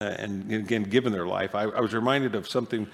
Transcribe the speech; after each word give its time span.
uh, 0.00 0.14
and 0.16 0.52
again, 0.52 0.84
given 0.84 1.12
their 1.12 1.26
life. 1.26 1.56
I, 1.56 1.64
I 1.64 1.80
was 1.80 1.92
reminded 1.92 2.36
of 2.36 2.48
something 2.48 2.86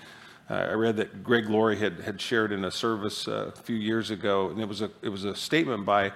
uh, 0.48 0.54
I 0.54 0.72
read 0.72 0.96
that 0.96 1.22
Greg 1.22 1.50
Laurie 1.50 1.76
had, 1.76 2.00
had 2.00 2.18
shared 2.18 2.50
in 2.50 2.64
a 2.64 2.70
service 2.70 3.28
uh, 3.28 3.50
a 3.54 3.60
few 3.60 3.76
years 3.76 4.10
ago, 4.10 4.48
and 4.48 4.58
it 4.58 4.66
was 4.66 4.80
a, 4.80 4.90
it 5.02 5.10
was 5.10 5.24
a 5.24 5.36
statement 5.36 5.84
by 5.84 6.12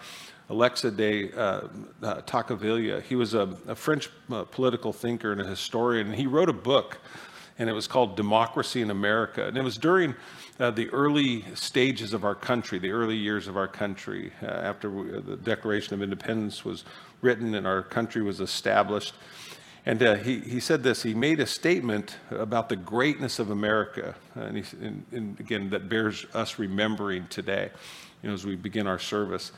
Alexis 0.48 0.94
de 0.94 1.30
uh, 1.32 1.68
uh, 2.02 2.22
Tocqueville. 2.22 3.02
He 3.02 3.16
was 3.16 3.34
a, 3.34 3.54
a 3.66 3.74
French 3.74 4.08
uh, 4.32 4.44
political 4.44 4.94
thinker 4.94 5.30
and 5.30 5.42
a 5.42 5.46
historian, 5.46 6.06
and 6.06 6.16
he 6.16 6.26
wrote 6.26 6.48
a 6.48 6.54
book, 6.54 6.96
and 7.58 7.68
it 7.68 7.74
was 7.74 7.86
called 7.86 8.16
Democracy 8.16 8.80
in 8.80 8.90
America. 8.90 9.46
And 9.46 9.58
it 9.58 9.62
was 9.62 9.76
during 9.76 10.14
the 10.56 10.88
early 10.88 11.44
stages 11.54 12.14
of 12.14 12.24
our 12.24 12.34
country, 12.34 12.78
the 12.78 12.92
early 12.92 13.16
years 13.16 13.46
of 13.46 13.58
our 13.58 13.68
country, 13.68 14.32
after 14.40 14.90
we, 14.90 15.20
the 15.20 15.36
Declaration 15.36 15.92
of 15.92 16.02
Independence 16.02 16.64
was 16.64 16.84
written 17.20 17.54
and 17.54 17.66
our 17.66 17.82
country 17.82 18.22
was 18.22 18.40
established. 18.40 19.12
And 19.88 20.02
uh, 20.02 20.16
he, 20.16 20.40
he 20.40 20.60
said 20.60 20.82
this 20.82 21.02
he 21.02 21.14
made 21.14 21.40
a 21.40 21.46
statement 21.46 22.18
about 22.30 22.68
the 22.68 22.76
greatness 22.76 23.38
of 23.38 23.50
America, 23.50 24.14
and, 24.34 24.58
he, 24.58 24.64
and, 24.84 25.02
and 25.12 25.40
again, 25.40 25.70
that 25.70 25.88
bears 25.88 26.26
us 26.34 26.58
remembering 26.58 27.26
today 27.28 27.70
you 28.22 28.28
know, 28.28 28.34
as 28.34 28.44
we 28.44 28.54
begin 28.54 28.86
our 28.86 28.98
service. 28.98 29.50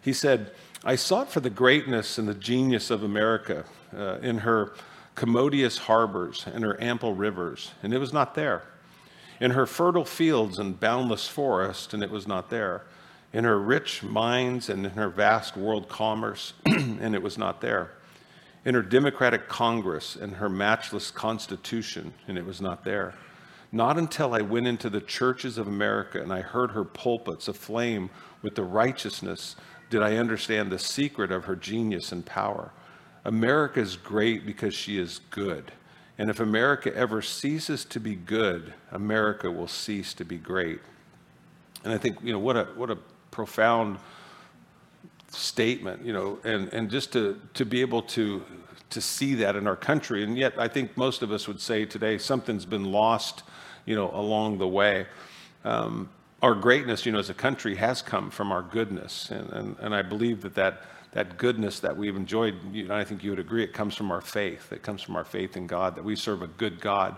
He 0.00 0.14
said, 0.14 0.52
I 0.84 0.96
sought 0.96 1.30
for 1.30 1.40
the 1.40 1.50
greatness 1.50 2.16
and 2.16 2.26
the 2.26 2.34
genius 2.34 2.90
of 2.90 3.02
America 3.02 3.66
uh, 3.94 4.20
in 4.22 4.38
her 4.38 4.72
commodious 5.16 5.76
harbors 5.76 6.46
and 6.46 6.64
her 6.64 6.80
ample 6.82 7.14
rivers, 7.14 7.72
and 7.82 7.92
it 7.92 7.98
was 7.98 8.12
not 8.12 8.34
there. 8.34 8.62
In 9.38 9.50
her 9.50 9.66
fertile 9.66 10.06
fields 10.06 10.58
and 10.58 10.80
boundless 10.80 11.28
forests, 11.28 11.92
and 11.92 12.02
it 12.02 12.10
was 12.10 12.26
not 12.26 12.48
there. 12.48 12.84
In 13.34 13.44
her 13.44 13.60
rich 13.60 14.02
mines 14.02 14.70
and 14.70 14.86
in 14.86 14.92
her 14.92 15.10
vast 15.10 15.58
world 15.58 15.90
commerce, 15.90 16.54
and 16.64 17.14
it 17.14 17.22
was 17.22 17.36
not 17.36 17.60
there. 17.60 17.90
In 18.64 18.74
her 18.74 18.82
democratic 18.82 19.48
Congress 19.48 20.16
and 20.16 20.34
her 20.34 20.48
matchless 20.48 21.10
Constitution, 21.10 22.14
and 22.26 22.38
it 22.38 22.46
was 22.46 22.60
not 22.60 22.84
there. 22.84 23.14
Not 23.72 23.98
until 23.98 24.34
I 24.34 24.40
went 24.40 24.66
into 24.66 24.88
the 24.88 25.00
churches 25.00 25.58
of 25.58 25.66
America 25.66 26.22
and 26.22 26.32
I 26.32 26.40
heard 26.40 26.70
her 26.70 26.84
pulpits 26.84 27.48
aflame 27.48 28.08
with 28.40 28.54
the 28.54 28.62
righteousness 28.62 29.56
did 29.90 30.02
I 30.02 30.16
understand 30.16 30.70
the 30.70 30.78
secret 30.78 31.30
of 31.30 31.44
her 31.44 31.56
genius 31.56 32.12
and 32.12 32.24
power. 32.24 32.72
America 33.24 33.80
is 33.80 33.96
great 33.96 34.46
because 34.46 34.74
she 34.74 34.98
is 34.98 35.20
good. 35.30 35.72
And 36.18 36.30
if 36.30 36.40
America 36.40 36.94
ever 36.94 37.20
ceases 37.22 37.84
to 37.86 38.00
be 38.00 38.14
good, 38.14 38.72
America 38.92 39.50
will 39.50 39.68
cease 39.68 40.14
to 40.14 40.24
be 40.24 40.38
great. 40.38 40.80
And 41.82 41.92
I 41.92 41.98
think, 41.98 42.18
you 42.22 42.32
know, 42.32 42.38
what 42.38 42.56
a, 42.56 42.64
what 42.76 42.90
a 42.90 42.98
profound 43.30 43.98
statement, 45.36 46.04
you 46.04 46.12
know, 46.12 46.38
and, 46.44 46.72
and 46.72 46.90
just 46.90 47.12
to, 47.12 47.40
to 47.54 47.64
be 47.64 47.80
able 47.80 48.02
to, 48.02 48.42
to 48.90 49.00
see 49.00 49.34
that 49.36 49.56
in 49.56 49.66
our 49.66 49.76
country. 49.76 50.22
And 50.24 50.36
yet, 50.36 50.58
I 50.58 50.68
think 50.68 50.96
most 50.96 51.22
of 51.22 51.32
us 51.32 51.48
would 51.48 51.60
say 51.60 51.84
today 51.84 52.18
something's 52.18 52.66
been 52.66 52.84
lost, 52.84 53.42
you 53.86 53.94
know, 53.94 54.10
along 54.12 54.58
the 54.58 54.68
way. 54.68 55.06
Um, 55.64 56.08
our 56.42 56.54
greatness, 56.54 57.06
you 57.06 57.12
know, 57.12 57.18
as 57.18 57.30
a 57.30 57.34
country 57.34 57.76
has 57.76 58.02
come 58.02 58.30
from 58.30 58.52
our 58.52 58.62
goodness. 58.62 59.30
And, 59.30 59.50
and, 59.50 59.76
and 59.80 59.94
I 59.94 60.02
believe 60.02 60.42
that, 60.42 60.54
that 60.54 60.82
that 61.14 61.38
goodness 61.38 61.78
that 61.80 61.96
we've 61.96 62.16
enjoyed, 62.16 62.56
you 62.72 62.88
know, 62.88 62.96
I 62.96 63.04
think 63.04 63.22
you 63.22 63.30
would 63.30 63.38
agree, 63.38 63.62
it 63.62 63.72
comes 63.72 63.94
from 63.94 64.10
our 64.10 64.20
faith. 64.20 64.72
It 64.72 64.82
comes 64.82 65.00
from 65.00 65.14
our 65.14 65.24
faith 65.24 65.56
in 65.56 65.68
God, 65.68 65.94
that 65.94 66.02
we 66.02 66.16
serve 66.16 66.42
a 66.42 66.48
good 66.48 66.80
God. 66.80 67.16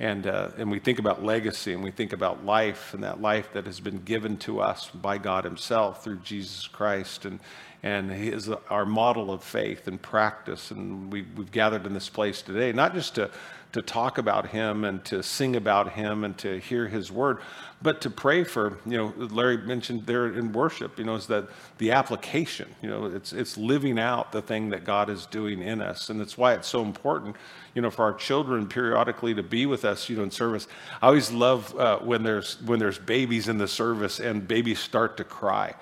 And, 0.00 0.26
uh, 0.26 0.48
and 0.56 0.70
we 0.70 0.78
think 0.78 0.98
about 0.98 1.22
legacy 1.22 1.74
and 1.74 1.84
we 1.84 1.90
think 1.90 2.14
about 2.14 2.46
life 2.46 2.94
and 2.94 3.04
that 3.04 3.20
life 3.20 3.52
that 3.52 3.66
has 3.66 3.80
been 3.80 3.98
given 3.98 4.38
to 4.38 4.62
us 4.62 4.88
by 4.88 5.18
God 5.18 5.44
Himself 5.44 6.02
through 6.02 6.20
Jesus 6.20 6.66
Christ. 6.66 7.26
And, 7.26 7.38
and 7.82 8.10
He 8.10 8.28
is 8.28 8.48
our 8.70 8.86
model 8.86 9.30
of 9.30 9.44
faith 9.44 9.86
and 9.86 10.00
practice. 10.00 10.70
And 10.70 11.12
we, 11.12 11.26
we've 11.36 11.52
gathered 11.52 11.84
in 11.84 11.92
this 11.92 12.08
place 12.08 12.40
today, 12.40 12.72
not 12.72 12.94
just 12.94 13.16
to 13.16 13.30
to 13.72 13.82
talk 13.82 14.18
about 14.18 14.48
him 14.48 14.84
and 14.84 15.04
to 15.04 15.22
sing 15.22 15.54
about 15.54 15.92
him 15.92 16.24
and 16.24 16.36
to 16.38 16.58
hear 16.58 16.88
his 16.88 17.12
word, 17.12 17.38
but 17.82 18.00
to 18.00 18.10
pray 18.10 18.44
for, 18.44 18.78
you 18.84 18.96
know, 18.96 19.14
Larry 19.16 19.58
mentioned 19.58 20.06
there 20.06 20.26
in 20.26 20.52
worship, 20.52 20.98
you 20.98 21.04
know, 21.04 21.14
is 21.14 21.26
that 21.28 21.48
the 21.78 21.92
application, 21.92 22.68
you 22.82 22.90
know, 22.90 23.06
it's, 23.06 23.32
it's 23.32 23.56
living 23.56 23.98
out 23.98 24.32
the 24.32 24.42
thing 24.42 24.70
that 24.70 24.84
God 24.84 25.08
is 25.08 25.26
doing 25.26 25.62
in 25.62 25.80
us. 25.80 26.10
And 26.10 26.20
that's 26.20 26.36
why 26.36 26.54
it's 26.54 26.68
so 26.68 26.82
important, 26.82 27.36
you 27.74 27.80
know, 27.80 27.90
for 27.90 28.04
our 28.04 28.14
children 28.14 28.66
periodically 28.66 29.34
to 29.34 29.42
be 29.42 29.66
with 29.66 29.84
us, 29.84 30.08
you 30.08 30.16
know, 30.16 30.24
in 30.24 30.30
service. 30.30 30.66
I 31.00 31.06
always 31.06 31.30
love 31.30 31.74
uh, 31.78 31.98
when 32.00 32.22
there's, 32.22 32.60
when 32.62 32.78
there's 32.80 32.98
babies 32.98 33.48
in 33.48 33.56
the 33.56 33.68
service 33.68 34.20
and 34.20 34.46
babies 34.46 34.80
start 34.80 35.16
to 35.18 35.24
cry 35.24 35.74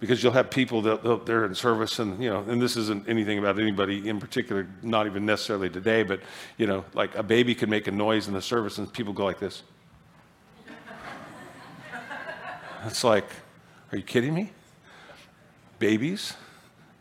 because 0.00 0.22
you'll 0.22 0.32
have 0.32 0.50
people 0.50 0.80
that 0.82 1.26
they're 1.26 1.44
in 1.44 1.54
service 1.54 1.98
and 1.98 2.22
you 2.22 2.30
know 2.30 2.40
and 2.48 2.60
this 2.60 2.76
isn't 2.76 3.08
anything 3.08 3.38
about 3.38 3.58
anybody 3.58 4.08
in 4.08 4.18
particular 4.18 4.66
not 4.82 5.06
even 5.06 5.24
necessarily 5.24 5.68
today 5.68 6.02
but 6.02 6.20
you 6.56 6.66
know 6.66 6.84
like 6.94 7.14
a 7.14 7.22
baby 7.22 7.54
can 7.54 7.70
make 7.70 7.86
a 7.86 7.90
noise 7.90 8.26
in 8.26 8.34
the 8.34 8.42
service 8.42 8.78
and 8.78 8.92
people 8.92 9.12
go 9.12 9.24
like 9.24 9.38
this. 9.38 9.62
It's 12.86 13.04
like 13.04 13.26
are 13.92 13.98
you 13.98 14.04
kidding 14.04 14.34
me? 14.34 14.50
Babies 15.78 16.34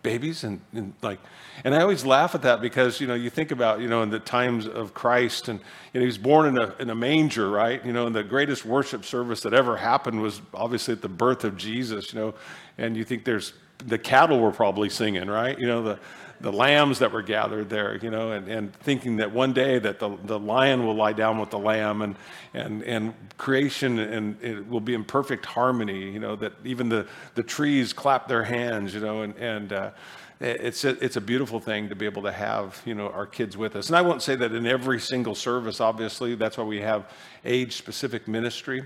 babies 0.02 0.44
and, 0.44 0.62
and, 0.74 0.94
like 1.02 1.20
and 1.64 1.76
i 1.76 1.82
always 1.82 2.06
laugh 2.06 2.36
at 2.36 2.42
that 2.42 2.62
because 2.62 3.02
you 3.02 3.08
know 3.08 3.14
you 3.14 3.30
think 3.30 3.52
about 3.52 3.82
you 3.82 3.88
know 3.88 4.02
in 4.02 4.10
the 4.10 4.20
times 4.20 4.68
of 4.68 4.94
christ 4.94 5.48
and 5.48 5.60
you 5.94 6.00
know 6.00 6.02
he 6.02 6.06
was 6.06 6.18
born 6.18 6.48
in 6.48 6.58
a, 6.58 6.76
in 6.80 6.90
a 6.90 6.96
manger 6.96 7.50
right? 7.50 7.86
You 7.86 7.94
know 7.94 8.08
and 8.08 8.16
the 8.16 8.24
greatest 8.24 8.66
worship 8.66 9.06
service 9.06 9.42
that 9.42 9.54
ever 9.54 9.78
happened 9.78 10.22
was 10.22 10.42
obviously 10.54 10.94
at 10.94 11.02
the 11.02 11.10
birth 11.10 11.44
of 11.44 11.58
jesus 11.58 12.14
you 12.14 12.20
know? 12.20 12.34
And 12.78 12.96
you 12.96 13.04
think 13.04 13.26
there's 13.26 13.54
the 13.86 13.98
cattle 13.98 14.40
were 14.40 14.52
probably 14.52 14.90
singing 14.90 15.28
right? 15.28 15.58
You 15.58 15.68
know 15.68 15.84
the 15.84 16.00
the 16.42 16.52
lambs 16.52 17.00
that 17.00 17.12
were 17.12 17.22
gathered 17.22 17.70
there, 17.70 17.98
you 17.98 18.10
know, 18.10 18.32
and, 18.32 18.48
and 18.48 18.74
thinking 18.74 19.18
that 19.18 19.32
one 19.32 19.52
day 19.52 19.78
that 19.80 20.00
the, 20.00 20.18
the 20.24 20.40
lion 20.40 20.86
will 20.86 20.96
lie 20.96 21.14
down 21.14 21.38
with 21.38 21.50
the 21.50 21.60
lamb 21.60 22.02
and, 22.02 22.16
and, 22.54 22.82
and 22.84 23.14
creation 23.38 24.00
and 24.00 24.42
it 24.42 24.68
will 24.70 24.80
be 24.80 24.94
in 24.94 25.04
perfect 25.04 25.46
harmony, 25.46 26.10
you 26.12 26.20
know, 26.20 26.36
that 26.38 26.54
even 26.64 26.88
the, 26.88 27.06
the 27.36 27.44
trees 27.44 27.92
clap 27.92 28.28
their 28.28 28.44
hands, 28.44 28.94
you 28.94 29.02
know, 29.02 29.24
and, 29.24 29.36
and 29.36 29.74
uh, 29.74 29.92
it's 30.40 30.86
a, 30.86 30.92
it's 31.04 31.18
a 31.18 31.22
beautiful 31.22 31.60
thing 31.60 31.90
to 31.90 31.96
be 31.96 32.06
able 32.06 32.22
to 32.22 32.32
have, 32.32 32.82
you 32.86 32.96
know, 32.96 33.10
our 33.10 33.26
kids 33.26 33.58
with 33.58 33.76
us. 33.76 33.90
And 33.90 33.98
I 33.98 34.02
won't 34.02 34.22
say 34.22 34.36
that 34.36 34.54
in 34.54 34.66
every 34.66 35.00
single 35.00 35.36
service, 35.36 35.82
obviously, 35.82 36.36
that's 36.36 36.58
why 36.58 36.64
we 36.64 36.80
have 36.80 37.12
age-specific 37.44 38.28
ministry. 38.28 38.84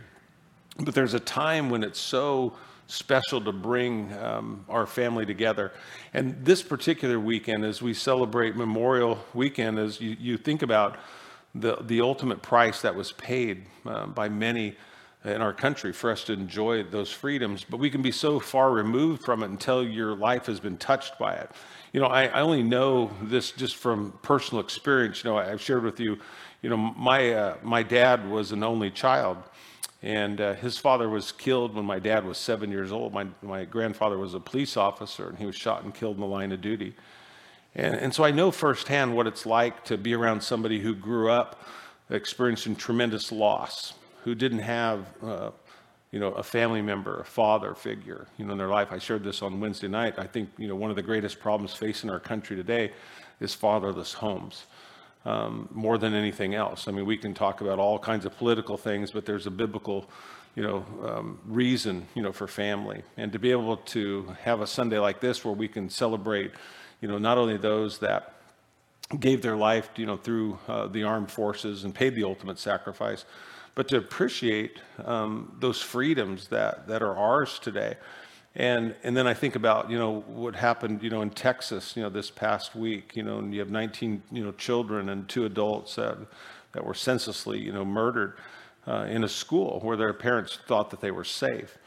But 0.79 0.95
there's 0.95 1.13
a 1.13 1.19
time 1.19 1.69
when 1.69 1.83
it's 1.83 1.99
so 1.99 2.53
special 2.93 3.41
to 3.41 3.51
bring 3.51 4.13
um, 4.19 4.63
our 4.69 4.85
family 4.85 5.25
together. 5.25 5.71
And 6.13 6.45
this 6.45 6.61
particular 6.61 7.19
weekend, 7.19 7.65
as 7.65 7.81
we 7.81 7.93
celebrate 7.93 8.55
Memorial 8.55 9.17
Weekend, 9.33 9.79
as 9.79 9.99
you, 9.99 10.15
you 10.19 10.37
think 10.37 10.61
about 10.61 10.97
the, 11.55 11.77
the 11.81 12.01
ultimate 12.01 12.41
price 12.41 12.81
that 12.81 12.95
was 12.95 13.11
paid 13.13 13.65
uh, 13.85 14.05
by 14.05 14.29
many 14.29 14.75
in 15.25 15.41
our 15.41 15.53
country 15.53 15.93
for 15.93 16.11
us 16.11 16.23
to 16.25 16.33
enjoy 16.33 16.83
those 16.83 17.11
freedoms, 17.11 17.63
but 17.63 17.77
we 17.77 17.89
can 17.89 18.01
be 18.01 18.11
so 18.11 18.39
far 18.39 18.71
removed 18.71 19.23
from 19.23 19.41
it 19.41 19.49
until 19.49 19.83
your 19.83 20.15
life 20.15 20.45
has 20.45 20.59
been 20.59 20.77
touched 20.77 21.17
by 21.17 21.33
it. 21.33 21.49
You 21.93 22.01
know, 22.01 22.07
I, 22.07 22.25
I 22.25 22.41
only 22.41 22.61
know 22.61 23.09
this 23.21 23.51
just 23.51 23.77
from 23.77 24.19
personal 24.21 24.61
experience. 24.61 25.23
You 25.23 25.31
know, 25.31 25.37
I've 25.37 25.61
shared 25.61 25.83
with 25.83 25.99
you, 25.99 26.19
you 26.61 26.69
know, 26.69 26.77
my, 26.77 27.31
uh, 27.33 27.57
my 27.63 27.83
dad 27.83 28.29
was 28.29 28.51
an 28.51 28.63
only 28.63 28.91
child. 28.91 29.37
And 30.03 30.41
uh, 30.41 30.53
his 30.55 30.77
father 30.77 31.07
was 31.07 31.31
killed 31.31 31.75
when 31.75 31.85
my 31.85 31.97
dad 31.97 32.25
was 32.25 32.37
seven 32.37 32.69
years 32.69 32.91
old. 32.91 33.13
My, 33.13 33.25
my 33.41 33.63
grandfather 33.63 34.17
was 34.17 34.33
a 34.33 34.39
police 34.39 34.75
officer, 34.75 35.29
and 35.29 35.37
he 35.37 35.45
was 35.45 35.55
shot 35.55 35.83
and 35.83 35.95
killed 35.95 36.15
in 36.15 36.21
the 36.21 36.27
line 36.27 36.51
of 36.51 36.59
duty. 36.59 36.93
And, 37.73 37.95
and 37.95 38.13
so 38.13 38.25
I 38.25 38.31
know 38.31 38.51
firsthand 38.51 39.15
what 39.15 39.27
it's 39.27 39.45
like 39.45 39.85
to 39.85 39.97
be 39.97 40.13
around 40.13 40.43
somebody 40.43 40.81
who 40.81 40.93
grew 40.93 41.31
up 41.31 41.61
experiencing 42.09 42.75
tremendous 42.75 43.31
loss, 43.31 43.93
who 44.25 44.35
didn't 44.35 44.59
have, 44.59 45.05
uh, 45.23 45.51
you 46.11 46.19
know, 46.19 46.33
a 46.33 46.43
family 46.43 46.81
member, 46.81 47.21
a 47.21 47.25
father 47.25 47.73
figure, 47.73 48.27
you 48.37 48.43
know, 48.43 48.51
in 48.51 48.57
their 48.57 48.67
life. 48.67 48.89
I 48.91 48.97
shared 48.97 49.23
this 49.23 49.41
on 49.41 49.61
Wednesday 49.61 49.87
night. 49.87 50.19
I 50.19 50.27
think, 50.27 50.49
you 50.57 50.67
know, 50.67 50.75
one 50.75 50.89
of 50.89 50.97
the 50.97 51.01
greatest 51.01 51.39
problems 51.39 51.73
facing 51.73 52.09
our 52.09 52.19
country 52.19 52.57
today 52.57 52.91
is 53.39 53.53
fatherless 53.53 54.11
homes 54.11 54.65
um, 55.25 55.69
more 55.71 55.97
than 55.97 56.13
anything 56.13 56.53
else. 56.53 56.87
I 56.87 56.91
mean, 56.91 57.05
we 57.05 57.17
can 57.17 57.33
talk 57.33 57.61
about 57.61 57.79
all 57.79 57.97
kinds 57.97 58.25
of 58.25 58.37
political 58.37 58.77
things, 58.77 59.11
but 59.11 59.25
there's 59.25 59.47
a 59.47 59.51
biblical, 59.51 60.09
you 60.55 60.63
know, 60.63 60.85
um, 61.05 61.39
reason, 61.45 62.07
you 62.13 62.21
know, 62.21 62.31
for 62.31 62.47
family. 62.47 63.03
And 63.17 63.31
to 63.31 63.39
be 63.39 63.51
able 63.51 63.77
to 63.77 64.35
have 64.43 64.61
a 64.61 64.67
Sunday 64.67 64.99
like 64.99 65.19
this 65.19 65.45
where 65.45 65.53
we 65.53 65.67
can 65.67 65.89
celebrate, 65.89 66.51
you 67.01 67.07
know, 67.07 67.17
not 67.17 67.37
only 67.37 67.57
those 67.57 67.99
that 67.99 68.33
gave 69.19 69.41
their 69.41 69.55
life, 69.55 69.89
you 69.95 70.05
know, 70.05 70.17
through 70.17 70.57
uh, 70.67 70.87
the 70.87 71.03
armed 71.03 71.31
forces 71.31 71.83
and 71.83 71.93
paid 71.93 72.15
the 72.15 72.23
ultimate 72.23 72.59
sacrifice, 72.59 73.25
but 73.75 73.87
to 73.87 73.97
appreciate 73.97 74.79
um, 75.05 75.55
those 75.59 75.81
freedoms 75.81 76.47
that, 76.49 76.87
that 76.87 77.01
are 77.01 77.15
ours 77.15 77.59
today. 77.59 77.95
And, 78.55 78.93
and 79.03 79.17
then 79.17 79.25
I 79.25 79.33
think 79.33 79.55
about, 79.55 79.89
you 79.89 79.97
know, 79.97 80.21
what 80.27 80.55
happened, 80.55 81.01
you 81.01 81.09
know, 81.09 81.21
in 81.21 81.31
Texas, 81.31 81.95
you 81.95 82.03
know, 82.03 82.09
this 82.09 82.29
past 82.29 82.75
week, 82.75 83.15
you 83.15 83.23
know, 83.23 83.39
and 83.39 83.51
you 83.51 83.59
have 83.59 83.71
19, 83.71 84.21
you 84.31 84.43
know, 84.43 84.51
children 84.51 85.09
and 85.09 85.27
two 85.27 85.45
adults 85.45 85.95
that, 85.95 86.17
that 86.73 86.85
were 86.85 86.93
senselessly, 86.93 87.59
you 87.59 87.71
know, 87.71 87.83
murdered 87.83 88.37
uh, 88.87 89.05
in 89.09 89.23
a 89.23 89.29
school 89.29 89.79
where 89.81 89.97
their 89.97 90.13
parents 90.13 90.59
thought 90.67 90.91
that 90.91 91.01
they 91.01 91.09
were 91.09 91.23
safe. 91.23 91.79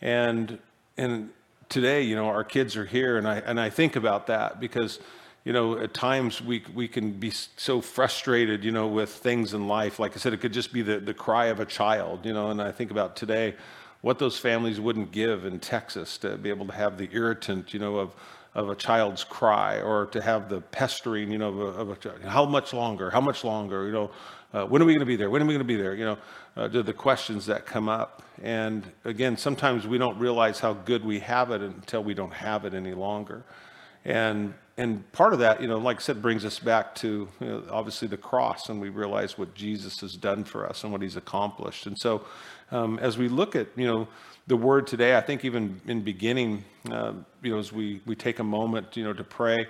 And, 0.00 0.58
and 0.96 1.30
today, 1.68 2.02
you 2.02 2.14
know, 2.14 2.26
our 2.26 2.44
kids 2.44 2.76
are 2.76 2.84
here 2.84 3.18
and 3.18 3.26
I, 3.26 3.38
and 3.38 3.58
I 3.58 3.70
think 3.70 3.96
about 3.96 4.28
that 4.28 4.60
because, 4.60 5.00
you 5.44 5.52
know, 5.52 5.76
at 5.76 5.92
times 5.92 6.40
we, 6.40 6.62
we 6.72 6.86
can 6.86 7.12
be 7.12 7.30
so 7.30 7.80
frustrated, 7.80 8.62
you 8.62 8.70
know, 8.70 8.86
with 8.86 9.10
things 9.10 9.54
in 9.54 9.66
life. 9.66 9.98
Like 9.98 10.14
I 10.14 10.20
said, 10.20 10.32
it 10.32 10.40
could 10.40 10.52
just 10.52 10.72
be 10.72 10.82
the, 10.82 11.00
the 11.00 11.14
cry 11.14 11.46
of 11.46 11.58
a 11.58 11.66
child, 11.66 12.24
you 12.24 12.32
know, 12.32 12.50
and 12.50 12.62
I 12.62 12.70
think 12.70 12.92
about 12.92 13.16
today 13.16 13.56
what 14.00 14.18
those 14.18 14.38
families 14.38 14.80
wouldn't 14.80 15.12
give 15.12 15.44
in 15.44 15.58
Texas 15.58 16.18
to 16.18 16.36
be 16.36 16.48
able 16.50 16.66
to 16.66 16.72
have 16.72 16.98
the 16.98 17.08
irritant, 17.12 17.72
you 17.72 17.80
know, 17.80 17.96
of, 17.96 18.14
of 18.54 18.68
a 18.68 18.74
child's 18.74 19.24
cry 19.24 19.80
or 19.80 20.06
to 20.06 20.20
have 20.20 20.48
the 20.48 20.60
pestering, 20.60 21.30
you 21.30 21.38
know, 21.38 21.48
of 21.48 21.58
a, 21.58 21.80
of 21.80 21.90
a 21.90 21.96
child. 21.96 22.22
How 22.22 22.44
much 22.44 22.72
longer? 22.72 23.10
How 23.10 23.20
much 23.20 23.44
longer? 23.44 23.86
You 23.86 23.92
know, 23.92 24.10
uh, 24.52 24.64
when 24.64 24.80
are 24.80 24.84
we 24.84 24.92
going 24.92 25.00
to 25.00 25.06
be 25.06 25.16
there? 25.16 25.30
When 25.30 25.42
are 25.42 25.46
we 25.46 25.54
going 25.54 25.58
to 25.58 25.64
be 25.64 25.76
there? 25.76 25.94
You 25.94 26.04
know, 26.04 26.18
uh, 26.56 26.68
the 26.68 26.92
questions 26.92 27.46
that 27.46 27.66
come 27.66 27.88
up. 27.88 28.22
And 28.42 28.84
again, 29.04 29.36
sometimes 29.36 29.86
we 29.86 29.98
don't 29.98 30.18
realize 30.18 30.60
how 30.60 30.74
good 30.74 31.04
we 31.04 31.20
have 31.20 31.50
it 31.50 31.60
until 31.60 32.04
we 32.04 32.14
don't 32.14 32.32
have 32.32 32.64
it 32.64 32.74
any 32.74 32.94
longer. 32.94 33.44
And 34.04 34.54
and 34.78 35.10
part 35.12 35.32
of 35.32 35.38
that, 35.38 35.62
you 35.62 35.68
know, 35.68 35.78
like 35.78 35.96
I 35.96 36.00
said, 36.00 36.20
brings 36.20 36.44
us 36.44 36.58
back 36.58 36.94
to 36.96 37.28
you 37.40 37.46
know, 37.46 37.62
obviously 37.70 38.08
the 38.08 38.18
cross, 38.18 38.68
and 38.68 38.78
we 38.78 38.90
realize 38.90 39.38
what 39.38 39.54
Jesus 39.54 40.00
has 40.00 40.14
done 40.14 40.44
for 40.44 40.68
us 40.68 40.84
and 40.84 40.92
what 40.92 41.00
He's 41.00 41.16
accomplished. 41.16 41.86
And 41.86 41.98
so, 41.98 42.26
um, 42.70 42.98
as 42.98 43.16
we 43.18 43.28
look 43.28 43.56
at 43.56 43.68
you 43.76 43.86
know 43.86 44.08
the 44.46 44.56
Word 44.56 44.86
today, 44.86 45.16
I 45.16 45.20
think 45.20 45.44
even 45.44 45.80
in 45.86 46.02
beginning, 46.02 46.64
uh, 46.90 47.12
you 47.42 47.52
know, 47.52 47.58
as 47.58 47.72
we 47.72 48.00
we 48.06 48.14
take 48.14 48.38
a 48.38 48.44
moment, 48.44 48.96
you 48.96 49.04
know, 49.04 49.12
to 49.12 49.24
pray. 49.24 49.66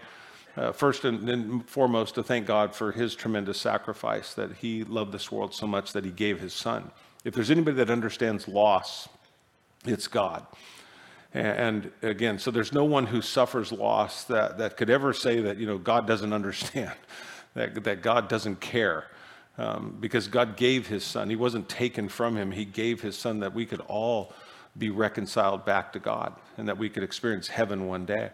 Uh, 0.57 0.73
first 0.73 1.05
and 1.05 1.29
then 1.29 1.61
foremost, 1.61 2.15
to 2.15 2.23
thank 2.23 2.47
God 2.47 2.75
for 2.75 2.91
His 2.91 3.15
tremendous 3.15 3.61
sacrifice 3.61 4.33
that 4.35 4.53
He 4.57 4.85
loved 4.85 5.13
this 5.13 5.31
world 5.31 5.55
so 5.55 5.67
much 5.67 5.93
that 5.93 6.05
He 6.05 6.11
gave 6.11 6.41
His 6.41 6.55
Son. 6.55 6.91
If 7.25 7.35
there's 7.35 7.51
anybody 7.51 7.77
that 7.77 7.91
understands 7.91 8.49
loss, 8.49 9.09
it's 9.85 10.09
God. 10.09 10.47
And 11.35 11.91
again, 12.01 12.39
so 12.39 12.51
there's 12.51 12.73
no 12.73 12.85
one 12.85 13.05
who 13.05 13.21
suffers 13.21 13.71
loss 13.71 14.25
that, 14.25 14.57
that 14.57 14.79
could 14.79 14.89
ever 14.89 15.13
say 15.13 15.41
that, 15.41 15.59
you 15.59 15.67
know, 15.67 15.77
God 15.77 16.07
doesn't 16.07 16.33
understand, 16.33 16.93
that, 17.55 17.85
that 17.85 18.01
God 18.01 18.29
doesn't 18.29 18.61
care. 18.61 19.05
Um, 19.59 19.97
because 20.01 20.29
God 20.29 20.57
gave 20.57 20.87
his 20.87 21.03
son. 21.03 21.31
He 21.31 21.37
wasn't 21.37 21.69
taken 21.69 22.11
from 22.11 22.37
him. 22.37 22.51
He 22.51 22.67
gave 22.67 23.01
his 23.01 23.17
son 23.17 23.41
that 23.41 23.55
we 23.55 23.65
could 23.65 23.81
all 23.89 24.35
be 24.77 24.91
reconciled 24.91 25.65
back 25.65 25.95
to 25.95 25.99
God 25.99 26.35
and 26.59 26.69
that 26.69 26.77
we 26.77 26.91
could 26.91 27.03
experience 27.03 27.49
heaven 27.49 27.87
one 27.87 28.05
day 28.05 28.31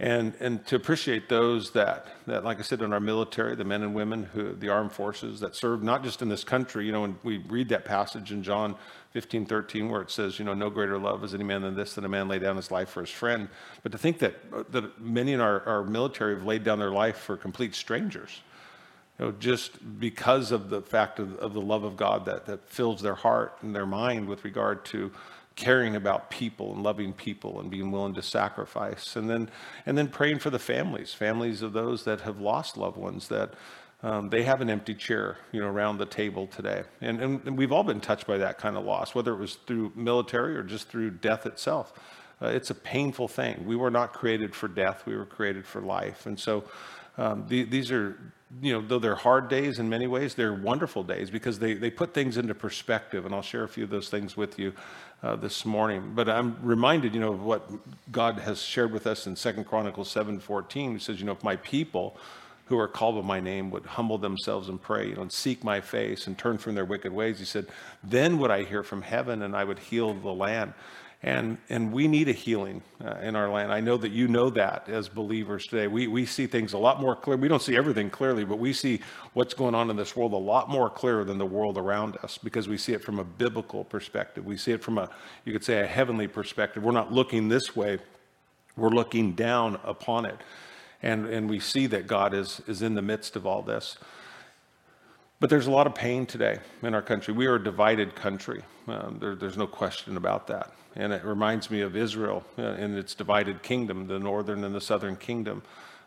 and 0.00 0.34
and 0.38 0.64
to 0.66 0.76
appreciate 0.76 1.28
those 1.28 1.72
that 1.72 2.06
that 2.26 2.44
like 2.44 2.58
I 2.58 2.62
said 2.62 2.82
in 2.82 2.92
our 2.92 3.00
military, 3.00 3.56
the 3.56 3.64
men 3.64 3.82
and 3.82 3.94
women 3.94 4.24
who 4.24 4.54
the 4.54 4.68
armed 4.68 4.92
forces 4.92 5.40
that 5.40 5.56
serve 5.56 5.82
not 5.82 6.04
just 6.04 6.22
in 6.22 6.28
this 6.28 6.44
country. 6.44 6.86
You 6.86 6.92
know, 6.92 7.00
when 7.00 7.18
we 7.24 7.38
read 7.38 7.68
that 7.70 7.84
passage 7.84 8.30
in 8.30 8.42
John 8.42 8.76
15, 9.12 9.46
13, 9.46 9.88
where 9.88 10.02
it 10.02 10.10
says, 10.10 10.38
you 10.38 10.44
know, 10.44 10.54
no 10.54 10.70
greater 10.70 10.98
love 10.98 11.24
is 11.24 11.34
any 11.34 11.42
man 11.42 11.62
than 11.62 11.74
this, 11.74 11.94
than 11.94 12.04
a 12.04 12.08
man 12.08 12.28
lay 12.28 12.38
down 12.38 12.56
his 12.56 12.70
life 12.70 12.90
for 12.90 13.00
his 13.00 13.10
friend. 13.10 13.48
But 13.82 13.90
to 13.92 13.98
think 13.98 14.18
that 14.20 14.72
that 14.72 15.00
many 15.00 15.32
in 15.32 15.40
our, 15.40 15.66
our 15.66 15.82
military 15.82 16.34
have 16.34 16.44
laid 16.44 16.62
down 16.62 16.78
their 16.78 16.92
life 16.92 17.16
for 17.16 17.36
complete 17.36 17.74
strangers. 17.74 18.42
Know, 19.18 19.32
just 19.32 19.98
because 19.98 20.52
of 20.52 20.70
the 20.70 20.80
fact 20.80 21.18
of, 21.18 21.36
of 21.38 21.52
the 21.52 21.60
love 21.60 21.82
of 21.82 21.96
God 21.96 22.24
that, 22.26 22.46
that 22.46 22.68
fills 22.70 23.02
their 23.02 23.16
heart 23.16 23.58
and 23.62 23.74
their 23.74 23.86
mind 23.86 24.28
with 24.28 24.44
regard 24.44 24.84
to 24.86 25.10
caring 25.56 25.96
about 25.96 26.30
people 26.30 26.72
and 26.72 26.84
loving 26.84 27.12
people 27.12 27.58
and 27.58 27.68
being 27.68 27.90
willing 27.90 28.14
to 28.14 28.22
sacrifice. 28.22 29.16
And 29.16 29.28
then 29.28 29.50
and 29.86 29.98
then 29.98 30.06
praying 30.06 30.38
for 30.38 30.50
the 30.50 30.58
families 30.60 31.12
families 31.12 31.62
of 31.62 31.72
those 31.72 32.04
that 32.04 32.20
have 32.20 32.38
lost 32.38 32.76
loved 32.76 32.96
ones 32.96 33.26
that 33.26 33.54
um, 34.04 34.30
they 34.30 34.44
have 34.44 34.60
an 34.60 34.70
empty 34.70 34.94
chair 34.94 35.36
you 35.50 35.60
know 35.60 35.66
around 35.66 35.98
the 35.98 36.06
table 36.06 36.46
today. 36.46 36.84
And, 37.00 37.20
and, 37.20 37.44
and, 37.44 37.58
we've 37.58 37.72
all 37.72 37.82
been 37.82 38.00
touched 38.00 38.28
by 38.28 38.38
that 38.38 38.58
kind 38.58 38.76
of 38.76 38.84
loss 38.84 39.16
whether 39.16 39.32
it 39.32 39.38
was 39.38 39.56
through 39.66 39.90
military 39.96 40.56
or 40.56 40.62
just 40.62 40.88
through 40.88 41.10
death 41.10 41.44
itself. 41.44 41.92
Uh, 42.40 42.46
it's 42.46 42.70
a 42.70 42.74
painful 42.74 43.26
thing. 43.26 43.66
We 43.66 43.74
were 43.74 43.90
not 43.90 44.12
created 44.12 44.54
for 44.54 44.68
death. 44.68 45.06
We 45.06 45.16
were 45.16 45.26
created 45.26 45.66
for 45.66 45.80
life. 45.80 46.24
And 46.24 46.38
so 46.38 46.62
um, 47.16 47.46
the, 47.48 47.64
these 47.64 47.90
are 47.90 48.16
you 48.62 48.72
know, 48.72 48.80
though 48.80 48.98
they're 48.98 49.14
hard 49.14 49.48
days 49.48 49.78
in 49.78 49.88
many 49.88 50.06
ways, 50.06 50.34
they're 50.34 50.54
wonderful 50.54 51.02
days 51.02 51.30
because 51.30 51.58
they, 51.58 51.74
they 51.74 51.90
put 51.90 52.14
things 52.14 52.38
into 52.38 52.54
perspective. 52.54 53.26
And 53.26 53.34
I'll 53.34 53.42
share 53.42 53.62
a 53.62 53.68
few 53.68 53.84
of 53.84 53.90
those 53.90 54.08
things 54.08 54.36
with 54.36 54.58
you 54.58 54.72
uh, 55.22 55.36
this 55.36 55.66
morning. 55.66 56.12
But 56.14 56.28
I'm 56.28 56.56
reminded, 56.62 57.14
you 57.14 57.20
know, 57.20 57.32
of 57.32 57.42
what 57.42 57.70
God 58.10 58.38
has 58.38 58.62
shared 58.62 58.92
with 58.92 59.06
us 59.06 59.26
in 59.26 59.36
Second 59.36 59.64
Chronicles 59.64 60.12
7:14. 60.12 60.92
He 60.92 60.98
says, 60.98 61.20
you 61.20 61.26
know, 61.26 61.32
if 61.32 61.44
my 61.44 61.56
people 61.56 62.16
who 62.66 62.78
are 62.78 62.88
called 62.88 63.16
by 63.16 63.22
my 63.22 63.40
name 63.40 63.70
would 63.70 63.84
humble 63.84 64.18
themselves 64.18 64.68
and 64.68 64.80
pray, 64.80 65.08
you 65.08 65.14
know, 65.14 65.22
and 65.22 65.32
seek 65.32 65.64
my 65.64 65.80
face 65.80 66.26
and 66.26 66.36
turn 66.36 66.58
from 66.58 66.74
their 66.74 66.84
wicked 66.84 67.12
ways, 67.12 67.38
he 67.38 67.44
said, 67.44 67.66
then 68.04 68.38
would 68.38 68.50
I 68.50 68.64
hear 68.64 68.82
from 68.82 69.02
heaven 69.02 69.42
and 69.42 69.56
I 69.56 69.64
would 69.64 69.78
heal 69.78 70.12
the 70.12 70.32
land. 70.32 70.74
And, 71.20 71.58
and 71.68 71.92
we 71.92 72.06
need 72.06 72.28
a 72.28 72.32
healing 72.32 72.80
uh, 73.04 73.16
in 73.20 73.34
our 73.34 73.50
land. 73.50 73.72
I 73.72 73.80
know 73.80 73.96
that 73.96 74.12
you 74.12 74.28
know 74.28 74.50
that 74.50 74.88
as 74.88 75.08
believers 75.08 75.66
today. 75.66 75.88
We, 75.88 76.06
we 76.06 76.24
see 76.24 76.46
things 76.46 76.74
a 76.74 76.78
lot 76.78 77.00
more 77.00 77.16
clear. 77.16 77.36
We 77.36 77.48
don't 77.48 77.60
see 77.60 77.76
everything 77.76 78.08
clearly, 78.08 78.44
but 78.44 78.60
we 78.60 78.72
see 78.72 79.00
what's 79.32 79.52
going 79.52 79.74
on 79.74 79.90
in 79.90 79.96
this 79.96 80.14
world 80.14 80.32
a 80.32 80.36
lot 80.36 80.68
more 80.68 80.88
clear 80.88 81.24
than 81.24 81.36
the 81.38 81.46
world 81.46 81.76
around 81.76 82.16
us 82.22 82.38
because 82.38 82.68
we 82.68 82.78
see 82.78 82.92
it 82.92 83.02
from 83.02 83.18
a 83.18 83.24
biblical 83.24 83.82
perspective. 83.82 84.46
We 84.46 84.56
see 84.56 84.70
it 84.70 84.82
from 84.82 84.96
a, 84.96 85.10
you 85.44 85.52
could 85.52 85.64
say, 85.64 85.80
a 85.80 85.86
heavenly 85.86 86.28
perspective. 86.28 86.84
We're 86.84 86.92
not 86.92 87.12
looking 87.12 87.48
this 87.48 87.74
way, 87.74 87.98
we're 88.76 88.90
looking 88.90 89.32
down 89.32 89.80
upon 89.82 90.24
it. 90.24 90.38
And, 91.02 91.26
and 91.26 91.50
we 91.50 91.58
see 91.58 91.86
that 91.88 92.06
God 92.06 92.32
is, 92.32 92.60
is 92.68 92.80
in 92.80 92.94
the 92.94 93.02
midst 93.02 93.34
of 93.34 93.44
all 93.44 93.62
this. 93.62 93.98
But 95.40 95.50
there's 95.50 95.66
a 95.66 95.70
lot 95.70 95.86
of 95.86 95.94
pain 95.94 96.26
today 96.26 96.58
in 96.82 96.94
our 96.94 97.02
country. 97.02 97.34
We 97.34 97.46
are 97.46 97.56
a 97.56 97.62
divided 97.62 98.14
country. 98.14 98.62
Um, 98.86 99.18
there, 99.20 99.34
there's 99.34 99.56
no 99.56 99.66
question 99.66 100.16
about 100.16 100.46
that. 100.48 100.72
And 100.98 101.12
it 101.12 101.24
reminds 101.24 101.70
me 101.70 101.80
of 101.80 101.96
Israel 101.96 102.44
uh, 102.58 102.72
in 102.72 102.98
its 102.98 103.14
divided 103.14 103.62
kingdom, 103.62 104.08
the 104.08 104.18
northern 104.18 104.64
and 104.64 104.74
the 104.74 104.80
southern 104.80 105.16
kingdom. 105.16 105.62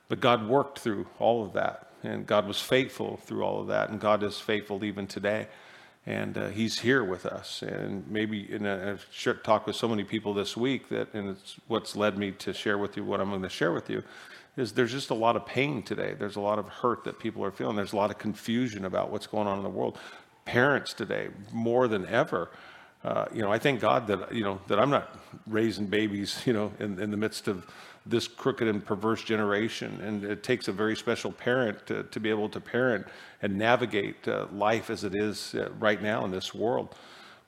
But 0.10 0.20
God 0.20 0.48
worked 0.48 0.80
through 0.80 1.08
all 1.18 1.46
of 1.46 1.54
that. 1.54 1.88
And 2.04 2.28
God 2.28 2.46
was 2.46 2.60
faithful 2.62 3.18
through 3.18 3.44
all 3.44 3.62
of 3.62 3.68
that. 3.68 3.90
And 3.90 4.00
God 4.00 4.22
is 4.22 4.40
faithful 4.40 4.84
even 4.84 5.08
today. 5.08 5.48
And 6.06 6.38
uh, 6.38 6.50
He's 6.50 6.80
here 6.80 7.04
with 7.04 7.26
us. 7.26 7.62
And 7.62 8.06
maybe 8.10 8.52
in 8.52 8.66
a, 8.66 8.92
I've 8.92 9.44
talked 9.44 9.68
with 9.68 9.78
so 9.78 9.88
many 9.88 10.04
people 10.04 10.34
this 10.34 10.58
week 10.58 10.90
that, 10.90 11.14
and 11.14 11.30
it's 11.30 11.56
what's 11.68 11.96
led 11.96 12.18
me 12.18 12.32
to 12.32 12.54
share 12.54 12.78
with 12.78 12.98
you 12.98 13.06
what 13.06 13.22
I'm 13.22 13.30
going 13.30 13.44
to 13.44 13.50
share 13.50 13.72
with 13.72 13.90
you, 13.90 14.04
is 14.58 14.74
there's 14.74 14.92
just 14.92 15.12
a 15.12 15.16
lot 15.16 15.38
of 15.38 15.46
pain 15.46 15.84
today. 15.84 16.16
There's 16.18 16.36
a 16.36 16.42
lot 16.42 16.60
of 16.60 16.68
hurt 16.68 17.06
that 17.06 17.20
people 17.20 17.46
are 17.46 17.52
feeling. 17.52 17.78
There's 17.78 17.94
a 17.94 17.98
lot 17.98 18.12
of 18.12 18.18
confusion 18.18 18.84
about 18.84 19.10
what's 19.10 19.28
going 19.28 19.48
on 19.48 19.58
in 19.58 19.64
the 19.64 19.70
world. 19.70 19.98
Parents 20.44 20.94
today, 20.94 21.30
more 21.54 21.88
than 21.88 22.06
ever, 22.08 22.50
uh, 23.04 23.26
you 23.34 23.42
know, 23.42 23.52
I 23.52 23.58
thank 23.58 23.80
God 23.80 24.08
that 24.08 24.34
you 24.34 24.44
know 24.44 24.62
that 24.68 24.80
I'm 24.80 24.90
not 24.90 25.18
raising 25.48 25.88
babies, 25.88 26.42
you 26.46 26.54
know, 26.54 26.72
in, 26.80 27.00
in 27.00 27.12
the 27.12 27.18
midst 27.18 27.48
of 27.48 27.66
this 28.06 28.28
crooked 28.28 28.68
and 28.68 28.84
perverse 28.84 29.24
generation. 29.24 30.00
And 30.02 30.24
it 30.24 30.44
takes 30.44 30.68
a 30.68 30.72
very 30.72 30.96
special 30.96 31.32
parent 31.32 31.86
to, 31.88 32.04
to 32.04 32.20
be 32.20 32.30
able 32.30 32.50
to 32.50 32.60
parent 32.60 33.08
and 33.42 33.58
navigate 33.58 34.28
uh, 34.28 34.48
life 34.52 34.90
as 34.90 35.04
it 35.04 35.14
is 35.14 35.54
uh, 35.56 35.70
right 35.80 36.02
now 36.02 36.26
in 36.26 36.32
this 36.32 36.54
world. 36.54 36.96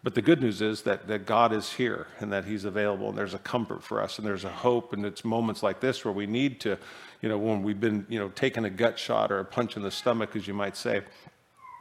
But 0.03 0.15
the 0.15 0.21
good 0.21 0.41
news 0.41 0.61
is 0.61 0.81
that, 0.81 1.07
that 1.07 1.25
God 1.25 1.53
is 1.53 1.71
here 1.71 2.07
and 2.19 2.31
that 2.33 2.45
He's 2.45 2.65
available, 2.65 3.09
and 3.09 3.17
there's 3.17 3.33
a 3.33 3.39
comfort 3.39 3.81
for 3.81 4.01
us, 4.01 4.17
and 4.17 4.27
there's 4.27 4.43
a 4.43 4.49
hope. 4.49 4.91
And 4.91 5.05
it's 5.05 5.23
moments 5.23 5.63
like 5.63 5.79
this 5.79 6.03
where 6.03 6.13
we 6.13 6.27
need 6.27 6.59
to, 6.61 6.77
you 7.21 7.29
know, 7.29 7.37
when 7.37 7.63
we've 7.63 7.79
been, 7.79 8.05
you 8.09 8.19
know, 8.19 8.29
taking 8.29 8.65
a 8.65 8.69
gut 8.69 8.99
shot 8.99 9.31
or 9.31 9.39
a 9.39 9.45
punch 9.45 9.77
in 9.77 9.81
the 9.81 9.91
stomach, 9.91 10.35
as 10.35 10.45
you 10.45 10.53
might 10.53 10.75
say, 10.75 11.03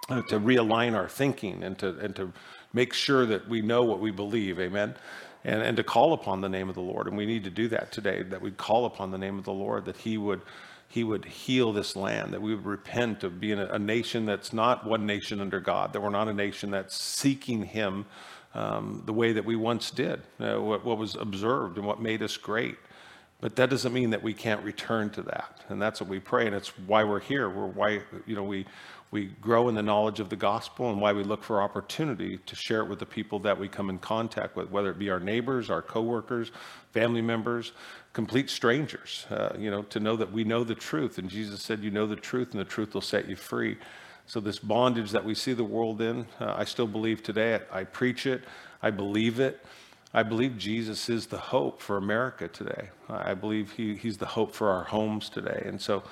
uh, 0.09 0.23
to 0.23 0.39
realign 0.39 0.95
our 0.95 1.09
thinking 1.09 1.65
and 1.65 1.79
to, 1.79 1.99
and 1.99 2.15
to 2.15 2.33
make 2.73 2.93
sure 2.93 3.27
that 3.27 3.49
we 3.49 3.63
know 3.63 3.83
what 3.83 4.01
we 4.01 4.11
believe. 4.11 4.59
Amen. 4.61 4.95
And, 5.45 5.61
and 5.61 5.77
to 5.77 5.83
call 5.83 6.13
upon 6.13 6.41
the 6.41 6.49
name 6.49 6.69
of 6.69 6.75
the 6.75 6.83
Lord. 6.83 7.09
And 7.09 7.17
we 7.17 7.27
need 7.27 7.45
to 7.45 7.51
do 7.51 7.69
that 7.69 7.91
today, 7.91 8.23
that 8.23 8.41
we 8.41 8.53
call 8.53 8.85
upon 8.85 9.11
the 9.11 9.19
name 9.19 9.39
of 9.39 9.45
the 9.45 9.53
Lord, 9.53 9.85
that 9.87 9.97
He 9.97 10.17
would 10.19 10.43
he 10.93 11.05
would 11.05 11.25
heal 11.25 11.73
this 11.73 11.97
land, 11.97 12.35
that 12.35 12.43
we 12.43 12.55
would 12.55 12.67
repent 12.67 13.25
of 13.25 13.41
being 13.41 13.59
a, 13.59 13.65
a 13.69 13.79
nation 13.79 14.27
that's 14.27 14.53
not 14.53 14.87
one 14.87 15.07
nation 15.07 15.41
under 15.41 15.59
God, 15.59 15.95
that 15.95 16.03
we're 16.03 16.11
not 16.11 16.29
a 16.29 16.35
nation 16.35 16.71
that's 16.71 17.03
seeking 17.03 17.63
Him 17.63 18.05
um, 18.55 19.03
the 19.07 19.13
way 19.13 19.33
that 19.33 19.45
we 19.47 19.57
once 19.57 19.91
did, 19.91 20.21
uh, 20.39 20.57
what, 20.57 20.85
what 20.85 20.99
was 20.99 21.15
observed 21.15 21.79
and 21.79 21.87
what 21.87 22.03
made 22.03 22.23
us 22.23 22.37
great. 22.37 22.77
But 23.41 23.57
that 23.57 23.71
doesn't 23.71 23.93
mean 23.93 24.11
that 24.11 24.23
we 24.23 24.35
can't 24.35 24.63
return 24.63 25.09
to 25.11 25.23
that. 25.23 25.65
And 25.71 25.81
that's 25.81 25.99
what 26.01 26.11
we 26.11 26.21
pray. 26.21 26.47
And 26.47 26.55
it's 26.55 26.79
why 26.87 27.05
we're 27.05 27.21
here. 27.21 27.49
We're 27.49 27.67
why, 27.67 28.03
you 28.27 28.37
know, 28.37 28.45
we, 28.45 28.67
we 29.13 29.27
grow 29.43 29.69
in 29.69 29.75
the 29.75 29.83
knowledge 29.83 30.21
of 30.21 30.31
the 30.31 30.37
gospel 30.37 30.91
and 30.91 30.99
why 30.99 31.13
we 31.13 31.23
look 31.23 31.45
for 31.45 31.61
opportunity 31.61 32.39
to 32.47 32.57
share 32.57 32.81
it 32.81 32.89
with 32.89 32.99
the 32.99 33.07
people 33.07 33.39
that 33.41 33.59
we 33.59 33.69
come 33.69 33.91
in 33.91 33.99
contact 33.99 34.57
with, 34.57 34.71
whether 34.71 34.91
it 34.91 34.99
be 34.99 35.11
our 35.11 35.21
neighbors, 35.21 35.69
our 35.69 35.83
coworkers, 35.83 36.51
family 36.93 37.21
members, 37.21 37.73
complete 38.15 38.49
strangers, 38.49 39.27
uh, 39.31 39.55
you 39.59 39.71
know, 39.71 39.83
to 39.83 40.01
know 40.01 40.17
that 40.17 40.33
we 40.33 40.45
know 40.45 40.65
the 40.65 40.75
truth. 40.75 41.19
And 41.19 41.29
Jesus 41.29 41.63
said, 41.63 41.85
You 41.85 41.91
know 41.91 42.07
the 42.07 42.17
truth, 42.17 42.53
and 42.53 42.61
the 42.61 42.65
truth 42.65 42.95
will 42.95 43.03
set 43.03 43.29
you 43.29 43.37
free. 43.37 43.77
So, 44.27 44.41
this 44.41 44.59
bondage 44.59 45.11
that 45.11 45.25
we 45.25 45.35
see 45.35 45.53
the 45.53 45.63
world 45.63 46.01
in, 46.01 46.27
uh, 46.41 46.55
I 46.57 46.65
still 46.65 46.87
believe 46.87 47.23
today. 47.23 47.61
I, 47.71 47.81
I 47.81 47.85
preach 47.85 48.25
it, 48.25 48.45
I 48.83 48.91
believe 48.91 49.41
it. 49.41 49.63
I 50.15 50.23
believe 50.23 50.59
Jesus 50.59 51.09
is 51.09 51.27
the 51.27 51.39
hope 51.39 51.81
for 51.81 51.97
America 51.97 52.47
today. 52.47 52.91
I 53.09 53.33
believe 53.33 53.73
he, 53.73 53.97
He's 53.97 54.19
the 54.19 54.27
hope 54.27 54.55
for 54.55 54.69
our 54.69 54.85
homes 54.85 55.29
today. 55.29 55.63
And 55.67 55.81
so, 55.81 56.03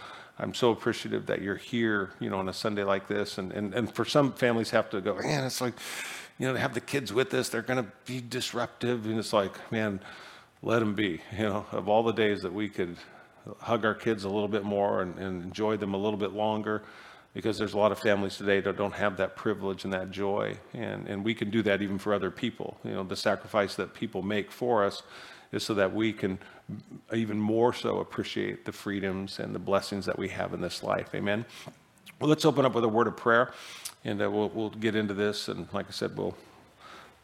I'm 0.40 0.54
so 0.54 0.70
appreciative 0.70 1.26
that 1.26 1.42
you're 1.42 1.56
here, 1.56 2.10
you 2.18 2.30
know, 2.30 2.38
on 2.38 2.48
a 2.48 2.52
Sunday 2.52 2.82
like 2.82 3.06
this. 3.06 3.36
And, 3.36 3.52
and, 3.52 3.74
and 3.74 3.94
for 3.94 4.06
some 4.06 4.32
families 4.32 4.70
have 4.70 4.88
to 4.90 5.00
go, 5.02 5.14
man, 5.16 5.44
it's 5.44 5.60
like, 5.60 5.74
you 6.38 6.46
know, 6.46 6.54
to 6.54 6.58
have 6.58 6.72
the 6.72 6.80
kids 6.80 7.12
with 7.12 7.34
us, 7.34 7.50
they're 7.50 7.60
going 7.60 7.84
to 7.84 7.90
be 8.06 8.22
disruptive. 8.26 9.04
And 9.04 9.18
it's 9.18 9.34
like, 9.34 9.70
man, 9.70 10.00
let 10.62 10.78
them 10.78 10.94
be, 10.94 11.20
you 11.36 11.44
know, 11.44 11.66
of 11.72 11.88
all 11.88 12.02
the 12.02 12.12
days 12.12 12.40
that 12.40 12.52
we 12.52 12.70
could 12.70 12.96
hug 13.60 13.84
our 13.84 13.94
kids 13.94 14.24
a 14.24 14.30
little 14.30 14.48
bit 14.48 14.64
more 14.64 15.02
and, 15.02 15.18
and 15.18 15.42
enjoy 15.42 15.76
them 15.76 15.92
a 15.92 15.98
little 15.98 16.18
bit 16.18 16.32
longer 16.32 16.82
because 17.34 17.58
there's 17.58 17.74
a 17.74 17.78
lot 17.78 17.92
of 17.92 17.98
families 17.98 18.36
today 18.36 18.60
that 18.60 18.76
don't 18.76 18.94
have 18.94 19.18
that 19.18 19.36
privilege 19.36 19.84
and 19.84 19.92
that 19.92 20.10
joy. 20.10 20.56
And, 20.72 21.06
and 21.06 21.22
we 21.22 21.34
can 21.34 21.50
do 21.50 21.62
that 21.62 21.82
even 21.82 21.98
for 21.98 22.14
other 22.14 22.30
people. 22.30 22.78
You 22.82 22.92
know, 22.92 23.04
the 23.04 23.16
sacrifice 23.16 23.74
that 23.76 23.92
people 23.92 24.22
make 24.22 24.50
for 24.50 24.84
us 24.84 25.02
is 25.52 25.62
so 25.62 25.74
that 25.74 25.92
we 25.94 26.12
can 26.12 26.38
even 27.12 27.38
more 27.38 27.72
so 27.72 27.98
appreciate 27.98 28.64
the 28.64 28.72
freedoms 28.72 29.38
and 29.38 29.54
the 29.54 29.58
blessings 29.58 30.06
that 30.06 30.18
we 30.18 30.28
have 30.28 30.54
in 30.54 30.60
this 30.60 30.82
life. 30.82 31.14
Amen. 31.14 31.44
Well, 32.20 32.28
let's 32.28 32.44
open 32.44 32.64
up 32.64 32.74
with 32.74 32.84
a 32.84 32.88
word 32.88 33.06
of 33.06 33.16
prayer 33.16 33.52
and 34.04 34.22
uh, 34.22 34.30
we'll, 34.30 34.48
we'll 34.50 34.70
get 34.70 34.94
into 34.94 35.14
this. 35.14 35.48
And 35.48 35.68
like 35.72 35.86
I 35.88 35.92
said, 35.92 36.16
we'll 36.16 36.36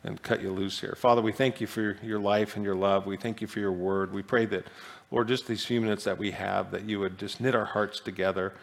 and 0.06 0.22
cut 0.22 0.40
you 0.40 0.52
loose 0.52 0.80
here. 0.80 0.94
Father, 0.96 1.20
we 1.20 1.32
thank 1.32 1.60
you 1.60 1.66
for 1.66 1.96
your, 2.02 2.20
life 2.20 2.56
and 2.56 2.64
your 2.64 2.76
love. 2.76 3.06
We 3.06 3.16
thank 3.16 3.40
you 3.40 3.46
for 3.46 3.58
your 3.58 3.72
word. 3.72 4.12
We 4.12 4.22
pray 4.22 4.46
that, 4.46 4.66
Lord, 5.10 5.28
just 5.28 5.46
these 5.48 5.64
few 5.64 5.80
minutes 5.80 6.04
that 6.04 6.16
we 6.16 6.30
have, 6.30 6.70
that 6.70 6.84
you 6.84 7.00
would 7.00 7.18
just 7.18 7.40
knit 7.40 7.54
our 7.54 7.64
hearts 7.64 7.98
together 7.98 8.54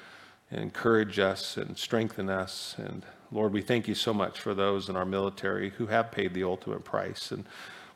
and 0.50 0.62
encourage 0.62 1.20
us 1.20 1.58
and 1.58 1.78
strengthen 1.78 2.30
us. 2.30 2.76
And 2.78 3.06
Lord, 3.32 3.52
we 3.52 3.62
thank 3.62 3.88
you 3.88 3.96
so 3.96 4.14
much 4.14 4.40
for 4.40 4.54
those 4.54 4.88
in 4.88 4.96
our 4.96 5.06
military 5.06 5.72
who 5.72 5.88
have 5.88 6.12
paid 6.12 6.34
the 6.34 6.44
ultimate 6.44 6.86
price. 6.86 7.32
And 7.32 7.46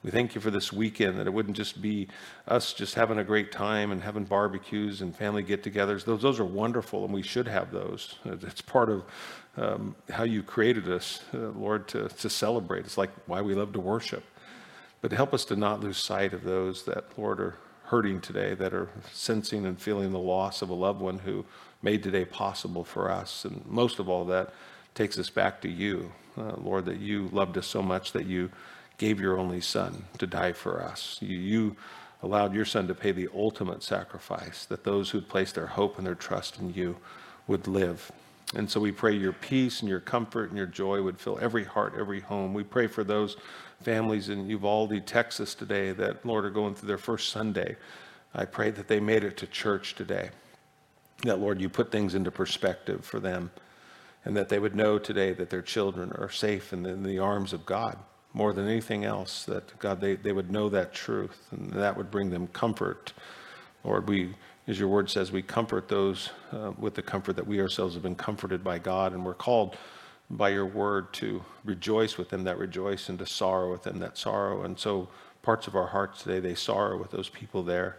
we 0.04 0.12
thank 0.12 0.36
you 0.36 0.42
for 0.42 0.51
this 0.51 0.72
weekend, 0.72 1.18
that 1.20 1.27
it 1.27 1.34
wouldn't 1.34 1.58
just 1.58 1.82
be 1.82 2.08
us 2.48 2.74
just 2.74 2.96
having 2.96 3.18
a 3.18 3.24
great 3.24 3.51
time 3.51 3.92
and 3.92 4.04
having 4.04 4.24
barbecues 4.24 5.01
and 5.01 5.16
family 5.16 5.44
get 5.44 5.63
togethers. 5.63 6.06
Those, 6.06 6.22
those 6.22 6.39
are 6.39 6.46
wonderful, 6.46 7.04
and 7.04 7.13
we 7.13 7.24
should 7.24 7.48
have 7.48 7.72
those. 7.72 8.16
It's 8.25 8.62
part 8.62 8.89
of 8.89 9.04
um, 9.58 9.96
how 10.10 10.24
you 10.24 10.44
created 10.44 10.88
us, 10.88 11.22
uh, 11.34 11.50
Lord, 11.50 11.88
to, 11.89 12.10
to 12.10 12.30
celebrate. 12.30 12.86
It's 12.86 12.98
like 12.98 13.10
why 13.25 13.42
we 13.42 13.56
love 13.56 13.74
to 13.74 13.80
worship. 13.80 14.24
But 15.01 15.12
help 15.12 15.34
us 15.34 15.46
to 15.46 15.56
not 15.56 15.82
lose 15.82 15.98
sight 15.98 16.34
of 16.34 16.44
those 16.44 16.84
that, 16.86 17.06
Lord, 17.18 17.39
are 17.39 17.56
hurting 17.86 18.22
today, 18.22 18.54
that 18.54 18.74
are 18.74 18.89
sensing 19.12 19.66
and 19.66 19.80
feeling 19.80 20.12
the 20.12 20.20
loss 20.20 20.62
of 20.62 20.70
a 20.70 20.74
loved 20.74 21.01
one 21.01 21.20
who 21.20 21.46
made 21.82 22.04
today 22.04 22.25
possible 22.25 22.84
for 22.84 23.10
us. 23.10 23.46
And 23.46 23.66
most 23.66 24.00
of 24.00 24.10
all, 24.10 24.25
that 24.25 24.54
takes 24.94 25.18
us 25.18 25.30
back 25.30 25.62
to 25.62 25.70
you, 25.70 26.12
uh, 26.38 26.54
Lord, 26.58 26.86
that 26.86 27.00
you 27.00 27.30
loved 27.32 27.58
us 27.58 27.68
so 27.68 27.82
much 27.82 28.12
that 28.12 28.25
you 28.25 28.51
gave 28.98 29.20
your 29.20 29.38
only 29.38 29.62
son 29.62 30.06
to 30.18 30.27
die 30.27 30.54
for 30.54 30.82
us. 30.82 31.18
You, 31.22 31.38
you 31.38 31.75
allowed 32.24 32.54
your 32.54 32.66
son 32.66 32.88
to 32.88 32.96
pay 32.96 33.12
the 33.12 33.30
ultimate 33.34 33.84
sacrifice, 33.84 34.66
that 34.66 34.84
those 34.84 35.12
who'd 35.12 35.30
placed 35.30 35.56
their 35.56 35.68
hope 35.68 35.98
and 35.98 36.08
their 36.08 36.16
trust 36.16 36.60
in 36.60 36.74
you 36.74 36.98
would 37.46 37.68
live. 37.68 38.12
And 38.56 38.70
so 38.70 38.80
we 38.80 38.92
pray 38.92 39.16
your 39.16 39.34
peace 39.34 39.82
and 39.82 39.89
your 39.89 40.00
comfort 40.00 40.50
and 40.50 40.58
your 40.58 40.68
joy 40.68 41.01
would 41.01 41.20
fill 41.20 41.38
every 41.39 41.66
heart, 41.66 41.94
every 41.98 42.22
home. 42.22 42.54
We 42.54 42.63
pray 42.63 42.88
for 42.88 43.04
those 43.04 43.38
families 43.82 44.30
in 44.30 44.50
Uvalde, 44.50 45.06
Texas 45.06 45.54
today 45.54 45.92
that, 45.92 46.25
Lord, 46.25 46.46
are 46.46 46.50
going 46.50 46.74
through 46.74 46.88
their 46.88 46.98
first 46.98 47.30
Sunday. 47.30 47.75
I 48.34 48.46
pray 48.46 48.72
that 48.72 48.88
they 48.88 49.00
made 49.00 49.24
it 49.24 49.38
to 49.38 49.48
church 49.48 49.96
today 49.96 50.30
that, 51.24 51.39
Lord, 51.39 51.60
you 51.60 51.68
put 51.68 51.92
things 51.92 52.16
into 52.16 52.32
perspective 52.32 53.04
for 53.04 53.20
them 53.20 53.51
and 54.24 54.36
that 54.38 54.50
they 54.50 54.60
would 54.60 54.75
know 54.75 54.98
today 54.98 55.34
that 55.34 55.50
their 55.50 55.62
children 55.62 56.12
are 56.13 56.30
safe 56.30 56.70
the, 56.70 56.89
in 56.89 57.04
the 57.04 57.20
arms 57.20 57.54
of 57.54 57.66
God 57.66 57.98
more 58.38 58.53
than 58.53 58.67
anything 58.67 59.03
else, 59.03 59.46
that 59.46 59.77
God, 59.79 60.00
they, 60.00 60.15
they 60.15 60.32
would 60.32 60.51
know 60.51 60.70
that 60.70 60.94
truth 60.94 61.48
and 61.50 61.72
that 61.72 61.98
would 61.98 62.12
bring 62.12 62.29
them 62.29 62.46
comfort. 62.46 63.12
Lord, 63.84 64.08
we, 64.08 64.36
as 64.67 64.77
your 64.77 64.89
word 64.89 65.10
says, 65.10 65.32
we 65.32 65.41
comfort 65.41 65.88
those 65.88 66.29
uh, 66.51 66.72
with 66.77 66.94
the 66.94 67.01
comfort 67.01 67.36
that 67.38 67.48
we 67.48 67.60
ourselves 67.60 67.96
have 67.96 68.03
been 68.03 68.13
comforted 68.13 68.63
by 68.63 68.77
God, 68.77 69.13
and 69.13 69.25
we're 69.25 69.34
called 69.34 69.75
by 70.29 70.50
your 70.50 70.67
word 70.67 71.12
to 71.13 71.44
rejoice 71.65 72.20
with 72.20 72.29
them 72.29 72.44
that 72.44 72.60
rejoice 72.60 73.10
and 73.10 73.17
to 73.17 73.25
sorrow 73.25 73.72
with 73.72 73.82
them 73.82 73.98
that 74.00 74.20
sorrow. 74.20 74.62
And 74.63 74.77
so, 74.77 75.08
parts 75.41 75.65
of 75.65 75.75
our 75.75 75.88
hearts 75.88 76.22
today, 76.22 76.39
they 76.39 76.53
sorrow 76.53 77.00
with 77.00 77.10
those 77.10 77.29
people 77.29 77.63
there. 77.63 77.98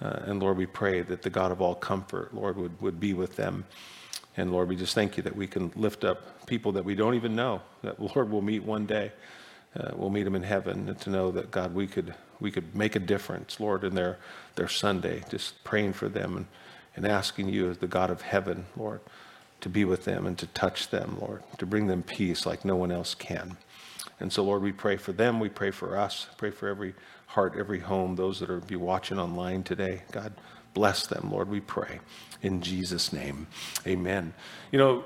Uh, 0.00 0.20
and 0.26 0.40
Lord, 0.40 0.56
we 0.56 0.66
pray 0.66 1.02
that 1.02 1.22
the 1.22 1.30
God 1.30 1.50
of 1.50 1.60
all 1.60 1.74
comfort, 1.74 2.32
Lord, 2.32 2.56
would, 2.58 2.80
would 2.80 3.00
be 3.00 3.12
with 3.12 3.34
them. 3.34 3.64
And 4.36 4.52
Lord, 4.52 4.68
we 4.68 4.76
just 4.76 4.94
thank 4.94 5.16
you 5.16 5.22
that 5.24 5.34
we 5.34 5.48
can 5.48 5.72
lift 5.74 6.04
up 6.04 6.46
people 6.46 6.70
that 6.72 6.84
we 6.84 6.94
don't 6.94 7.14
even 7.14 7.34
know, 7.34 7.60
that 7.82 7.98
Lord 8.14 8.30
will 8.30 8.42
meet 8.42 8.62
one 8.62 8.86
day. 8.86 9.10
Uh, 9.78 9.90
we'll 9.96 10.10
meet 10.10 10.22
them 10.22 10.36
in 10.36 10.42
heaven 10.42 10.94
to 10.94 11.10
know 11.10 11.30
that 11.32 11.50
God, 11.50 11.74
we 11.74 11.86
could, 11.86 12.14
we 12.40 12.50
could 12.50 12.74
make 12.76 12.94
a 12.94 13.00
difference, 13.00 13.58
Lord, 13.58 13.82
in 13.84 13.94
their, 13.94 14.18
their 14.54 14.68
Sunday, 14.68 15.24
just 15.28 15.62
praying 15.64 15.94
for 15.94 16.08
them 16.08 16.36
and, 16.36 16.46
and 16.96 17.06
asking 17.06 17.48
you 17.48 17.70
as 17.70 17.78
the 17.78 17.88
God 17.88 18.10
of 18.10 18.22
heaven, 18.22 18.66
Lord, 18.76 19.00
to 19.60 19.68
be 19.68 19.84
with 19.84 20.04
them 20.04 20.26
and 20.26 20.38
to 20.38 20.46
touch 20.48 20.90
them, 20.90 21.18
Lord, 21.20 21.42
to 21.58 21.66
bring 21.66 21.88
them 21.88 22.02
peace 22.02 22.46
like 22.46 22.64
no 22.64 22.76
one 22.76 22.92
else 22.92 23.14
can. 23.14 23.56
And 24.20 24.32
so, 24.32 24.44
Lord, 24.44 24.62
we 24.62 24.72
pray 24.72 24.96
for 24.96 25.12
them. 25.12 25.40
We 25.40 25.48
pray 25.48 25.72
for 25.72 25.96
us. 25.96 26.28
Pray 26.36 26.50
for 26.50 26.68
every 26.68 26.94
heart, 27.26 27.54
every 27.58 27.80
home, 27.80 28.14
those 28.14 28.38
that 28.40 28.50
are 28.50 28.60
be 28.60 28.76
watching 28.76 29.18
online 29.18 29.64
today. 29.64 30.02
God, 30.12 30.32
bless 30.72 31.06
them, 31.06 31.30
Lord, 31.32 31.48
we 31.48 31.60
pray. 31.60 32.00
In 32.42 32.60
Jesus' 32.60 33.12
name, 33.12 33.46
amen. 33.86 34.34
You 34.70 34.78
know, 34.78 35.04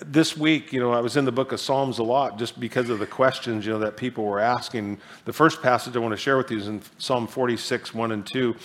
this 0.00 0.36
week, 0.36 0.72
you 0.72 0.80
know, 0.80 0.92
I 0.92 1.00
was 1.00 1.16
in 1.16 1.24
the 1.24 1.32
book 1.32 1.52
of 1.52 1.60
Psalms 1.60 1.98
a 1.98 2.02
lot 2.02 2.38
just 2.38 2.58
because 2.60 2.90
of 2.90 2.98
the 2.98 3.06
questions, 3.06 3.66
you 3.66 3.72
know, 3.72 3.78
that 3.80 3.96
people 3.96 4.24
were 4.24 4.40
asking. 4.40 4.98
The 5.24 5.32
first 5.32 5.62
passage 5.62 5.96
I 5.96 5.98
want 5.98 6.12
to 6.12 6.16
share 6.16 6.36
with 6.36 6.50
you 6.50 6.58
is 6.58 6.68
in 6.68 6.82
Psalm 6.98 7.26
46, 7.26 7.92
1 7.92 8.12
and 8.12 8.26
2. 8.26 8.56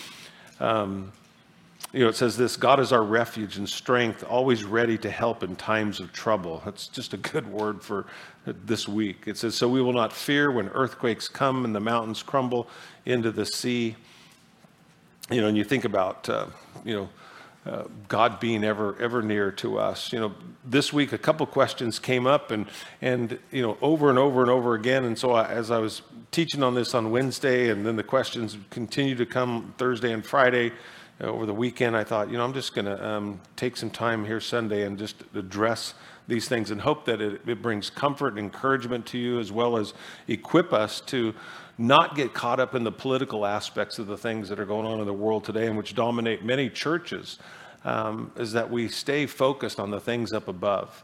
Um, 0.60 1.12
you 1.92 2.02
know, 2.02 2.10
it 2.10 2.16
says 2.16 2.38
this 2.38 2.56
God 2.56 2.80
is 2.80 2.92
our 2.92 3.04
refuge 3.04 3.58
and 3.58 3.68
strength, 3.68 4.24
always 4.24 4.64
ready 4.64 4.98
to 5.00 5.10
help 5.10 5.42
in 5.42 5.56
times 5.56 6.00
of 6.00 6.14
trouble. 6.14 6.62
That's 6.64 6.88
just 6.88 7.14
a 7.14 7.18
good 7.18 7.48
word 7.48 7.82
for 7.82 8.06
this 8.46 8.88
week. 8.88 9.24
It 9.26 9.38
says, 9.38 9.56
So 9.56 9.68
we 9.68 9.82
will 9.82 9.94
not 9.94 10.14
fear 10.14 10.52
when 10.52 10.70
earthquakes 10.70 11.28
come 11.28 11.66
and 11.66 11.74
the 11.74 11.80
mountains 11.80 12.22
crumble 12.22 12.70
into 13.06 13.32
the 13.32 13.46
sea. 13.46 13.96
You 15.32 15.42
know, 15.42 15.48
and 15.48 15.58
you 15.58 15.64
think 15.64 15.86
about, 15.86 16.30
uh, 16.30 16.48
you 16.84 16.96
know, 16.96 17.10
uh, 17.70 17.84
God 18.08 18.40
being 18.40 18.64
ever 18.64 19.00
ever 19.00 19.22
near 19.22 19.52
to 19.52 19.78
us. 19.78 20.12
You 20.12 20.20
know, 20.20 20.34
this 20.66 20.92
week 20.92 21.14
a 21.14 21.18
couple 21.18 21.46
questions 21.46 22.00
came 22.00 22.26
up, 22.26 22.52
and 22.52 22.66
and 23.02 23.38
you 23.52 23.62
know 23.62 23.78
over 23.82 24.10
and 24.10 24.18
over 24.18 24.42
and 24.42 24.50
over 24.50 24.74
again. 24.74 25.06
And 25.06 25.18
so 25.18 25.34
I, 25.34 25.48
as 25.48 25.70
I 25.70 25.78
was 25.78 26.02
teaching 26.32 26.64
on 26.64 26.74
this 26.74 26.96
on 26.96 27.12
Wednesday, 27.12 27.70
and 27.70 27.86
then 27.86 27.96
the 27.96 28.04
questions 28.04 28.58
continue 28.70 29.16
to 29.16 29.26
come 29.26 29.74
Thursday 29.78 30.12
and 30.12 30.26
Friday 30.26 30.72
over 31.22 31.46
the 31.46 31.54
weekend, 31.54 31.96
I 31.96 32.04
thought, 32.04 32.32
you 32.32 32.38
know, 32.38 32.46
I'm 32.46 32.54
just 32.54 32.74
going 32.74 32.86
to 32.86 33.08
um, 33.08 33.42
take 33.56 33.76
some 33.76 33.90
time 33.90 34.26
here 34.26 34.40
Sunday 34.40 34.84
and 34.84 34.98
just 34.98 35.16
address 35.36 35.94
these 36.28 36.48
things 36.48 36.72
and 36.72 36.80
hope 36.80 37.06
that 37.06 37.22
it, 37.22 37.42
it 37.46 37.62
brings 37.62 37.90
comfort 37.90 38.30
and 38.30 38.40
encouragement 38.40 39.06
to 39.08 39.18
you 39.18 39.40
as 39.40 39.52
well 39.52 39.78
as 39.78 39.94
equip 40.28 40.72
us 40.72 41.02
to 41.02 41.34
not 41.78 42.16
get 42.16 42.34
caught 42.34 42.60
up 42.60 42.76
in 42.76 42.84
the 42.84 42.92
political 42.92 43.46
aspects 43.46 44.00
of 44.00 44.08
the 44.08 44.18
things 44.18 44.50
that 44.50 44.60
are 44.60 44.66
going 44.66 44.86
on 44.86 45.00
in 45.00 45.06
the 45.06 45.14
world 45.14 45.44
today 45.44 45.66
and 45.66 45.78
which 45.78 45.96
dominate 45.96 46.44
many 46.44 46.70
churches 46.70 47.40
um, 47.86 48.32
is 48.38 48.52
that 48.54 48.70
we 48.70 48.88
stay 48.88 49.26
focused 49.26 49.80
on 49.80 49.92
the 49.92 50.00
things 50.00 50.34
up 50.34 50.48
above 50.48 51.04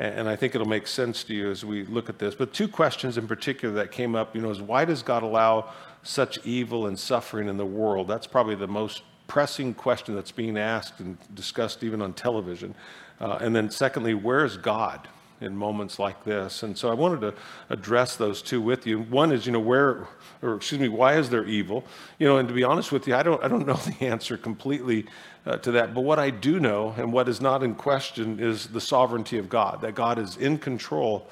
and 0.00 0.30
I 0.30 0.36
think 0.36 0.54
it'll 0.54 0.66
make 0.66 0.86
sense 0.86 1.24
to 1.24 1.34
you 1.34 1.50
as 1.50 1.62
we 1.62 1.84
look 1.84 2.08
at 2.08 2.18
this. 2.18 2.34
But 2.34 2.54
two 2.54 2.68
questions 2.68 3.18
in 3.18 3.28
particular 3.28 3.74
that 3.74 3.92
came 3.92 4.14
up, 4.16 4.34
you 4.34 4.40
know, 4.40 4.48
is 4.48 4.62
why 4.62 4.86
does 4.86 5.02
God 5.02 5.22
allow 5.22 5.72
such 6.02 6.38
evil 6.46 6.86
and 6.86 6.98
suffering 6.98 7.48
in 7.48 7.58
the 7.58 7.66
world? 7.66 8.08
That's 8.08 8.26
probably 8.26 8.54
the 8.54 8.66
most 8.66 9.02
pressing 9.26 9.74
question 9.74 10.14
that's 10.14 10.32
being 10.32 10.56
asked 10.56 11.00
and 11.00 11.18
discussed 11.34 11.84
even 11.84 12.00
on 12.00 12.14
television. 12.14 12.74
Uh, 13.20 13.38
and 13.42 13.54
then, 13.54 13.70
secondly, 13.70 14.14
where 14.14 14.42
is 14.42 14.56
God 14.56 15.06
in 15.40 15.56
moments 15.56 15.98
like 15.98 16.24
this? 16.24 16.62
And 16.62 16.76
so 16.76 16.90
I 16.90 16.94
wanted 16.94 17.20
to 17.22 17.34
address 17.68 18.16
those 18.16 18.42
two 18.42 18.60
with 18.60 18.86
you. 18.86 19.00
One 19.00 19.32
is, 19.32 19.46
you 19.46 19.52
know, 19.52 19.60
where, 19.60 20.06
or 20.42 20.54
excuse 20.54 20.80
me, 20.80 20.88
why 20.88 21.16
is 21.16 21.30
there 21.30 21.44
evil? 21.44 21.84
You 22.18 22.26
know, 22.26 22.38
and 22.38 22.48
to 22.48 22.54
be 22.54 22.64
honest 22.64 22.92
with 22.92 23.06
you, 23.06 23.14
I 23.14 23.22
don't, 23.22 23.42
I 23.42 23.48
don't 23.48 23.66
know 23.66 23.74
the 23.74 24.06
answer 24.06 24.36
completely 24.36 25.06
uh, 25.46 25.56
to 25.58 25.72
that. 25.72 25.94
But 25.94 26.02
what 26.02 26.18
I 26.18 26.30
do 26.30 26.60
know, 26.60 26.94
and 26.96 27.12
what 27.12 27.28
is 27.28 27.40
not 27.40 27.62
in 27.62 27.74
question, 27.74 28.40
is 28.40 28.66
the 28.68 28.80
sovereignty 28.80 29.38
of 29.38 29.48
God, 29.48 29.80
that 29.82 29.94
God 29.94 30.18
is 30.18 30.36
in 30.36 30.58
control 30.58 31.28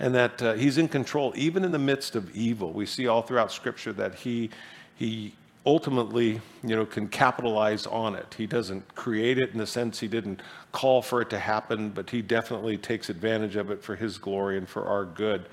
and 0.00 0.14
that 0.14 0.42
uh, 0.42 0.54
he's 0.54 0.78
in 0.78 0.88
control 0.88 1.32
even 1.36 1.62
in 1.62 1.72
the 1.72 1.78
midst 1.78 2.16
of 2.16 2.34
evil. 2.34 2.72
We 2.72 2.86
see 2.86 3.06
all 3.06 3.20
throughout 3.20 3.52
Scripture 3.52 3.92
that 3.92 4.14
he, 4.14 4.48
he 4.96 5.34
ultimately, 5.66 6.40
you 6.62 6.76
know, 6.76 6.86
can 6.86 7.08
capitalize 7.08 7.86
on 7.86 8.14
it. 8.14 8.34
He 8.36 8.46
doesn't 8.46 8.94
create 8.94 9.38
it 9.38 9.50
in 9.50 9.58
the 9.58 9.66
sense 9.66 10.00
he 10.00 10.08
didn't 10.08 10.40
call 10.72 11.02
for 11.02 11.20
it 11.20 11.30
to 11.30 11.38
happen, 11.38 11.90
but 11.90 12.10
he 12.10 12.22
definitely 12.22 12.78
takes 12.78 13.10
advantage 13.10 13.56
of 13.56 13.70
it 13.70 13.82
for 13.82 13.96
his 13.96 14.18
glory 14.18 14.56
and 14.56 14.68
for 14.68 14.86
our 14.86 15.04
good. 15.04 15.46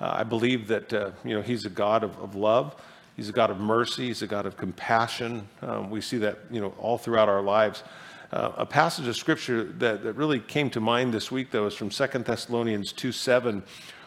Uh, 0.00 0.12
I 0.14 0.22
believe 0.22 0.66
that, 0.68 0.92
uh, 0.92 1.10
you 1.24 1.34
know, 1.34 1.42
he's 1.42 1.66
a 1.66 1.70
God 1.70 2.02
of, 2.02 2.18
of, 2.18 2.34
love. 2.34 2.74
He's 3.16 3.28
a 3.28 3.32
God 3.32 3.50
of 3.50 3.60
mercy. 3.60 4.06
He's 4.06 4.22
a 4.22 4.26
God 4.26 4.46
of 4.46 4.56
compassion. 4.56 5.46
Um, 5.60 5.90
we 5.90 6.00
see 6.00 6.16
that, 6.18 6.38
you 6.50 6.60
know, 6.60 6.74
all 6.78 6.96
throughout 6.96 7.28
our 7.28 7.42
lives. 7.42 7.82
Uh, 8.32 8.52
a 8.56 8.64
passage 8.64 9.06
of 9.08 9.16
scripture 9.16 9.64
that, 9.64 10.02
that 10.04 10.14
really 10.14 10.40
came 10.40 10.70
to 10.70 10.80
mind 10.80 11.12
this 11.12 11.30
week, 11.30 11.50
though, 11.50 11.66
is 11.66 11.74
from 11.74 11.90
2 11.90 12.06
Thessalonians 12.20 12.92
2 12.92 13.12
7, 13.12 13.62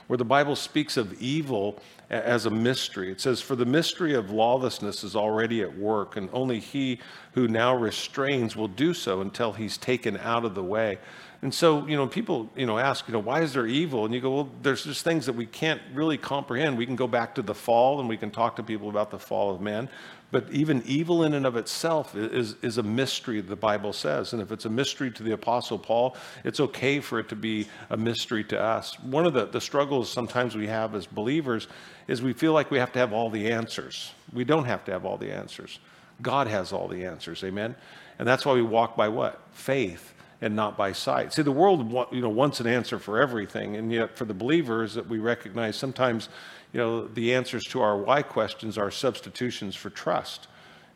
where 0.07 0.17
the 0.17 0.25
Bible 0.25 0.55
speaks 0.55 0.97
of 0.97 1.13
evil 1.21 1.79
as 2.09 2.45
a 2.45 2.49
mystery. 2.49 3.11
It 3.11 3.21
says, 3.21 3.41
For 3.41 3.55
the 3.55 3.65
mystery 3.65 4.13
of 4.13 4.31
lawlessness 4.31 5.03
is 5.03 5.15
already 5.15 5.61
at 5.61 5.77
work, 5.77 6.17
and 6.17 6.29
only 6.33 6.59
he 6.59 6.99
who 7.33 7.47
now 7.47 7.75
restrains 7.75 8.55
will 8.55 8.67
do 8.67 8.93
so 8.93 9.21
until 9.21 9.53
he's 9.53 9.77
taken 9.77 10.17
out 10.17 10.45
of 10.45 10.55
the 10.55 10.63
way. 10.63 10.99
And 11.41 11.53
so, 11.53 11.85
you 11.87 11.97
know, 11.97 12.07
people, 12.07 12.49
you 12.55 12.65
know, 12.65 12.79
ask, 12.79 13.05
you 13.07 13.13
know, 13.13 13.19
why 13.19 13.41
is 13.41 13.51
there 13.51 13.67
evil? 13.67 14.05
And 14.05 14.13
you 14.13 14.21
go, 14.21 14.33
well, 14.33 14.49
there's 14.61 14.85
just 14.85 15.03
things 15.03 15.25
that 15.25 15.33
we 15.33 15.45
can't 15.45 15.81
really 15.93 16.17
comprehend. 16.17 16.77
We 16.77 16.85
can 16.85 16.95
go 16.95 17.07
back 17.07 17.35
to 17.35 17.41
the 17.41 17.53
fall 17.53 17.99
and 17.99 18.07
we 18.07 18.15
can 18.15 18.31
talk 18.31 18.55
to 18.55 18.63
people 18.63 18.89
about 18.89 19.11
the 19.11 19.19
fall 19.19 19.53
of 19.53 19.59
man. 19.59 19.89
But 20.33 20.49
even 20.49 20.81
evil 20.87 21.23
in 21.23 21.35
and 21.35 21.45
of 21.45 21.55
itself 21.55 22.15
is, 22.15 22.55
is 22.63 22.79
a 22.79 22.83
mystery, 22.83 23.39
the 23.39 23.55
Bible 23.55 23.93
says. 23.93 24.33
And 24.33 24.41
if 24.41 24.51
it's 24.51 24.65
a 24.65 24.69
mystery 24.69 25.11
to 25.11 25.21
the 25.21 25.33
Apostle 25.33 25.77
Paul, 25.77 26.17
it's 26.43 26.59
okay 26.59 27.01
for 27.01 27.19
it 27.19 27.29
to 27.29 27.35
be 27.35 27.67
a 27.91 27.97
mystery 27.97 28.43
to 28.45 28.59
us. 28.59 28.99
One 29.01 29.27
of 29.27 29.33
the, 29.33 29.45
the 29.45 29.61
struggles 29.61 30.11
sometimes 30.11 30.55
we 30.55 30.65
have 30.65 30.95
as 30.95 31.05
believers 31.05 31.67
is 32.07 32.23
we 32.23 32.33
feel 32.33 32.51
like 32.51 32.71
we 32.71 32.79
have 32.79 32.91
to 32.93 32.99
have 32.99 33.13
all 33.13 33.29
the 33.29 33.51
answers. 33.51 34.11
We 34.33 34.43
don't 34.43 34.65
have 34.65 34.83
to 34.85 34.91
have 34.91 35.05
all 35.05 35.17
the 35.17 35.31
answers. 35.31 35.77
God 36.19 36.47
has 36.47 36.73
all 36.73 36.87
the 36.87 37.05
answers, 37.05 37.43
amen? 37.43 37.75
And 38.17 38.27
that's 38.27 38.43
why 38.43 38.53
we 38.53 38.63
walk 38.63 38.97
by 38.97 39.09
what? 39.09 39.39
Faith 39.51 40.15
and 40.41 40.55
not 40.55 40.75
by 40.75 40.93
sight. 40.93 41.31
See, 41.31 41.43
the 41.43 41.51
world 41.51 42.09
you 42.11 42.21
know, 42.21 42.29
wants 42.29 42.59
an 42.59 42.65
answer 42.65 42.97
for 42.97 43.21
everything, 43.21 43.75
and 43.75 43.91
yet 43.91 44.17
for 44.17 44.25
the 44.25 44.33
believers 44.33 44.95
that 44.95 45.07
we 45.07 45.19
recognize 45.19 45.75
sometimes 45.75 46.27
you 46.73 46.79
know, 46.79 47.07
the 47.07 47.33
answers 47.33 47.63
to 47.65 47.81
our 47.81 47.95
why 47.95 48.23
questions 48.23 48.77
are 48.77 48.91
substitutions 48.91 49.75
for 49.75 49.89
trust, 49.89 50.47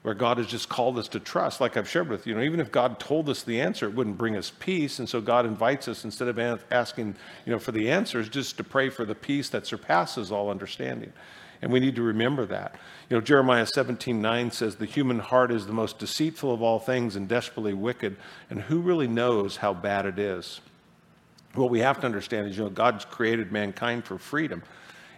where 0.02 0.16
God 0.16 0.38
has 0.38 0.48
just 0.48 0.68
called 0.68 0.98
us 0.98 1.08
to 1.10 1.20
trust, 1.20 1.62
like 1.62 1.78
I've 1.78 1.90
shared 1.90 2.10
with 2.10 2.26
you. 2.26 2.34
you 2.34 2.40
know, 2.40 2.44
even 2.44 2.60
if 2.60 2.72
God 2.72 3.00
told 3.00 3.30
us 3.30 3.44
the 3.44 3.62
answer, 3.62 3.86
it 3.86 3.94
wouldn't 3.94 4.18
bring 4.18 4.36
us 4.36 4.52
peace, 4.60 5.00
and 5.00 5.08
so 5.08 5.22
God 5.22 5.46
invites 5.46 5.88
us 5.88 6.04
instead 6.04 6.28
of 6.28 6.66
asking 6.72 7.16
you 7.46 7.52
know, 7.52 7.60
for 7.60 7.72
the 7.72 7.90
answers, 7.90 8.28
just 8.28 8.58
to 8.58 8.64
pray 8.64 8.90
for 8.90 9.06
the 9.06 9.16
peace 9.16 9.50
that 9.50 9.68
surpasses 9.68 10.32
all 10.32 10.50
understanding. 10.50 11.14
And 11.62 11.72
we 11.72 11.80
need 11.80 11.96
to 11.96 12.04
remember 12.04 12.46
that. 12.48 12.76
You 13.10 13.18
know, 13.18 13.22
Jeremiah 13.22 13.66
17, 13.66 14.22
9 14.22 14.52
says, 14.52 14.76
The 14.76 14.86
human 14.86 15.20
heart 15.20 15.52
is 15.52 15.66
the 15.66 15.74
most 15.74 15.98
deceitful 15.98 16.54
of 16.54 16.62
all 16.62 16.80
things 16.80 17.16
and 17.16 17.28
desperately 17.28 17.74
wicked. 17.74 18.18
And 18.50 18.62
who 18.62 18.80
really 18.80 19.08
knows 19.08 19.58
how 19.58 19.74
bad 19.74 20.06
it 20.06 20.20
is? 20.20 20.62
What 21.54 21.72
we 21.72 21.80
have 21.80 22.00
to 22.02 22.06
understand 22.06 22.48
is, 22.48 22.58
you 22.58 22.64
know, 22.64 22.70
God's 22.70 23.06
created 23.06 23.52
mankind 23.52 24.06
for 24.06 24.20
freedom. 24.20 24.62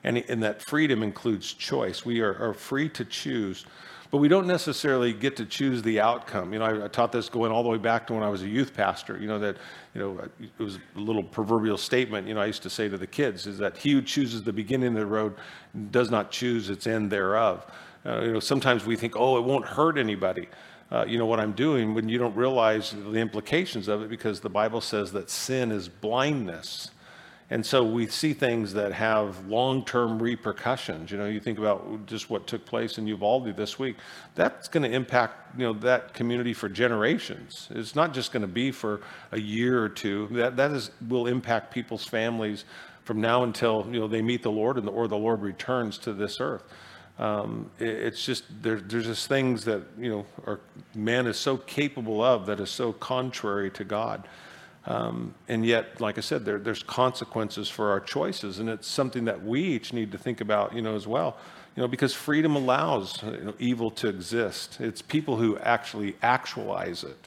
And, 0.03 0.17
and 0.29 0.41
that 0.43 0.61
freedom 0.61 1.03
includes 1.03 1.53
choice. 1.53 2.05
We 2.05 2.21
are, 2.21 2.35
are 2.49 2.53
free 2.53 2.89
to 2.89 3.05
choose 3.05 3.65
but 4.11 4.17
we 4.17 4.27
don't 4.27 4.47
necessarily 4.47 5.13
get 5.13 5.35
to 5.37 5.45
choose 5.45 5.83
the 5.83 5.99
outcome. 5.99 6.51
You 6.51 6.59
know, 6.59 6.65
I, 6.65 6.85
I, 6.85 6.87
taught 6.87 7.11
this 7.11 7.29
going 7.29 7.51
all 7.51 7.61
the 7.61 7.69
way 7.69 7.77
back 7.77 8.07
to 8.07 8.13
when 8.13 8.23
I 8.23 8.29
was 8.29 8.41
a 8.41 8.47
youth 8.47 8.73
pastor. 8.73 9.19
You 9.19 9.27
know 9.27 9.37
that, 9.39 9.57
you 9.93 10.01
know, 10.01 10.29
it 10.39 10.63
was 10.63 10.79
a 10.95 10.99
little 10.99 11.23
proverbial 11.23 11.77
statement. 11.77 12.27
You 12.27 12.33
know, 12.33 12.41
I 12.41 12.47
used 12.47 12.63
to 12.63 12.71
say 12.71 12.89
to 12.89 12.97
the 12.97 13.05
kids 13.05 13.45
is 13.45 13.59
that 13.59 13.77
he 13.77 13.91
who 13.91 14.01
chooses 14.01 14.41
the 14.41 14.53
beginning 14.53 14.89
of 14.89 14.95
the 14.95 15.05
road 15.05 15.35
does 15.91 16.09
not 16.09 16.31
choose 16.31 16.69
its 16.71 16.87
end 16.87 17.11
thereof. 17.11 17.65
Uh, 18.03 18.21
you 18.21 18.33
know, 18.33 18.39
sometimes 18.39 18.85
we 18.85 18.95
think, 18.95 19.15
oh, 19.15 19.37
it 19.37 19.43
won't 19.43 19.65
hurt 19.65 19.97
anybody. 19.97 20.47
Uh, 20.91 21.05
you 21.07 21.19
know 21.19 21.27
what 21.27 21.39
I'm 21.39 21.51
doing 21.51 21.93
when 21.93 22.09
you 22.09 22.17
don't 22.17 22.35
realize 22.35 22.91
the 22.91 23.19
implications 23.19 23.87
of 23.87 24.01
it 24.01 24.09
because 24.09 24.39
the 24.39 24.49
Bible 24.49 24.81
says 24.81 25.11
that 25.11 25.29
sin 25.29 25.71
is 25.71 25.87
blindness. 25.87 26.89
And 27.51 27.65
so 27.65 27.83
we 27.83 28.05
see 28.07 28.33
things 28.33 28.73
that 28.73 28.91
have 28.93 29.47
long 29.47 29.83
term 29.83 30.21
repercussions. 30.21 31.09
You 31.09 31.17
know, 31.17 31.25
you 31.25 31.39
think 31.39 31.57
about 31.57 32.05
just 32.05 32.29
what 32.29 32.45
took 32.45 32.63
place 32.63 32.99
in 32.99 33.07
Uvalde 33.07 33.55
this 33.55 33.79
week. 33.79 33.95
That's 34.35 34.67
going 34.67 34.83
to 34.83 34.95
impact, 34.95 35.57
you 35.57 35.65
know, 35.65 35.73
that 35.79 36.13
community 36.13 36.53
for 36.53 36.69
generations. 36.69 37.67
It's 37.71 37.95
not 37.95 38.13
just 38.13 38.31
going 38.31 38.41
to 38.41 38.47
be 38.47 38.71
for 38.71 39.01
a 39.31 39.39
year 39.39 39.83
or 39.83 39.89
two. 39.89 40.27
That, 40.31 40.57
that 40.57 40.71
is, 40.71 40.91
will 41.07 41.25
impact 41.25 41.73
people's 41.73 42.05
families 42.05 42.65
from 43.03 43.19
now 43.19 43.43
until, 43.43 43.87
you 43.91 43.99
know, 43.99 44.07
they 44.07 44.21
meet 44.21 44.43
the 44.43 44.51
Lord 44.51 44.77
and 44.77 44.85
the, 44.85 44.91
or 44.91 45.07
the 45.07 45.17
Lord 45.17 45.41
returns 45.41 45.97
to 45.99 46.13
this 46.13 46.39
earth. 46.39 46.63
Um, 47.17 47.71
it, 47.79 47.87
it's 47.87 48.23
just, 48.23 48.43
there, 48.61 48.79
there's 48.79 49.05
just 49.05 49.27
things 49.27 49.65
that, 49.65 49.81
you 49.97 50.09
know, 50.11 50.25
are, 50.45 50.59
man 50.93 51.25
is 51.25 51.39
so 51.39 51.57
capable 51.57 52.23
of 52.23 52.45
that 52.45 52.59
is 52.59 52.69
so 52.69 52.93
contrary 52.93 53.71
to 53.71 53.83
God. 53.83 54.27
Um, 54.85 55.35
and 55.47 55.65
yet, 55.65 55.99
like 55.99 56.17
I 56.17 56.21
said, 56.21 56.45
there, 56.45 56.57
there's 56.57 56.83
consequences 56.83 57.69
for 57.69 57.91
our 57.91 57.99
choices, 57.99 58.59
and 58.59 58.69
it's 58.69 58.87
something 58.87 59.25
that 59.25 59.43
we 59.43 59.61
each 59.61 59.93
need 59.93 60.11
to 60.13 60.17
think 60.17 60.41
about, 60.41 60.73
you 60.73 60.81
know, 60.81 60.95
as 60.95 61.05
well. 61.05 61.37
You 61.75 61.83
know, 61.83 61.87
because 61.87 62.13
freedom 62.13 62.55
allows 62.55 63.21
you 63.23 63.43
know, 63.43 63.53
evil 63.59 63.91
to 63.91 64.07
exist. 64.07 64.77
It's 64.79 65.01
people 65.01 65.37
who 65.37 65.57
actually 65.59 66.15
actualize 66.21 67.03
it. 67.03 67.17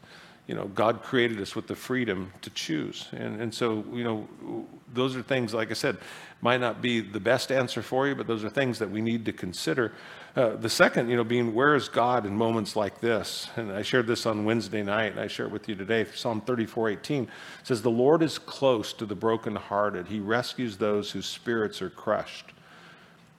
You 0.46 0.56
know, 0.56 0.66
God 0.68 1.02
created 1.02 1.40
us 1.40 1.54
with 1.54 1.68
the 1.68 1.76
freedom 1.76 2.32
to 2.42 2.50
choose, 2.50 3.08
and 3.12 3.40
and 3.40 3.54
so 3.54 3.84
you 3.92 4.02
know, 4.02 4.66
those 4.92 5.14
are 5.14 5.22
things. 5.22 5.54
Like 5.54 5.70
I 5.70 5.74
said, 5.74 5.98
might 6.40 6.60
not 6.60 6.82
be 6.82 7.00
the 7.00 7.20
best 7.20 7.52
answer 7.52 7.80
for 7.80 8.08
you, 8.08 8.14
but 8.16 8.26
those 8.26 8.44
are 8.44 8.50
things 8.50 8.78
that 8.80 8.90
we 8.90 9.00
need 9.00 9.24
to 9.26 9.32
consider. 9.32 9.92
Uh, 10.34 10.56
the 10.56 10.68
second, 10.68 11.10
you 11.10 11.16
know, 11.16 11.24
being 11.24 11.54
where 11.54 11.74
is 11.74 11.90
God 11.90 12.24
in 12.24 12.34
moments 12.34 12.74
like 12.74 13.00
this? 13.00 13.48
And 13.56 13.70
I 13.70 13.82
shared 13.82 14.06
this 14.06 14.24
on 14.24 14.46
Wednesday 14.46 14.82
night, 14.82 15.12
and 15.12 15.20
I 15.20 15.26
share 15.26 15.44
it 15.44 15.52
with 15.52 15.68
you 15.68 15.74
today. 15.74 16.06
Psalm 16.14 16.40
34 16.40 16.88
18 16.90 17.28
says, 17.62 17.82
The 17.82 17.90
Lord 17.90 18.22
is 18.22 18.38
close 18.38 18.94
to 18.94 19.04
the 19.04 19.14
brokenhearted, 19.14 20.06
He 20.06 20.20
rescues 20.20 20.78
those 20.78 21.10
whose 21.10 21.26
spirits 21.26 21.82
are 21.82 21.90
crushed. 21.90 22.46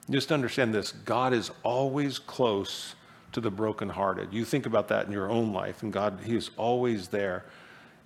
Just 0.10 0.32
understand 0.32 0.74
this 0.74 0.92
God 0.92 1.34
is 1.34 1.50
always 1.64 2.20
close 2.20 2.94
to 3.32 3.42
the 3.42 3.50
brokenhearted. 3.50 4.32
You 4.32 4.46
think 4.46 4.68
about 4.68 4.88
that 4.90 5.08
in 5.08 5.12
your 5.12 5.32
own 5.32 5.52
life, 5.52 5.82
and 5.82 5.92
God, 5.92 6.20
He 6.24 6.36
is 6.36 6.52
always 6.58 7.08
there 7.08 7.44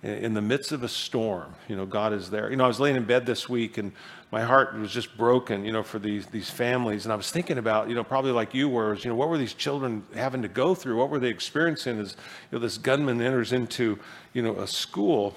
in 0.02 0.34
the 0.34 0.40
midst 0.40 0.70
of 0.70 0.82
a 0.82 0.88
storm. 0.88 1.54
You 1.68 1.76
know, 1.76 1.84
God 1.84 2.12
is 2.12 2.30
there. 2.30 2.50
You 2.50 2.56
know, 2.56 2.64
I 2.64 2.68
was 2.68 2.78
laying 2.78 2.96
in 2.96 3.04
bed 3.04 3.26
this 3.26 3.48
week 3.48 3.78
and 3.78 3.92
my 4.30 4.42
heart 4.42 4.74
was 4.74 4.92
just 4.92 5.16
broken, 5.16 5.64
you 5.64 5.72
know, 5.72 5.82
for 5.82 5.98
these, 5.98 6.26
these 6.26 6.50
families. 6.50 7.04
And 7.04 7.12
I 7.12 7.16
was 7.16 7.30
thinking 7.30 7.58
about, 7.58 7.88
you 7.88 7.94
know, 7.94 8.04
probably 8.04 8.30
like 8.30 8.54
you 8.54 8.68
were, 8.68 8.94
you 8.94 9.10
know, 9.10 9.16
what 9.16 9.28
were 9.28 9.38
these 9.38 9.54
children 9.54 10.04
having 10.14 10.42
to 10.42 10.48
go 10.48 10.74
through? 10.74 10.96
What 10.96 11.10
were 11.10 11.18
they 11.18 11.30
experiencing 11.30 11.98
as, 11.98 12.16
you 12.50 12.58
know, 12.58 12.62
this 12.62 12.78
gunman 12.78 13.20
enters 13.20 13.52
into, 13.52 13.98
you 14.34 14.42
know, 14.42 14.56
a 14.56 14.66
school 14.66 15.34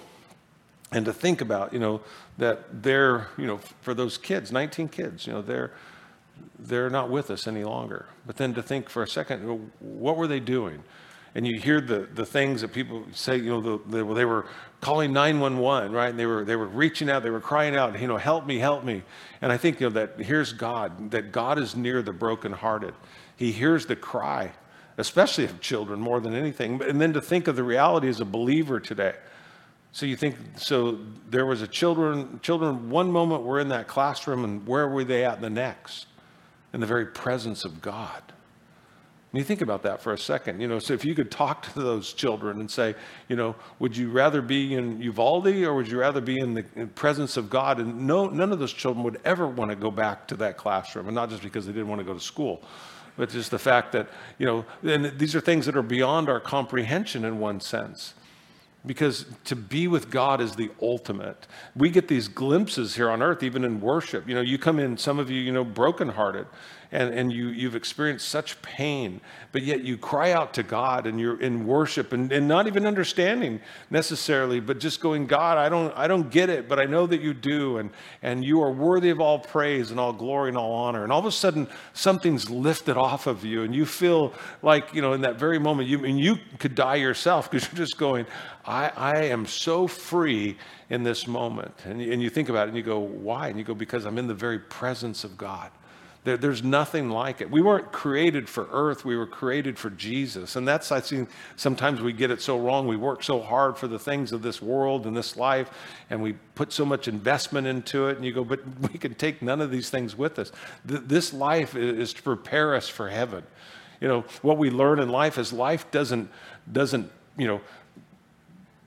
and 0.92 1.06
to 1.06 1.14
think 1.14 1.42
about, 1.42 1.74
you 1.74 1.80
know, 1.80 2.02
that 2.38 2.84
they're, 2.84 3.30
you 3.38 3.48
know, 3.48 3.58
for 3.82 3.94
those 3.94 4.18
kids, 4.18 4.52
19 4.52 4.90
kids, 4.90 5.26
you 5.26 5.34
know, 5.34 5.42
they're, 5.42 5.72
they're 6.60 6.90
not 6.90 7.10
with 7.10 7.32
us 7.32 7.48
any 7.48 7.64
longer. 7.64 8.06
But 8.28 8.38
then 8.38 8.54
to 8.56 8.62
think 8.62 8.90
for 8.90 9.02
a 9.02 9.08
second, 9.08 9.72
what 9.80 10.18
were 10.18 10.28
they 10.28 10.40
doing? 10.40 10.84
And 11.34 11.48
you 11.48 11.60
hear 11.60 11.80
the, 11.80 12.10
the 12.14 12.26
things 12.26 12.62
that 12.62 12.74
people 12.74 13.06
say, 13.14 13.38
you 13.38 13.50
know, 13.50 13.62
the, 13.62 14.04
the, 14.04 14.14
they 14.14 14.26
were 14.26 14.48
calling 14.82 15.14
911, 15.14 15.92
right? 15.92 16.10
And 16.10 16.20
they 16.20 16.26
were, 16.26 16.44
they 16.44 16.58
were 16.58 16.68
reaching 16.68 17.10
out, 17.10 17.24
they 17.24 17.30
were 17.30 17.40
crying 17.40 17.76
out, 17.76 18.00
you 18.00 18.08
know, 18.08 18.18
help 18.18 18.46
me, 18.46 18.60
help 18.60 18.84
me. 18.84 19.04
And 19.42 19.52
I 19.52 19.58
think, 19.58 19.80
you 19.80 19.90
know, 19.90 19.94
that 19.94 20.20
here's 20.20 20.52
God, 20.52 21.12
that 21.12 21.32
God 21.32 21.58
is 21.58 21.76
near 21.76 22.02
the 22.02 22.12
brokenhearted. 22.12 22.94
He 23.38 23.52
hears 23.52 23.86
the 23.86 23.96
cry, 23.96 24.52
especially 24.98 25.46
of 25.46 25.62
children 25.62 26.02
more 26.02 26.20
than 26.20 26.34
anything. 26.36 26.82
And 26.84 27.00
then 27.00 27.14
to 27.14 27.22
think 27.22 27.48
of 27.48 27.56
the 27.56 27.64
reality 27.64 28.10
as 28.10 28.20
a 28.20 28.26
believer 28.26 28.80
today. 28.80 29.16
So 29.94 30.06
you 30.06 30.16
think, 30.16 30.36
so 30.58 31.00
there 31.30 31.46
was 31.46 31.62
a 31.62 31.68
children, 31.68 32.40
children, 32.42 32.90
one 32.90 33.12
moment 33.12 33.44
were 33.44 33.60
in 33.60 33.70
that 33.70 33.88
classroom 33.88 34.44
and 34.44 34.66
where 34.68 34.88
were 34.88 35.04
they 35.04 35.26
at 35.26 35.42
the 35.42 35.50
next? 35.50 36.08
In 36.74 36.80
the 36.80 36.88
very 36.88 37.06
presence 37.06 37.66
of 37.66 37.82
God. 37.82 38.22
And 39.32 39.40
you 39.40 39.46
think 39.46 39.62
about 39.62 39.84
that 39.84 40.02
for 40.02 40.12
a 40.12 40.18
second. 40.18 40.60
You 40.60 40.68
know, 40.68 40.80
so 40.80 40.94
if 40.94 41.06
you 41.06 41.16
could 41.16 41.32
talk 41.32 41.62
to 41.74 41.82
those 41.82 42.12
children 42.12 42.60
and 42.60 42.70
say, 42.70 42.96
you 43.30 43.38
know, 43.38 43.56
would 43.80 43.96
you 43.96 44.10
rather 44.10 44.42
be 44.42 44.76
in 44.76 45.02
Uvalde 45.02 45.48
or 45.48 45.74
would 45.74 45.88
you 45.88 46.00
rather 46.00 46.20
be 46.20 46.38
in 46.38 46.54
the 46.54 46.64
presence 46.96 47.38
of 47.38 47.50
God? 47.50 47.80
And 47.80 48.06
no, 48.06 48.28
none 48.28 48.52
of 48.52 48.60
those 48.60 48.74
children 48.74 49.06
would 49.06 49.22
ever 49.24 49.48
want 49.48 49.72
to 49.72 49.78
go 49.78 49.90
back 49.90 50.28
to 50.28 50.36
that 50.38 50.58
classroom, 50.58 51.08
and 51.08 51.16
not 51.16 51.30
just 51.30 51.44
because 51.44 51.66
they 51.66 51.72
didn't 51.72 51.88
want 51.88 52.00
to 52.00 52.06
go 52.06 52.14
to 52.14 52.20
school, 52.20 52.62
but 53.16 53.30
just 53.30 53.52
the 53.52 53.60
fact 53.60 53.94
that, 53.94 54.10
you 54.38 54.46
know, 54.46 54.66
and 54.84 55.18
these 55.18 55.34
are 55.34 55.42
things 55.42 55.66
that 55.66 55.78
are 55.78 55.82
beyond 55.82 56.28
our 56.28 56.42
comprehension 56.42 57.24
in 57.24 57.40
one 57.40 57.62
sense 57.62 58.14
because 58.86 59.26
to 59.46 59.56
be 59.56 59.88
with 59.88 60.10
God 60.10 60.42
is 60.42 60.56
the 60.56 60.72
ultimate. 60.82 61.48
We 61.76 61.90
get 61.90 62.08
these 62.08 62.28
glimpses 62.28 62.96
here 62.96 63.10
on 63.10 63.22
earth, 63.22 63.44
even 63.44 63.64
in 63.64 63.80
worship. 63.80 64.28
You 64.28 64.36
know, 64.36 64.42
you 64.42 64.58
come 64.58 64.80
in, 64.80 64.98
some 64.98 65.20
of 65.20 65.30
you, 65.30 65.40
you 65.40 65.52
know, 65.52 65.64
brokenhearted, 65.64 66.48
and, 66.92 67.14
and 67.14 67.32
you, 67.32 67.48
you've 67.48 67.76
experienced 67.76 68.28
such 68.28 68.62
pain, 68.62 69.22
but 69.54 69.64
yet 69.64 69.82
you 69.82 69.98
cry 69.98 70.34
out 70.34 70.54
to 70.56 70.64
God 70.64 71.08
and 71.08 71.20
you're 71.20 71.40
in 71.40 71.66
worship 71.66 72.12
and, 72.12 72.32
and 72.32 72.48
not 72.48 72.68
even 72.68 72.86
understanding 72.86 73.62
necessarily, 73.90 74.60
but 74.60 74.80
just 74.80 75.00
going, 75.00 75.26
God, 75.26 75.58
I 75.58 75.70
don't, 75.70 75.96
I 75.96 76.08
don't 76.08 76.30
get 76.30 76.50
it, 76.50 76.68
but 76.68 76.80
I 76.80 76.86
know 76.86 77.08
that 77.08 77.22
you 77.22 77.34
do, 77.34 77.78
and, 77.78 77.92
and 78.22 78.44
you 78.44 78.62
are 78.62 78.72
worthy 78.72 79.10
of 79.10 79.22
all 79.22 79.40
praise 79.40 79.92
and 79.92 80.00
all 80.00 80.12
glory 80.12 80.50
and 80.50 80.58
all 80.58 80.74
honor. 80.74 81.04
And 81.04 81.14
all 81.14 81.20
of 81.20 81.26
a 81.26 81.32
sudden, 81.32 81.68
something's 81.94 82.50
lifted 82.50 82.98
off 82.98 83.26
of 83.26 83.46
you, 83.46 83.64
and 83.64 83.74
you 83.74 83.86
feel 83.86 84.34
like, 84.62 84.94
you 84.94 85.02
know, 85.02 85.14
in 85.14 85.22
that 85.22 85.40
very 85.40 85.60
moment, 85.60 85.88
you, 85.88 86.04
and 86.04 86.20
you 86.20 86.38
could 86.60 86.76
die 86.76 86.96
yourself 86.96 87.50
because 87.50 87.68
you're 87.72 87.78
just 87.78 87.98
going, 87.98 88.26
I, 88.66 88.92
I 88.96 89.24
am 89.26 89.46
so 89.46 89.88
free 89.88 90.58
in 90.90 91.04
this 91.04 91.26
moment. 91.26 91.74
And, 91.86 92.02
and 92.02 92.22
you 92.22 92.30
think 92.30 92.50
about 92.50 92.68
it 92.68 92.70
and 92.70 92.78
you 92.78 92.84
go, 92.84 93.00
why? 93.00 93.48
And 93.48 93.58
you 93.58 93.64
go, 93.64 93.74
because 93.74 94.06
I'm 94.06 94.18
in 94.18 94.28
the 94.28 94.34
very 94.34 94.60
presence 94.60 95.24
of 95.24 95.38
God 95.38 95.72
There, 96.24 96.38
there's 96.38 96.64
nothing 96.64 97.10
like 97.10 97.42
it. 97.42 97.50
We 97.50 97.62
weren't 97.62 97.92
created 97.92 98.48
for 98.48 98.68
earth, 98.72 99.04
we 99.04 99.18
were 99.18 99.26
created 99.26 99.80
for 99.80 99.90
Jesus. 99.90 100.56
And 100.56 100.68
that's, 100.68 100.92
I 100.92 101.00
think, 101.00 101.30
sometimes 101.56 102.02
we 102.02 102.14
get 102.14 102.30
it 102.30 102.42
so 102.42 102.60
wrong. 102.60 102.88
We 102.88 102.96
work 102.96 103.24
so 103.24 103.42
hard 103.42 103.78
for 103.78 103.88
the 103.88 103.98
things 103.98 104.32
of 104.32 104.44
this 104.44 104.62
world 104.62 105.08
and 105.08 105.18
this 105.18 105.36
life, 105.36 105.72
and 106.10 106.22
we 106.22 106.34
put 106.56 106.72
so 106.72 106.86
much 106.86 107.08
investment 107.08 107.66
into 107.66 108.08
it. 108.08 108.18
And 108.18 108.26
you 108.26 108.34
go, 108.34 108.44
but 108.44 108.60
we 108.92 109.00
can 109.00 109.16
take 109.16 109.42
none 109.42 109.62
of 109.62 109.72
these 109.72 109.90
things 109.90 110.16
with 110.16 110.38
us. 110.38 110.52
Th- 110.88 111.02
this 111.06 111.34
life 111.34 111.76
is 111.76 112.14
to 112.14 112.22
prepare 112.22 112.76
us 112.76 112.88
for 112.88 113.10
heaven. 113.10 113.44
You 114.00 114.08
know, 114.08 114.26
what 114.42 114.58
we 114.58 114.70
learn 114.70 115.00
in 115.00 115.10
life 115.10 115.38
is 115.38 115.52
life 115.52 115.90
doesn't, 115.92 116.30
doesn't, 116.72 117.12
you 117.38 117.48
know, 117.48 117.62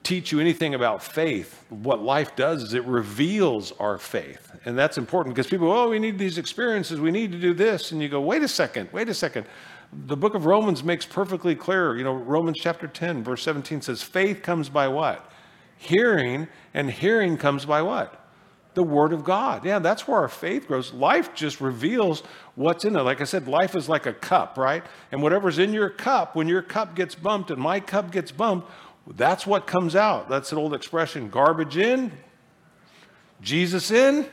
teach 0.04 0.30
you 0.30 0.38
anything 0.38 0.74
about 0.74 1.02
faith. 1.02 1.64
What 1.70 2.02
life 2.02 2.36
does 2.36 2.62
is 2.62 2.74
it 2.74 2.84
reveals 2.84 3.72
our 3.80 3.98
faith. 3.98 4.52
And 4.66 4.78
that's 4.78 4.98
important 4.98 5.34
because 5.34 5.50
people, 5.50 5.72
oh, 5.72 5.88
we 5.88 5.98
need 5.98 6.18
these 6.18 6.38
experiences, 6.38 7.00
we 7.00 7.10
need 7.10 7.32
to 7.32 7.40
do 7.40 7.54
this. 7.54 7.90
And 7.90 8.00
you 8.00 8.08
go, 8.08 8.20
wait 8.20 8.42
a 8.42 8.48
second, 8.48 8.90
wait 8.92 9.08
a 9.08 9.14
second. 9.14 9.46
The 10.06 10.16
book 10.16 10.34
of 10.34 10.44
Romans 10.44 10.84
makes 10.84 11.06
perfectly 11.06 11.54
clear, 11.54 11.96
you 11.96 12.04
know, 12.04 12.12
Romans 12.12 12.58
chapter 12.60 12.86
10, 12.86 13.24
verse 13.24 13.42
17 13.42 13.80
says, 13.80 14.02
faith 14.02 14.42
comes 14.42 14.68
by 14.68 14.88
what? 14.88 15.30
Hearing, 15.78 16.48
and 16.74 16.90
hearing 16.90 17.36
comes 17.36 17.64
by 17.64 17.82
what? 17.82 18.20
The 18.74 18.82
Word 18.82 19.12
of 19.12 19.24
God. 19.24 19.64
Yeah, 19.64 19.78
that's 19.78 20.08
where 20.08 20.18
our 20.18 20.28
faith 20.28 20.66
grows. 20.66 20.92
Life 20.92 21.32
just 21.34 21.60
reveals 21.60 22.24
what's 22.56 22.84
in 22.84 22.96
it. 22.96 23.02
Like 23.02 23.20
I 23.20 23.24
said, 23.24 23.46
life 23.46 23.76
is 23.76 23.88
like 23.88 24.06
a 24.06 24.12
cup, 24.12 24.58
right? 24.58 24.84
And 25.12 25.22
whatever's 25.22 25.58
in 25.58 25.72
your 25.72 25.90
cup, 25.90 26.34
when 26.34 26.48
your 26.48 26.62
cup 26.62 26.96
gets 26.96 27.14
bumped 27.14 27.50
and 27.50 27.60
my 27.60 27.78
cup 27.78 28.10
gets 28.10 28.32
bumped, 28.32 28.68
that's 29.06 29.46
what 29.46 29.66
comes 29.66 29.94
out. 29.94 30.28
That's 30.28 30.52
an 30.52 30.58
old 30.58 30.74
expression 30.74 31.28
garbage 31.28 31.76
in, 31.76 32.12
Jesus 33.40 33.90
in, 33.90 34.26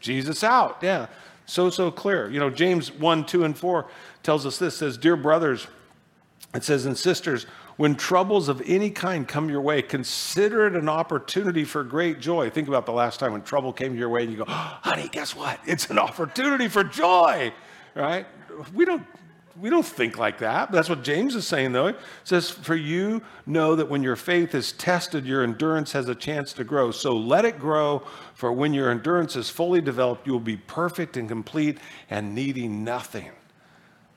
Jesus 0.00 0.42
out. 0.42 0.78
Yeah, 0.82 1.06
so, 1.46 1.70
so 1.70 1.90
clear. 1.90 2.30
You 2.30 2.40
know, 2.40 2.50
James 2.50 2.92
1, 2.92 3.26
2, 3.26 3.44
and 3.44 3.56
4 3.56 3.86
tells 4.22 4.46
us 4.46 4.58
this 4.58 4.76
says, 4.76 4.96
Dear 4.96 5.16
brothers, 5.16 5.66
it 6.54 6.64
says, 6.64 6.86
and 6.86 6.98
sisters, 6.98 7.46
when 7.76 7.94
troubles 7.94 8.48
of 8.48 8.62
any 8.66 8.90
kind 8.90 9.26
come 9.26 9.48
your 9.48 9.60
way, 9.60 9.80
consider 9.80 10.66
it 10.66 10.74
an 10.74 10.88
opportunity 10.88 11.64
for 11.64 11.82
great 11.82 12.20
joy. 12.20 12.50
Think 12.50 12.68
about 12.68 12.84
the 12.84 12.92
last 12.92 13.18
time 13.18 13.32
when 13.32 13.42
trouble 13.42 13.72
came 13.72 13.96
your 13.96 14.10
way 14.10 14.22
and 14.22 14.30
you 14.30 14.38
go, 14.38 14.44
oh, 14.46 14.78
honey, 14.82 15.08
guess 15.10 15.34
what? 15.34 15.58
It's 15.66 15.88
an 15.90 15.98
opportunity 15.98 16.68
for 16.68 16.84
joy, 16.84 17.52
right? 17.94 18.26
We 18.74 18.84
don't 18.84 19.06
we 19.60 19.70
don't 19.70 19.84
think 19.84 20.18
like 20.18 20.38
that. 20.38 20.72
That's 20.72 20.88
what 20.88 21.02
James 21.02 21.34
is 21.34 21.46
saying, 21.46 21.72
though. 21.72 21.88
It 21.88 21.98
says, 22.24 22.50
For 22.50 22.74
you 22.74 23.22
know 23.46 23.76
that 23.76 23.88
when 23.88 24.02
your 24.02 24.16
faith 24.16 24.54
is 24.54 24.72
tested, 24.72 25.26
your 25.26 25.42
endurance 25.42 25.92
has 25.92 26.08
a 26.08 26.14
chance 26.14 26.52
to 26.54 26.64
grow. 26.64 26.90
So 26.90 27.12
let 27.12 27.44
it 27.44 27.58
grow, 27.58 28.02
for 28.34 28.52
when 28.52 28.72
your 28.72 28.90
endurance 28.90 29.36
is 29.36 29.50
fully 29.50 29.80
developed, 29.80 30.26
you 30.26 30.32
will 30.32 30.40
be 30.40 30.56
perfect 30.56 31.16
and 31.16 31.28
complete 31.28 31.78
and 32.10 32.34
needing 32.34 32.84
nothing. 32.84 33.30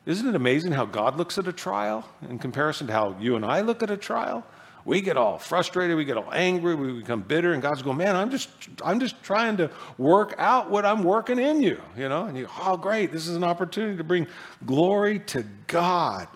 Isn't 0.06 0.28
it 0.28 0.36
amazing 0.36 0.72
how 0.72 0.86
God 0.86 1.18
looks 1.18 1.38
at 1.38 1.48
a 1.48 1.54
trial 1.54 2.08
in 2.30 2.38
comparison 2.40 2.88
to 2.88 2.94
how 2.94 3.18
you 3.20 3.36
and 3.36 3.44
I 3.44 3.62
look 3.62 3.82
at 3.82 3.90
a 3.90 3.98
trial? 3.98 4.46
We 4.86 5.02
get 5.02 5.18
all 5.18 5.40
frustrated, 5.40 5.98
we 5.98 6.06
get 6.06 6.16
all 6.16 6.32
angry, 6.32 6.76
we 6.76 6.94
become 6.94 7.22
bitter, 7.22 7.54
and 7.54 7.62
God's 7.62 7.82
going, 7.82 7.98
man, 7.98 8.16
I'm 8.16 8.30
just, 8.30 8.50
I'm 8.84 9.00
just 9.00 9.22
trying 9.24 9.58
to 9.58 9.72
work 9.98 10.36
out 10.38 10.70
what 10.70 10.86
I'm 10.86 11.04
working 11.04 11.40
in 11.40 11.62
you, 11.64 11.82
you 11.98 12.08
know? 12.08 12.26
And 12.26 12.38
you, 12.38 12.48
oh, 12.62 12.78
great, 12.78 13.12
this 13.12 13.28
is 13.28 13.36
an 13.36 13.44
opportunity 13.44 13.98
to 13.98 14.04
bring 14.04 14.28
glory 14.66 15.20
to 15.20 15.44
God. 15.66 16.28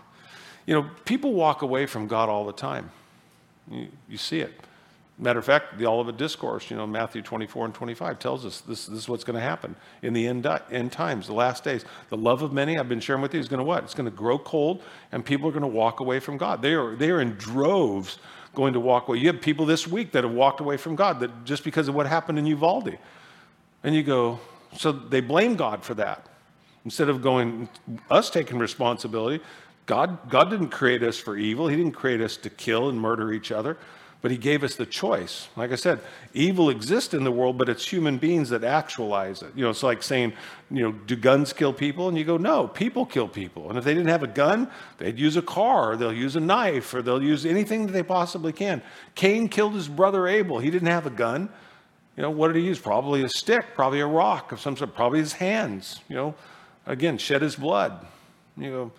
You 0.66 0.74
know, 0.74 0.90
people 1.06 1.34
walk 1.34 1.62
away 1.62 1.86
from 1.86 2.08
God 2.08 2.28
all 2.28 2.46
the 2.46 2.54
time. 2.54 2.90
You, 3.70 3.88
you 4.10 4.18
see 4.18 4.40
it. 4.40 4.54
Matter 5.22 5.40
of 5.40 5.46
fact, 5.46 5.78
the 5.78 5.86
Olivet 5.86 6.18
Discourse, 6.18 6.72
you 6.72 6.78
know, 6.78 6.88
Matthew 6.88 7.22
24 7.22 7.66
and 7.66 7.74
25 7.74 8.20
tells 8.20 8.46
us 8.46 8.62
this, 8.62 8.86
this 8.86 8.98
is 8.98 9.10
what's 9.10 9.26
going 9.26 9.36
to 9.36 9.42
happen 9.42 9.76
in 10.02 10.14
the 10.14 10.26
end, 10.26 10.48
end 10.72 10.94
times, 10.94 11.28
the 11.28 11.34
last 11.34 11.64
days. 11.64 11.84
The 12.10 12.18
love 12.18 12.42
of 12.42 12.54
many, 12.54 12.80
I've 12.80 12.88
been 12.88 13.02
sharing 13.02 13.22
with 13.22 13.34
you, 13.34 13.40
is 13.42 13.50
going 13.50 13.60
to 13.60 13.66
what? 13.66 13.84
It's 13.84 13.94
going 13.94 14.10
to 14.10 14.16
grow 14.16 14.40
cold, 14.40 14.82
and 15.12 15.24
people 15.24 15.50
are 15.50 15.52
going 15.52 15.62
to 15.62 15.68
walk 15.68 16.00
away 16.00 16.22
from 16.22 16.38
God. 16.38 16.62
They 16.62 16.74
are, 16.74 16.96
they 16.96 17.12
are 17.12 17.20
in 17.20 17.36
droves 17.36 18.18
going 18.56 18.74
to 18.74 18.80
walk 18.80 19.08
away. 19.08 19.18
You 19.18 19.28
have 19.28 19.42
people 19.42 19.66
this 19.66 19.88
week 19.88 20.12
that 20.14 20.24
have 20.24 20.34
walked 20.34 20.60
away 20.60 20.78
from 20.78 20.96
God 20.96 21.20
that 21.20 21.46
just 21.46 21.64
because 21.64 21.88
of 21.88 21.96
what 21.96 22.08
happened 22.08 22.40
in 22.40 22.46
Uvalde. 22.46 22.98
And 23.84 23.96
you 23.96 24.04
go, 24.04 24.40
so 24.78 24.92
they 24.92 25.22
blame 25.22 25.56
God 25.56 25.84
for 25.84 25.94
that. 25.96 26.28
Instead 26.86 27.10
of 27.10 27.22
going, 27.22 27.70
us 28.10 28.30
taking 28.30 28.58
responsibility, 28.58 29.44
God, 29.86 30.30
God 30.30 30.50
didn't 30.50 30.70
create 30.70 31.04
us 31.04 31.18
for 31.18 31.36
evil. 31.38 31.68
He 31.68 31.76
didn't 31.76 31.94
create 31.94 32.22
us 32.22 32.38
to 32.38 32.50
kill 32.50 32.90
and 32.90 33.00
murder 33.00 33.32
each 33.34 33.52
other 33.52 33.78
but 34.22 34.32
he 34.32 34.38
gave 34.38 34.64
us 34.64 34.76
the 34.76 34.86
choice. 34.86 35.48
Like 35.56 35.72
I 35.72 35.76
said, 35.76 36.02
evil 36.34 36.70
exists 36.70 37.14
in 37.14 37.24
the 37.24 37.32
world, 37.32 37.58
but 37.58 37.70
it's 37.70 37.88
human 37.88 38.18
beings 38.18 38.50
that 38.50 38.66
actualize 38.66 39.42
it. 39.42 39.52
You 39.56 39.64
know, 39.64 39.70
it's 39.70 39.84
like 39.84 40.04
saying, 40.04 40.34
you 40.70 40.84
know, 40.84 40.92
do 40.92 41.16
guns 41.16 41.54
kill 41.54 41.72
people? 41.72 42.10
And 42.10 42.18
you 42.18 42.26
go, 42.26 42.36
no, 42.36 42.68
people 42.68 43.06
kill 43.06 43.30
people. 43.30 43.70
And 43.70 43.78
if 43.78 43.86
they 43.86 43.94
didn't 43.94 44.10
have 44.10 44.24
a 44.24 44.28
gun, 44.28 44.70
they'd 44.98 45.18
use 45.18 45.38
a 45.38 45.42
car, 45.42 45.94
or 45.94 45.96
they'll 45.96 46.12
use 46.12 46.36
a 46.36 46.42
knife, 46.42 46.94
or 46.94 47.02
they'll 47.02 47.24
use 47.24 47.46
anything 47.46 47.86
that 47.86 47.94
they 47.94 48.04
possibly 48.04 48.52
can. 48.52 48.82
Cain 49.16 49.48
killed 49.48 49.74
his 49.74 49.88
brother 49.88 50.28
Abel. 50.28 50.60
He 50.60 50.70
didn't 50.70 50.90
have 50.90 51.06
a 51.06 51.12
gun. 51.12 51.50
You 52.18 52.24
know, 52.24 52.32
what 52.32 52.48
did 52.48 52.58
he 52.58 52.66
use? 52.66 52.78
Probably 52.78 53.24
a 53.24 53.30
stick, 53.30 53.68
probably 53.74 54.02
a 54.02 54.08
rock 54.08 54.52
of 54.52 54.60
some 54.60 54.76
sort, 54.76 54.94
probably 54.94 55.20
his 55.20 55.32
hands. 55.32 56.02
You 56.10 56.16
know, 56.18 56.36
again, 56.86 57.18
shed 57.18 57.42
his 57.42 57.56
blood. 57.56 58.06
You 58.58 58.70
know, 58.70 58.92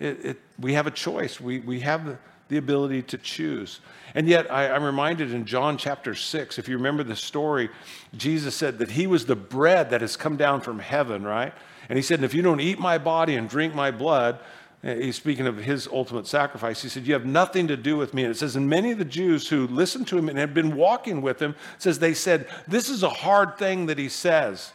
it, 0.00 0.24
it, 0.24 0.40
we 0.58 0.72
have 0.72 0.86
a 0.86 0.90
choice. 0.90 1.38
We, 1.38 1.60
we 1.60 1.80
have 1.80 2.18
the 2.48 2.56
ability 2.56 3.02
to 3.02 3.18
choose. 3.18 3.80
And 4.14 4.28
yet, 4.28 4.50
I, 4.52 4.66
am 4.66 4.84
reminded 4.84 5.32
in 5.32 5.44
John 5.44 5.76
chapter 5.76 6.14
6, 6.14 6.58
if 6.58 6.68
you 6.68 6.76
remember 6.76 7.02
the 7.02 7.16
story, 7.16 7.70
Jesus 8.16 8.54
said 8.54 8.78
that 8.78 8.92
he 8.92 9.06
was 9.06 9.26
the 9.26 9.36
bread 9.36 9.90
that 9.90 10.02
has 10.02 10.16
come 10.16 10.36
down 10.36 10.60
from 10.60 10.78
heaven, 10.78 11.24
right? 11.24 11.52
And 11.88 11.96
he 11.96 12.02
said, 12.02 12.22
if 12.22 12.34
you 12.34 12.42
don't 12.42 12.60
eat 12.60 12.78
my 12.78 12.98
body 12.98 13.34
and 13.34 13.48
drink 13.48 13.74
my 13.74 13.90
blood, 13.90 14.38
eh, 14.82 14.96
he's 14.96 15.16
speaking 15.16 15.46
of 15.46 15.56
his 15.56 15.88
ultimate 15.88 16.26
sacrifice. 16.26 16.82
He 16.82 16.88
said, 16.88 17.06
You 17.06 17.14
have 17.14 17.26
nothing 17.26 17.66
to 17.68 17.76
do 17.76 17.96
with 17.96 18.14
me. 18.14 18.22
And 18.22 18.30
it 18.30 18.38
says, 18.38 18.56
And 18.56 18.68
many 18.68 18.92
of 18.92 18.98
the 18.98 19.04
Jews 19.04 19.48
who 19.48 19.66
listened 19.66 20.06
to 20.08 20.18
him 20.18 20.28
and 20.28 20.38
had 20.38 20.54
been 20.54 20.76
walking 20.76 21.20
with 21.20 21.40
him, 21.40 21.56
says 21.78 21.98
they 21.98 22.14
said, 22.14 22.48
This 22.68 22.88
is 22.88 23.02
a 23.02 23.10
hard 23.10 23.58
thing 23.58 23.86
that 23.86 23.98
he 23.98 24.08
says. 24.08 24.72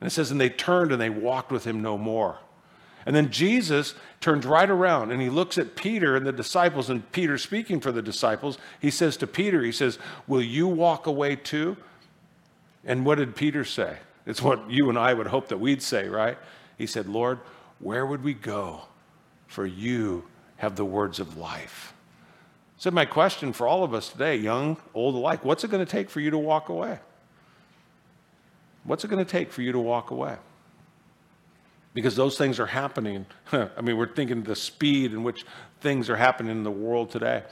And 0.00 0.08
it 0.08 0.10
says, 0.10 0.30
And 0.30 0.40
they 0.40 0.50
turned 0.50 0.92
and 0.92 1.00
they 1.00 1.10
walked 1.10 1.52
with 1.52 1.64
him 1.64 1.80
no 1.82 1.96
more. 1.96 2.38
And 3.04 3.16
then 3.16 3.30
Jesus 3.30 3.94
turns 4.20 4.46
right 4.46 4.70
around 4.70 5.10
and 5.10 5.20
he 5.20 5.28
looks 5.28 5.58
at 5.58 5.76
Peter 5.76 6.16
and 6.16 6.26
the 6.26 6.32
disciples, 6.32 6.88
and 6.88 7.10
Peter 7.12 7.36
speaking 7.38 7.80
for 7.80 7.92
the 7.92 8.02
disciples, 8.02 8.58
he 8.80 8.90
says 8.90 9.16
to 9.18 9.26
Peter, 9.26 9.62
he 9.62 9.72
says, 9.72 9.98
Will 10.26 10.42
you 10.42 10.68
walk 10.68 11.06
away 11.06 11.36
too? 11.36 11.76
And 12.84 13.04
what 13.04 13.18
did 13.18 13.36
Peter 13.36 13.64
say? 13.64 13.98
It's 14.26 14.42
what 14.42 14.70
you 14.70 14.88
and 14.88 14.98
I 14.98 15.14
would 15.14 15.26
hope 15.26 15.48
that 15.48 15.58
we'd 15.58 15.82
say, 15.82 16.08
right? 16.08 16.38
He 16.78 16.86
said, 16.86 17.08
Lord, 17.08 17.40
where 17.78 18.06
would 18.06 18.22
we 18.22 18.34
go? 18.34 18.82
For 19.46 19.66
you 19.66 20.24
have 20.56 20.76
the 20.76 20.84
words 20.84 21.18
of 21.18 21.36
life. 21.36 21.92
So, 22.78 22.90
my 22.90 23.04
question 23.04 23.52
for 23.52 23.66
all 23.66 23.84
of 23.84 23.94
us 23.94 24.08
today, 24.08 24.36
young, 24.36 24.76
old 24.94 25.14
alike, 25.14 25.44
what's 25.44 25.62
it 25.62 25.70
going 25.70 25.84
to 25.84 25.90
take 25.90 26.10
for 26.10 26.20
you 26.20 26.30
to 26.30 26.38
walk 26.38 26.68
away? 26.68 26.98
What's 28.84 29.04
it 29.04 29.08
going 29.08 29.24
to 29.24 29.30
take 29.30 29.52
for 29.52 29.62
you 29.62 29.72
to 29.72 29.78
walk 29.78 30.10
away? 30.10 30.36
Because 31.94 32.16
those 32.16 32.38
things 32.38 32.58
are 32.58 32.66
happening. 32.66 33.26
I 33.52 33.80
mean, 33.82 33.96
we're 33.96 34.12
thinking 34.12 34.42
the 34.42 34.56
speed 34.56 35.12
in 35.12 35.22
which 35.22 35.44
things 35.80 36.08
are 36.08 36.16
happening 36.16 36.52
in 36.52 36.64
the 36.64 36.70
world 36.70 37.10
today. 37.10 37.42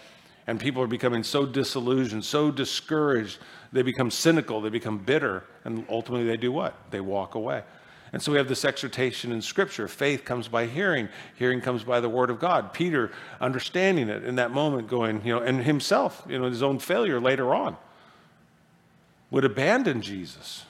And 0.46 0.58
people 0.58 0.82
are 0.82 0.88
becoming 0.88 1.22
so 1.22 1.46
disillusioned, 1.46 2.24
so 2.24 2.50
discouraged, 2.50 3.38
they 3.72 3.82
become 3.82 4.10
cynical, 4.10 4.60
they 4.60 4.70
become 4.70 4.98
bitter, 4.98 5.44
and 5.64 5.84
ultimately 5.88 6.26
they 6.26 6.36
do 6.36 6.50
what? 6.50 6.74
They 6.90 7.00
walk 7.00 7.34
away. 7.34 7.62
And 8.12 8.20
so 8.20 8.32
we 8.32 8.38
have 8.38 8.48
this 8.48 8.64
exhortation 8.64 9.30
in 9.30 9.40
Scripture 9.40 9.86
faith 9.86 10.24
comes 10.24 10.48
by 10.48 10.66
hearing, 10.66 11.08
hearing 11.36 11.60
comes 11.60 11.84
by 11.84 12.00
the 12.00 12.08
Word 12.08 12.30
of 12.30 12.40
God. 12.40 12.72
Peter 12.72 13.12
understanding 13.40 14.08
it 14.08 14.24
in 14.24 14.36
that 14.36 14.50
moment, 14.50 14.88
going, 14.88 15.24
you 15.24 15.34
know, 15.34 15.40
and 15.40 15.62
himself, 15.62 16.24
you 16.28 16.38
know, 16.38 16.46
his 16.46 16.62
own 16.62 16.80
failure 16.80 17.20
later 17.20 17.54
on, 17.54 17.76
would 19.30 19.44
abandon 19.44 20.02
Jesus 20.02 20.64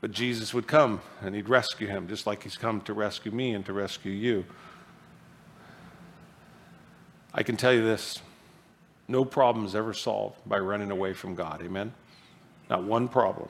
but 0.00 0.12
Jesus 0.12 0.54
would 0.54 0.66
come 0.66 1.00
and 1.22 1.34
he'd 1.34 1.48
rescue 1.48 1.86
him, 1.86 2.08
just 2.08 2.26
like 2.26 2.42
he's 2.42 2.56
come 2.56 2.80
to 2.82 2.92
rescue 2.92 3.32
me 3.32 3.54
and 3.54 3.64
to 3.66 3.72
rescue 3.72 4.12
you. 4.12 4.44
I 7.34 7.42
can 7.42 7.56
tell 7.56 7.72
you 7.72 7.82
this 7.82 8.20
no 9.08 9.24
problem 9.24 9.64
is 9.64 9.74
ever 9.74 9.94
solved 9.94 10.36
by 10.46 10.58
running 10.58 10.90
away 10.90 11.14
from 11.14 11.34
God. 11.34 11.62
Amen? 11.62 11.92
Not 12.68 12.84
one 12.84 13.08
problem. 13.08 13.48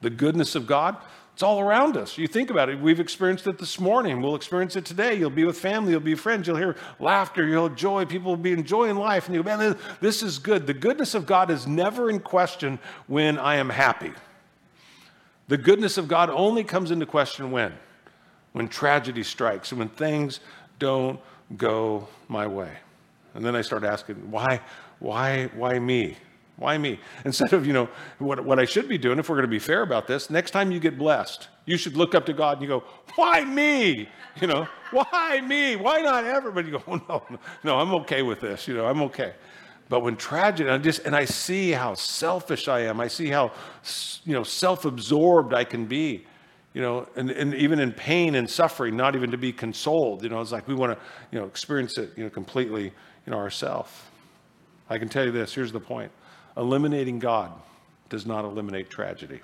The 0.00 0.10
goodness 0.10 0.54
of 0.54 0.66
God, 0.66 0.96
it's 1.34 1.42
all 1.42 1.60
around 1.60 1.96
us. 1.96 2.16
You 2.16 2.28
think 2.28 2.50
about 2.50 2.68
it. 2.68 2.80
We've 2.80 3.00
experienced 3.00 3.46
it 3.48 3.58
this 3.58 3.80
morning. 3.80 4.22
We'll 4.22 4.36
experience 4.36 4.76
it 4.76 4.84
today. 4.84 5.14
You'll 5.14 5.30
be 5.30 5.44
with 5.44 5.58
family. 5.58 5.90
You'll 5.90 6.00
be 6.00 6.14
friends. 6.14 6.46
You'll 6.46 6.56
hear 6.56 6.76
laughter. 7.00 7.46
You'll 7.46 7.68
joy. 7.68 8.04
People 8.04 8.30
will 8.30 8.36
be 8.36 8.52
enjoying 8.52 8.96
life. 8.96 9.26
And 9.26 9.34
you'll 9.34 9.44
man, 9.44 9.76
this 10.00 10.22
is 10.22 10.38
good. 10.38 10.66
The 10.66 10.74
goodness 10.74 11.14
of 11.14 11.26
God 11.26 11.50
is 11.50 11.66
never 11.66 12.08
in 12.08 12.20
question 12.20 12.78
when 13.08 13.38
I 13.38 13.56
am 13.56 13.68
happy. 13.68 14.12
The 15.48 15.56
goodness 15.56 15.96
of 15.98 16.08
God 16.08 16.30
only 16.30 16.64
comes 16.64 16.90
into 16.90 17.06
question 17.06 17.50
when? 17.50 17.72
When 18.52 18.68
tragedy 18.68 19.22
strikes 19.22 19.70
and 19.70 19.78
when 19.78 19.88
things 19.88 20.40
don't 20.78 21.20
go 21.56 22.08
my 22.28 22.46
way. 22.46 22.72
And 23.34 23.44
then 23.44 23.54
I 23.54 23.62
start 23.62 23.84
asking, 23.84 24.30
why, 24.30 24.60
why, 24.98 25.50
why 25.54 25.78
me? 25.78 26.16
Why 26.56 26.78
me? 26.78 26.98
Instead 27.24 27.52
of, 27.52 27.66
you 27.66 27.72
know, 27.74 27.88
what, 28.18 28.42
what 28.44 28.58
I 28.58 28.64
should 28.64 28.88
be 28.88 28.96
doing, 28.96 29.18
if 29.18 29.28
we're 29.28 29.36
going 29.36 29.44
to 29.44 29.50
be 29.50 29.58
fair 29.58 29.82
about 29.82 30.06
this, 30.06 30.30
next 30.30 30.52
time 30.52 30.72
you 30.72 30.80
get 30.80 30.96
blessed, 30.98 31.48
You 31.66 31.76
should 31.76 31.96
look 31.96 32.14
up 32.14 32.24
to 32.26 32.32
God 32.32 32.58
and 32.58 32.62
you 32.62 32.68
go, 32.68 32.84
why 33.16 33.44
me? 33.44 34.08
You 34.40 34.46
know, 34.46 34.68
why 34.92 35.40
me? 35.40 35.76
Why 35.76 36.00
not 36.00 36.24
everybody? 36.24 36.68
You 36.68 36.78
go, 36.78 36.82
oh, 36.86 37.00
no, 37.08 37.22
no, 37.28 37.38
no, 37.64 37.78
I'm 37.78 37.92
okay 38.02 38.22
with 38.22 38.40
this. 38.40 38.68
You 38.68 38.74
know, 38.74 38.86
I'm 38.86 39.02
okay. 39.02 39.34
But 39.88 40.00
when 40.00 40.16
tragedy, 40.16 40.68
I 40.68 40.78
just, 40.78 41.04
and 41.04 41.14
I 41.14 41.24
see 41.24 41.70
how 41.70 41.94
selfish 41.94 42.66
I 42.66 42.80
am. 42.80 43.00
I 43.00 43.08
see 43.08 43.28
how, 43.28 43.52
you 44.24 44.32
know, 44.32 44.42
self-absorbed 44.42 45.54
I 45.54 45.64
can 45.64 45.86
be, 45.86 46.26
you 46.74 46.82
know, 46.82 47.08
and, 47.14 47.30
and 47.30 47.54
even 47.54 47.78
in 47.78 47.92
pain 47.92 48.34
and 48.34 48.50
suffering, 48.50 48.96
not 48.96 49.14
even 49.14 49.30
to 49.30 49.38
be 49.38 49.52
consoled. 49.52 50.24
You 50.24 50.28
know, 50.28 50.40
it's 50.40 50.50
like 50.50 50.66
we 50.66 50.74
want 50.74 50.98
to, 50.98 51.04
you 51.30 51.38
know, 51.38 51.46
experience 51.46 51.98
it, 51.98 52.10
you 52.16 52.24
know, 52.24 52.30
completely, 52.30 52.84
you 52.84 53.30
know, 53.30 53.38
ourselves. 53.38 53.92
I 54.90 54.98
can 54.98 55.08
tell 55.08 55.24
you 55.24 55.30
this, 55.30 55.54
here's 55.54 55.72
the 55.72 55.80
point. 55.80 56.10
Eliminating 56.56 57.18
God 57.18 57.52
does 58.08 58.26
not 58.26 58.44
eliminate 58.44 58.90
tragedy. 58.90 59.40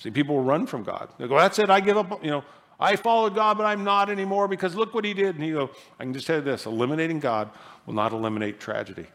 See, 0.00 0.10
people 0.10 0.42
run 0.42 0.66
from 0.66 0.82
God. 0.82 1.08
They 1.18 1.28
go, 1.28 1.38
that's 1.38 1.58
it, 1.58 1.70
I 1.70 1.80
give 1.80 1.96
up, 1.96 2.24
you 2.24 2.30
know, 2.30 2.44
I 2.78 2.96
followed 2.96 3.34
God, 3.34 3.56
but 3.56 3.64
I'm 3.64 3.84
not 3.84 4.10
anymore 4.10 4.48
because 4.48 4.74
look 4.74 4.92
what 4.94 5.04
he 5.04 5.14
did. 5.14 5.36
And 5.36 5.46
you 5.46 5.54
go, 5.54 5.70
I 5.98 6.04
can 6.04 6.12
just 6.12 6.26
tell 6.26 6.36
you 6.36 6.42
this 6.42 6.66
eliminating 6.66 7.20
God 7.20 7.50
will 7.86 7.94
not 7.94 8.12
eliminate 8.12 8.60
tragedy. 8.60 9.06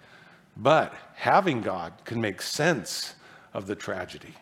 But 0.57 0.93
having 1.15 1.61
God 1.61 1.93
can 2.03 2.19
make 2.19 2.41
sense 2.41 3.15
of 3.53 3.67
the 3.67 3.75
tragedy. 3.75 4.33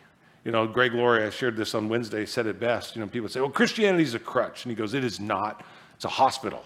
You 0.44 0.52
know, 0.52 0.66
Greg 0.66 0.94
Laurie, 0.94 1.24
I 1.24 1.30
shared 1.30 1.56
this 1.56 1.74
on 1.74 1.88
Wednesday, 1.88 2.24
said 2.24 2.46
it 2.46 2.58
best. 2.58 2.96
You 2.96 3.02
know, 3.02 3.08
people 3.08 3.28
say, 3.28 3.40
well, 3.40 3.50
Christianity 3.50 4.04
is 4.04 4.14
a 4.14 4.18
crutch. 4.18 4.64
And 4.64 4.70
he 4.70 4.76
goes, 4.76 4.94
it 4.94 5.04
is 5.04 5.20
not. 5.20 5.64
It's 5.96 6.04
a 6.04 6.08
hospital. 6.08 6.64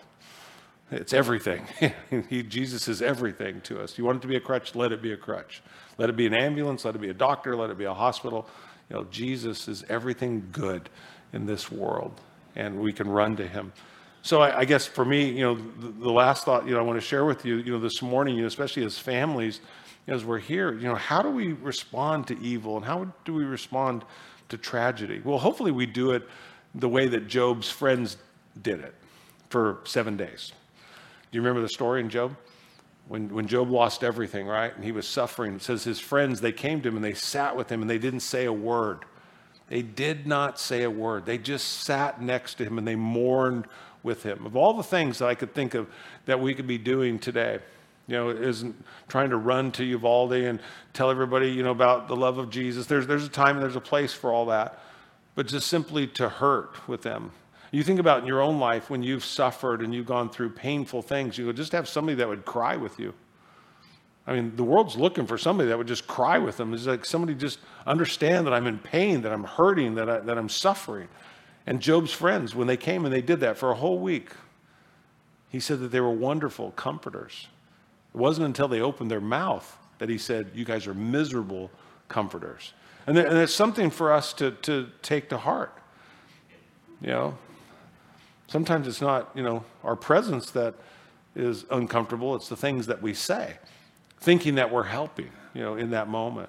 It's 0.90 1.12
everything. 1.12 1.66
he, 2.30 2.42
Jesus 2.42 2.86
is 2.86 3.02
everything 3.02 3.60
to 3.62 3.80
us. 3.82 3.98
You 3.98 4.04
want 4.04 4.18
it 4.18 4.22
to 4.22 4.28
be 4.28 4.36
a 4.36 4.40
crutch? 4.40 4.74
Let 4.74 4.92
it 4.92 5.02
be 5.02 5.12
a 5.12 5.16
crutch. 5.16 5.62
Let 5.98 6.08
it 6.08 6.16
be 6.16 6.26
an 6.26 6.34
ambulance. 6.34 6.84
Let 6.84 6.94
it 6.94 7.00
be 7.00 7.10
a 7.10 7.14
doctor. 7.14 7.56
Let 7.56 7.70
it 7.70 7.78
be 7.78 7.84
a 7.84 7.94
hospital. 7.94 8.46
You 8.88 8.96
know, 8.96 9.04
Jesus 9.10 9.66
is 9.66 9.84
everything 9.88 10.48
good 10.52 10.88
in 11.32 11.46
this 11.46 11.72
world 11.72 12.20
and 12.56 12.78
we 12.78 12.92
can 12.92 13.08
run 13.08 13.36
to 13.36 13.46
him. 13.46 13.72
So 14.24 14.40
I, 14.40 14.60
I 14.60 14.64
guess 14.64 14.86
for 14.86 15.04
me, 15.04 15.28
you 15.28 15.42
know, 15.42 15.54
the, 15.54 15.88
the, 15.88 16.10
last 16.10 16.46
thought, 16.46 16.66
you 16.66 16.72
know, 16.72 16.78
I 16.78 16.82
want 16.82 16.98
to 16.98 17.06
share 17.06 17.26
with 17.26 17.44
you, 17.44 17.56
you 17.56 17.70
know, 17.70 17.78
this 17.78 18.00
morning, 18.00 18.36
you 18.36 18.40
know, 18.40 18.48
especially 18.48 18.82
as 18.82 18.98
families, 18.98 19.60
as 20.06 20.24
we're 20.24 20.38
here, 20.38 20.72
you 20.72 20.88
know, 20.88 20.94
how 20.94 21.20
do 21.20 21.28
we 21.28 21.52
respond 21.52 22.26
to 22.28 22.40
evil 22.40 22.78
and 22.78 22.86
how 22.86 23.12
do 23.26 23.34
we 23.34 23.44
respond 23.44 24.02
to 24.48 24.56
tragedy? 24.56 25.20
Well, 25.22 25.36
hopefully 25.36 25.72
we 25.72 25.84
do 25.84 26.12
it 26.12 26.26
the 26.74 26.88
way 26.88 27.06
that 27.06 27.28
Job's 27.28 27.68
friends 27.68 28.16
did 28.62 28.80
it 28.80 28.94
for 29.50 29.80
seven 29.84 30.16
days. 30.16 30.52
Do 31.30 31.36
you 31.36 31.42
remember 31.42 31.60
the 31.60 31.68
story 31.68 32.00
in 32.00 32.08
Job? 32.08 32.34
When, 33.08 33.28
when 33.28 33.46
Job 33.46 33.68
lost 33.68 34.02
everything, 34.02 34.46
right? 34.46 34.74
And 34.74 34.82
he 34.82 34.92
was 34.92 35.06
suffering. 35.06 35.56
It 35.56 35.62
says 35.62 35.84
his 35.84 36.00
friends, 36.00 36.40
they 36.40 36.50
came 36.50 36.80
to 36.80 36.88
him 36.88 36.96
and 36.96 37.04
they 37.04 37.12
sat 37.12 37.54
with 37.54 37.70
him 37.70 37.82
and 37.82 37.90
they 37.90 37.98
didn't 37.98 38.20
say 38.20 38.46
a 38.46 38.52
word. 38.54 39.04
They 39.68 39.82
did 39.82 40.26
not 40.26 40.58
say 40.58 40.82
a 40.82 40.90
word. 40.90 41.26
They 41.26 41.36
just 41.36 41.82
sat 41.82 42.22
next 42.22 42.54
to 42.54 42.64
him 42.64 42.78
and 42.78 42.88
they 42.88 42.96
mourned 42.96 43.66
with 44.04 44.22
him. 44.22 44.46
Of 44.46 44.54
all 44.54 44.74
the 44.74 44.84
things 44.84 45.18
that 45.18 45.28
I 45.28 45.34
could 45.34 45.52
think 45.52 45.74
of 45.74 45.88
that 46.26 46.38
we 46.38 46.54
could 46.54 46.68
be 46.68 46.78
doing 46.78 47.18
today, 47.18 47.58
you 48.06 48.14
know, 48.14 48.28
isn't 48.28 48.76
trying 49.08 49.30
to 49.30 49.36
run 49.36 49.72
to 49.72 49.84
Uvalde 49.84 50.34
and 50.34 50.60
tell 50.92 51.10
everybody, 51.10 51.50
you 51.50 51.64
know, 51.64 51.72
about 51.72 52.06
the 52.06 52.14
love 52.14 52.38
of 52.38 52.50
Jesus. 52.50 52.86
There's, 52.86 53.06
there's 53.06 53.24
a 53.24 53.30
time 53.30 53.56
and 53.56 53.62
there's 53.62 53.76
a 53.76 53.80
place 53.80 54.12
for 54.12 54.30
all 54.30 54.46
that. 54.46 54.78
But 55.34 55.48
just 55.48 55.66
simply 55.66 56.06
to 56.08 56.28
hurt 56.28 56.86
with 56.86 57.02
them. 57.02 57.32
You 57.72 57.82
think 57.82 57.98
about 57.98 58.20
in 58.20 58.26
your 58.28 58.40
own 58.40 58.60
life 58.60 58.88
when 58.88 59.02
you've 59.02 59.24
suffered 59.24 59.80
and 59.82 59.92
you've 59.92 60.06
gone 60.06 60.30
through 60.30 60.50
painful 60.50 61.02
things, 61.02 61.36
you 61.36 61.46
would 61.46 61.56
just 61.56 61.72
have 61.72 61.88
somebody 61.88 62.14
that 62.16 62.28
would 62.28 62.44
cry 62.44 62.76
with 62.76 63.00
you. 63.00 63.12
I 64.26 64.34
mean, 64.34 64.54
the 64.54 64.62
world's 64.62 64.96
looking 64.96 65.26
for 65.26 65.36
somebody 65.36 65.68
that 65.68 65.76
would 65.76 65.88
just 65.88 66.06
cry 66.06 66.38
with 66.38 66.56
them. 66.56 66.72
It's 66.72 66.86
like 66.86 67.04
somebody 67.04 67.34
just 67.34 67.58
understand 67.86 68.46
that 68.46 68.54
I'm 68.54 68.66
in 68.66 68.78
pain, 68.78 69.22
that 69.22 69.32
I'm 69.32 69.44
hurting, 69.44 69.96
that, 69.96 70.08
I, 70.08 70.20
that 70.20 70.38
I'm 70.38 70.48
suffering. 70.48 71.08
And 71.66 71.80
Job's 71.80 72.12
friends, 72.12 72.54
when 72.54 72.66
they 72.66 72.76
came 72.76 73.04
and 73.04 73.14
they 73.14 73.22
did 73.22 73.40
that 73.40 73.56
for 73.56 73.70
a 73.70 73.74
whole 73.74 73.98
week, 73.98 74.30
he 75.50 75.60
said 75.60 75.80
that 75.80 75.88
they 75.88 76.00
were 76.00 76.10
wonderful 76.10 76.72
comforters. 76.72 77.48
It 78.14 78.18
wasn't 78.18 78.46
until 78.46 78.68
they 78.68 78.80
opened 78.80 79.10
their 79.10 79.20
mouth 79.20 79.76
that 79.98 80.08
he 80.08 80.18
said, 80.18 80.50
You 80.54 80.64
guys 80.64 80.86
are 80.86 80.94
miserable 80.94 81.70
comforters. 82.08 82.72
And, 83.06 83.16
there, 83.16 83.26
and 83.26 83.38
it's 83.38 83.54
something 83.54 83.90
for 83.90 84.12
us 84.12 84.32
to, 84.34 84.52
to 84.62 84.88
take 85.02 85.28
to 85.30 85.38
heart. 85.38 85.76
You 87.00 87.08
know, 87.08 87.38
sometimes 88.48 88.86
it's 88.86 89.00
not, 89.00 89.30
you 89.34 89.42
know, 89.42 89.64
our 89.82 89.96
presence 89.96 90.50
that 90.52 90.74
is 91.36 91.64
uncomfortable, 91.70 92.34
it's 92.34 92.48
the 92.48 92.56
things 92.56 92.86
that 92.86 93.02
we 93.02 93.14
say 93.14 93.58
thinking 94.24 94.54
that 94.54 94.72
we're 94.72 94.84
helping, 94.84 95.30
you 95.52 95.60
know, 95.60 95.76
in 95.76 95.90
that 95.90 96.08
moment. 96.08 96.48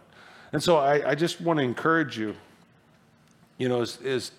And 0.53 0.63
so 0.63 0.77
I, 0.77 1.11
I 1.11 1.15
just 1.15 1.41
want 1.41 1.57
to 1.59 1.63
encourage 1.63 2.17
you, 2.17 2.33
you 3.57 3.67
know, 3.67 3.81
is, 3.81 3.99
is 4.01 4.31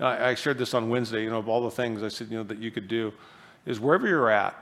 I 0.00 0.34
shared 0.34 0.58
this 0.58 0.74
on 0.74 0.88
Wednesday, 0.88 1.22
you 1.22 1.30
know, 1.30 1.38
of 1.38 1.48
all 1.48 1.62
the 1.62 1.70
things 1.70 2.02
I 2.02 2.08
said, 2.08 2.28
you 2.30 2.38
know, 2.38 2.44
that 2.44 2.58
you 2.58 2.70
could 2.70 2.88
do, 2.88 3.12
is 3.66 3.78
wherever 3.78 4.06
you're 4.06 4.30
at, 4.30 4.54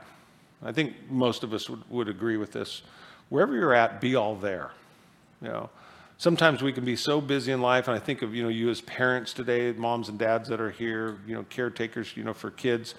I 0.61 0.71
think 0.71 0.93
most 1.09 1.43
of 1.43 1.53
us 1.53 1.69
would, 1.69 1.89
would 1.89 2.09
agree 2.09 2.37
with 2.37 2.51
this, 2.51 2.81
wherever 3.29 3.53
you're 3.53 3.73
at, 3.73 4.01
be 4.01 4.15
all 4.15 4.35
there, 4.35 4.71
you 5.41 5.47
know. 5.47 5.69
Sometimes 6.17 6.61
we 6.61 6.73
can 6.73 6.83
be 6.83 6.97
so 6.97 7.21
busy 7.21 7.53
in 7.53 7.61
life, 7.61 7.87
and 7.87 7.95
I 7.95 7.99
think 7.99 8.21
of, 8.21 8.35
you 8.35 8.43
know, 8.43 8.49
you 8.49 8.69
as 8.69 8.81
parents 8.81 9.31
today, 9.31 9.71
moms 9.71 10.09
and 10.09 10.19
dads 10.19 10.49
that 10.49 10.59
are 10.59 10.71
here, 10.71 11.17
you 11.25 11.33
know, 11.33 11.45
caretakers, 11.49 12.17
you 12.17 12.25
know, 12.25 12.33
for 12.33 12.51
kids. 12.51 12.95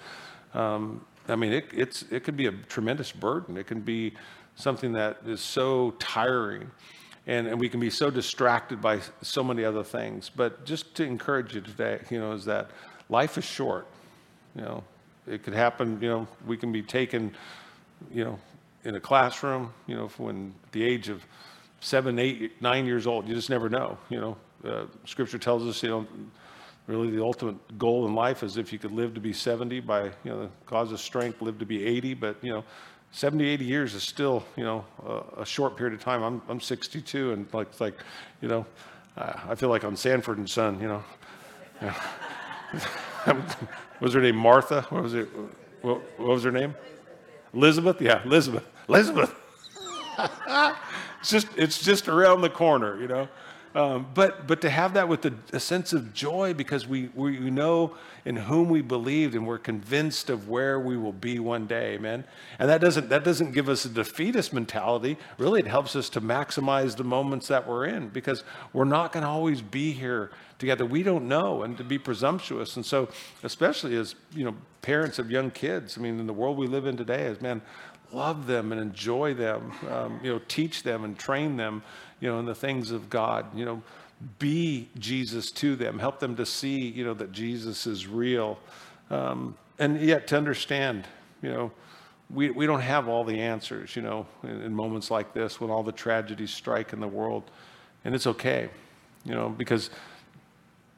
Um, 0.55 1.05
I 1.27 1.35
mean, 1.35 1.53
it, 1.53 1.65
it's, 1.71 2.01
it 2.09 2.23
could 2.23 2.35
be 2.35 2.47
a 2.47 2.51
tremendous 2.51 3.11
burden. 3.11 3.57
It 3.57 3.67
can 3.67 3.81
be 3.81 4.13
something 4.55 4.93
that 4.93 5.19
is 5.27 5.39
so 5.39 5.91
tiring. 5.99 6.71
And, 7.31 7.47
and 7.47 7.57
we 7.57 7.69
can 7.69 7.79
be 7.79 7.89
so 7.89 8.09
distracted 8.09 8.81
by 8.81 8.99
so 9.21 9.41
many 9.41 9.63
other 9.63 9.85
things. 9.85 10.29
But 10.29 10.65
just 10.65 10.95
to 10.95 11.05
encourage 11.05 11.55
you 11.55 11.61
today, 11.61 12.01
you 12.09 12.19
know, 12.19 12.33
is 12.33 12.43
that 12.43 12.69
life 13.07 13.37
is 13.37 13.45
short. 13.45 13.87
You 14.53 14.63
know, 14.63 14.83
it 15.25 15.41
could 15.41 15.53
happen, 15.53 15.97
you 16.01 16.09
know, 16.09 16.27
we 16.45 16.57
can 16.57 16.73
be 16.73 16.81
taken, 16.81 17.33
you 18.13 18.25
know, 18.25 18.37
in 18.83 18.95
a 18.95 18.99
classroom, 18.99 19.73
you 19.87 19.95
know, 19.95 20.09
when 20.17 20.53
the 20.73 20.83
age 20.83 21.07
of 21.07 21.23
seven, 21.79 22.19
eight, 22.19 22.61
nine 22.61 22.85
years 22.85 23.07
old, 23.07 23.29
you 23.29 23.33
just 23.33 23.49
never 23.49 23.69
know. 23.69 23.97
You 24.09 24.19
know, 24.19 24.37
uh, 24.65 24.85
scripture 25.05 25.37
tells 25.37 25.63
us, 25.63 25.81
you 25.83 25.89
know, 25.89 26.07
really 26.87 27.11
the 27.11 27.23
ultimate 27.23 27.77
goal 27.79 28.07
in 28.07 28.13
life 28.13 28.43
is 28.43 28.57
if 28.57 28.73
you 28.73 28.79
could 28.79 28.91
live 28.91 29.13
to 29.13 29.21
be 29.21 29.31
70 29.31 29.79
by, 29.79 30.03
you 30.03 30.11
know, 30.25 30.41
the 30.41 30.49
cause 30.65 30.91
of 30.91 30.99
strength, 30.99 31.41
live 31.41 31.59
to 31.59 31.65
be 31.65 31.85
80. 31.85 32.13
But, 32.15 32.35
you 32.41 32.51
know, 32.51 32.65
70, 33.11 33.45
80 33.45 33.65
years 33.65 33.93
is 33.93 34.03
still, 34.03 34.43
you 34.55 34.63
know, 34.63 34.85
a, 35.05 35.41
a 35.41 35.45
short 35.45 35.75
period 35.75 35.93
of 35.93 36.03
time. 36.03 36.23
I'm, 36.23 36.41
I'm 36.47 36.61
62 36.61 37.33
and 37.33 37.45
like, 37.53 37.79
like, 37.79 37.95
you 38.41 38.47
know, 38.47 38.65
I 39.17 39.55
feel 39.55 39.69
like 39.69 39.83
I'm 39.83 39.95
Sanford 39.95 40.37
and 40.37 40.49
Son, 40.49 40.79
you 40.79 40.87
know. 40.87 41.03
Yeah. 41.81 41.95
was 43.99 44.13
her 44.13 44.21
name 44.21 44.37
Martha? 44.37 44.83
What 44.89 45.03
was 45.03 45.13
it? 45.13 45.27
What, 45.81 46.01
what 46.17 46.29
was 46.29 46.43
her 46.43 46.51
name? 46.51 46.75
Elizabeth? 47.53 48.01
Yeah, 48.01 48.23
Elizabeth. 48.23 48.65
Elizabeth. 48.87 49.35
it's 51.19 51.29
just, 51.29 51.47
it's 51.57 51.83
just 51.83 52.07
around 52.07 52.41
the 52.41 52.49
corner, 52.49 52.99
you 53.01 53.07
know. 53.07 53.27
Um, 53.73 54.07
but, 54.13 54.47
but 54.47 54.59
to 54.61 54.69
have 54.69 54.95
that 54.95 55.07
with 55.07 55.25
a, 55.25 55.33
a, 55.53 55.59
sense 55.59 55.93
of 55.93 56.13
joy 56.13 56.53
because 56.53 56.85
we, 56.85 57.07
we 57.15 57.49
know 57.49 57.95
in 58.25 58.35
whom 58.35 58.67
we 58.67 58.81
believed 58.81 59.33
and 59.33 59.47
we're 59.47 59.57
convinced 59.57 60.29
of 60.29 60.49
where 60.49 60.77
we 60.77 60.97
will 60.97 61.13
be 61.13 61.39
one 61.39 61.67
day, 61.67 61.93
amen? 61.93 62.25
And 62.59 62.69
that 62.69 62.81
doesn't, 62.81 63.07
that 63.07 63.23
doesn't 63.23 63.53
give 63.53 63.69
us 63.69 63.85
a 63.85 63.89
defeatist 63.89 64.51
mentality. 64.51 65.17
Really, 65.37 65.61
it 65.61 65.67
helps 65.67 65.95
us 65.95 66.09
to 66.09 66.21
maximize 66.21 66.97
the 66.97 67.05
moments 67.05 67.47
that 67.47 67.65
we're 67.65 67.85
in 67.85 68.09
because 68.09 68.43
we're 68.73 68.83
not 68.83 69.13
going 69.13 69.23
to 69.23 69.29
always 69.29 69.61
be 69.61 69.93
here 69.93 70.31
together. 70.59 70.85
We 70.85 71.01
don't 71.01 71.29
know 71.29 71.63
and 71.63 71.77
to 71.77 71.83
be 71.85 71.97
presumptuous. 71.97 72.75
And 72.75 72.85
so, 72.85 73.07
especially 73.43 73.95
as, 73.95 74.15
you 74.33 74.43
know, 74.43 74.55
parents 74.81 75.17
of 75.17 75.31
young 75.31 75.49
kids, 75.49 75.97
I 75.97 76.01
mean, 76.01 76.19
in 76.19 76.27
the 76.27 76.33
world 76.33 76.57
we 76.57 76.67
live 76.67 76.85
in 76.85 76.97
today, 76.97 77.23
is 77.23 77.39
man, 77.39 77.61
love 78.11 78.47
them 78.47 78.71
and 78.71 78.81
enjoy 78.81 79.33
them, 79.33 79.71
um, 79.89 80.19
you 80.21 80.31
know, 80.31 80.41
teach 80.47 80.83
them 80.83 81.03
and 81.03 81.17
train 81.17 81.55
them 81.57 81.81
you 82.21 82.29
know, 82.29 82.39
in 82.39 82.45
the 82.45 82.55
things 82.55 82.91
of 82.91 83.09
God. 83.09 83.45
You 83.53 83.65
know, 83.65 83.81
be 84.39 84.87
Jesus 84.97 85.51
to 85.51 85.75
them. 85.75 85.99
Help 85.99 86.19
them 86.19 86.37
to 86.37 86.45
see, 86.45 86.79
you 86.79 87.03
know, 87.03 87.13
that 87.15 87.33
Jesus 87.33 87.85
is 87.85 88.07
real. 88.07 88.57
Um, 89.09 89.57
and 89.77 89.99
yet 89.99 90.27
to 90.27 90.37
understand, 90.37 91.05
you 91.41 91.49
know, 91.49 91.71
we, 92.29 92.49
we 92.49 92.65
don't 92.65 92.81
have 92.81 93.09
all 93.09 93.25
the 93.25 93.39
answers, 93.39 93.95
you 93.95 94.01
know, 94.01 94.25
in, 94.43 94.61
in 94.61 94.73
moments 94.73 95.11
like 95.11 95.33
this 95.33 95.59
when 95.59 95.69
all 95.69 95.83
the 95.83 95.91
tragedies 95.91 96.51
strike 96.51 96.93
in 96.93 97.01
the 97.01 97.07
world. 97.07 97.43
And 98.05 98.15
it's 98.15 98.27
okay, 98.27 98.69
you 99.25 99.33
know, 99.33 99.49
because 99.49 99.89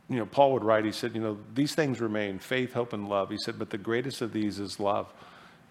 you 0.10 0.18
know, 0.18 0.26
Paul 0.26 0.54
would 0.54 0.64
write, 0.64 0.86
he 0.86 0.92
said, 0.92 1.16
you 1.16 1.22
know, 1.22 1.38
these 1.56 1.74
things 1.74 2.02
remain 2.02 2.38
faith, 2.38 2.74
hope, 2.74 2.94
and 2.94 3.08
love. 3.08 3.30
He 3.30 3.38
said, 3.38 3.58
but 3.58 3.70
the 3.70 3.78
greatest 3.78 4.22
of 4.22 4.34
these 4.34 4.60
is 4.60 4.80
love. 4.80 5.12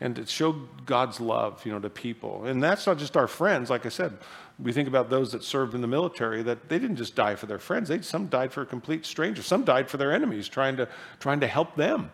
And 0.03 0.17
to 0.17 0.27
show 0.27 0.53
God's 0.85 1.21
love, 1.21 1.65
you 1.65 1.71
know, 1.71 1.79
to 1.79 1.89
people. 1.89 2.45
And 2.45 2.61
that's 2.61 2.89
not 2.89 2.99
just 2.99 3.17
our 3.17 3.29
friends. 3.29 3.71
Like 3.71 3.87
I 3.87 3.89
said, 3.89 4.19
we 4.59 4.73
think 4.73 4.89
about 4.89 5.11
those 5.11 5.31
that 5.31 5.45
served 5.45 5.75
in 5.75 5.81
the 5.81 5.87
military 5.87 6.43
that 6.43 6.69
they 6.69 6.81
didn't 6.81 6.97
just 6.97 7.15
die 7.15 7.37
for 7.37 7.47
their 7.47 7.61
friends. 7.61 7.89
They 7.89 8.03
some 8.03 8.27
died 8.27 8.53
for 8.53 8.63
a 8.63 8.67
complete 8.67 9.07
stranger. 9.07 9.43
Some 9.43 9.65
died 9.65 9.89
for 9.89 9.99
their 9.99 10.13
enemies 10.13 10.49
trying 10.49 10.77
to 10.77 10.89
trying 11.21 11.39
to 11.39 11.47
help 11.47 11.77
them. 11.77 12.11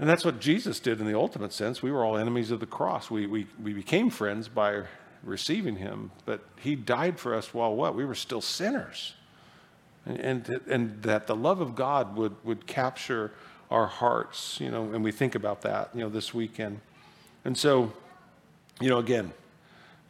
And 0.00 0.08
that's 0.08 0.24
what 0.24 0.40
jesus 0.40 0.80
did 0.80 1.00
in 1.00 1.06
the 1.06 1.16
ultimate 1.16 1.52
sense. 1.52 1.82
We 1.82 1.92
were 1.92 2.04
all 2.04 2.16
enemies 2.16 2.50
of 2.50 2.58
the 2.58 2.66
cross. 2.66 3.08
We 3.08 3.26
we, 3.26 3.46
we 3.62 3.72
became 3.72 4.10
friends 4.10 4.48
by 4.48 4.82
receiving 5.22 5.76
him 5.76 6.10
but 6.24 6.40
he 6.58 6.74
died 6.74 7.20
for 7.20 7.32
us 7.32 7.54
while 7.54 7.76
what? 7.76 7.94
We 7.94 8.04
were 8.04 8.16
still 8.16 8.40
sinners. 8.40 9.14
And, 10.04 10.18
and, 10.18 10.60
and 10.66 11.02
that 11.02 11.28
the 11.28 11.36
love 11.36 11.60
of 11.60 11.76
God 11.76 12.16
would, 12.16 12.34
would 12.44 12.66
capture 12.66 13.30
our 13.72 13.86
hearts, 13.86 14.60
you 14.60 14.70
know, 14.70 14.92
and 14.92 15.02
we 15.02 15.10
think 15.10 15.34
about 15.34 15.62
that, 15.62 15.88
you 15.94 16.00
know, 16.00 16.10
this 16.10 16.34
weekend. 16.34 16.78
And 17.44 17.56
so, 17.56 17.90
you 18.80 18.90
know, 18.90 18.98
again, 18.98 19.32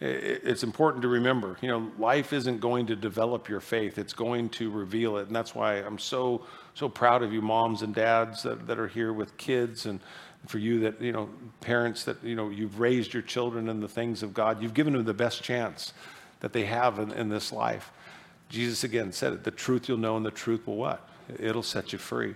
it's 0.01 0.65
important 0.65 1.03
to 1.03 1.09
remember, 1.09 1.57
you 1.61 1.69
know, 1.69 1.93
life 1.97 2.33
isn't 2.33 2.61
going 2.61 2.87
to 2.87 2.97
develop 2.97 3.49
your 3.49 3.61
faith. 3.61 3.99
It's 3.99 4.13
going 4.13 4.49
to 4.51 4.69
reveal 4.69 5.17
it. 5.19 5.29
And 5.29 5.37
that's 5.37 5.55
why 5.55 5.75
I'm 5.75 5.99
so, 5.99 6.45
so 6.75 6.89
proud 6.89 7.23
of 7.23 7.33
you 7.33 7.41
moms 7.41 7.83
and 7.83 7.95
dads 7.95 8.43
that, 8.43 8.67
that 8.67 8.81
are 8.81 8.89
here 8.89 9.13
with 9.13 9.37
kids 9.37 9.87
and 9.87 10.01
for 10.49 10.59
you 10.59 10.81
that, 10.81 11.01
you 11.01 11.13
know, 11.13 11.29
parents 11.61 12.03
that, 12.03 12.23
you 12.25 12.35
know, 12.35 12.49
you've 12.49 12.81
raised 12.81 13.15
your 13.15 13.23
children 13.23 13.69
in 13.69 13.79
the 13.79 13.89
things 13.89 14.25
of 14.25 14.35
God. 14.35 14.61
You've 14.61 14.75
given 14.75 14.95
them 14.95 15.05
the 15.05 15.15
best 15.15 15.45
chance 15.45 15.93
that 16.41 16.53
they 16.53 16.65
have 16.65 16.99
in, 16.99 17.13
in 17.13 17.29
this 17.29 17.53
life. 17.53 17.93
Jesus 18.49 18.83
again 18.83 19.13
said 19.13 19.33
it, 19.33 19.45
the 19.45 19.53
truth 19.53 19.89
you'll 19.89 19.99
know 19.99 20.17
and 20.17 20.27
the 20.27 20.33
truth 20.33 20.67
will 20.67 20.77
what? 20.77 21.09
It'll 21.39 21.63
set 21.63 21.93
you 21.93 22.01
free. 22.01 22.35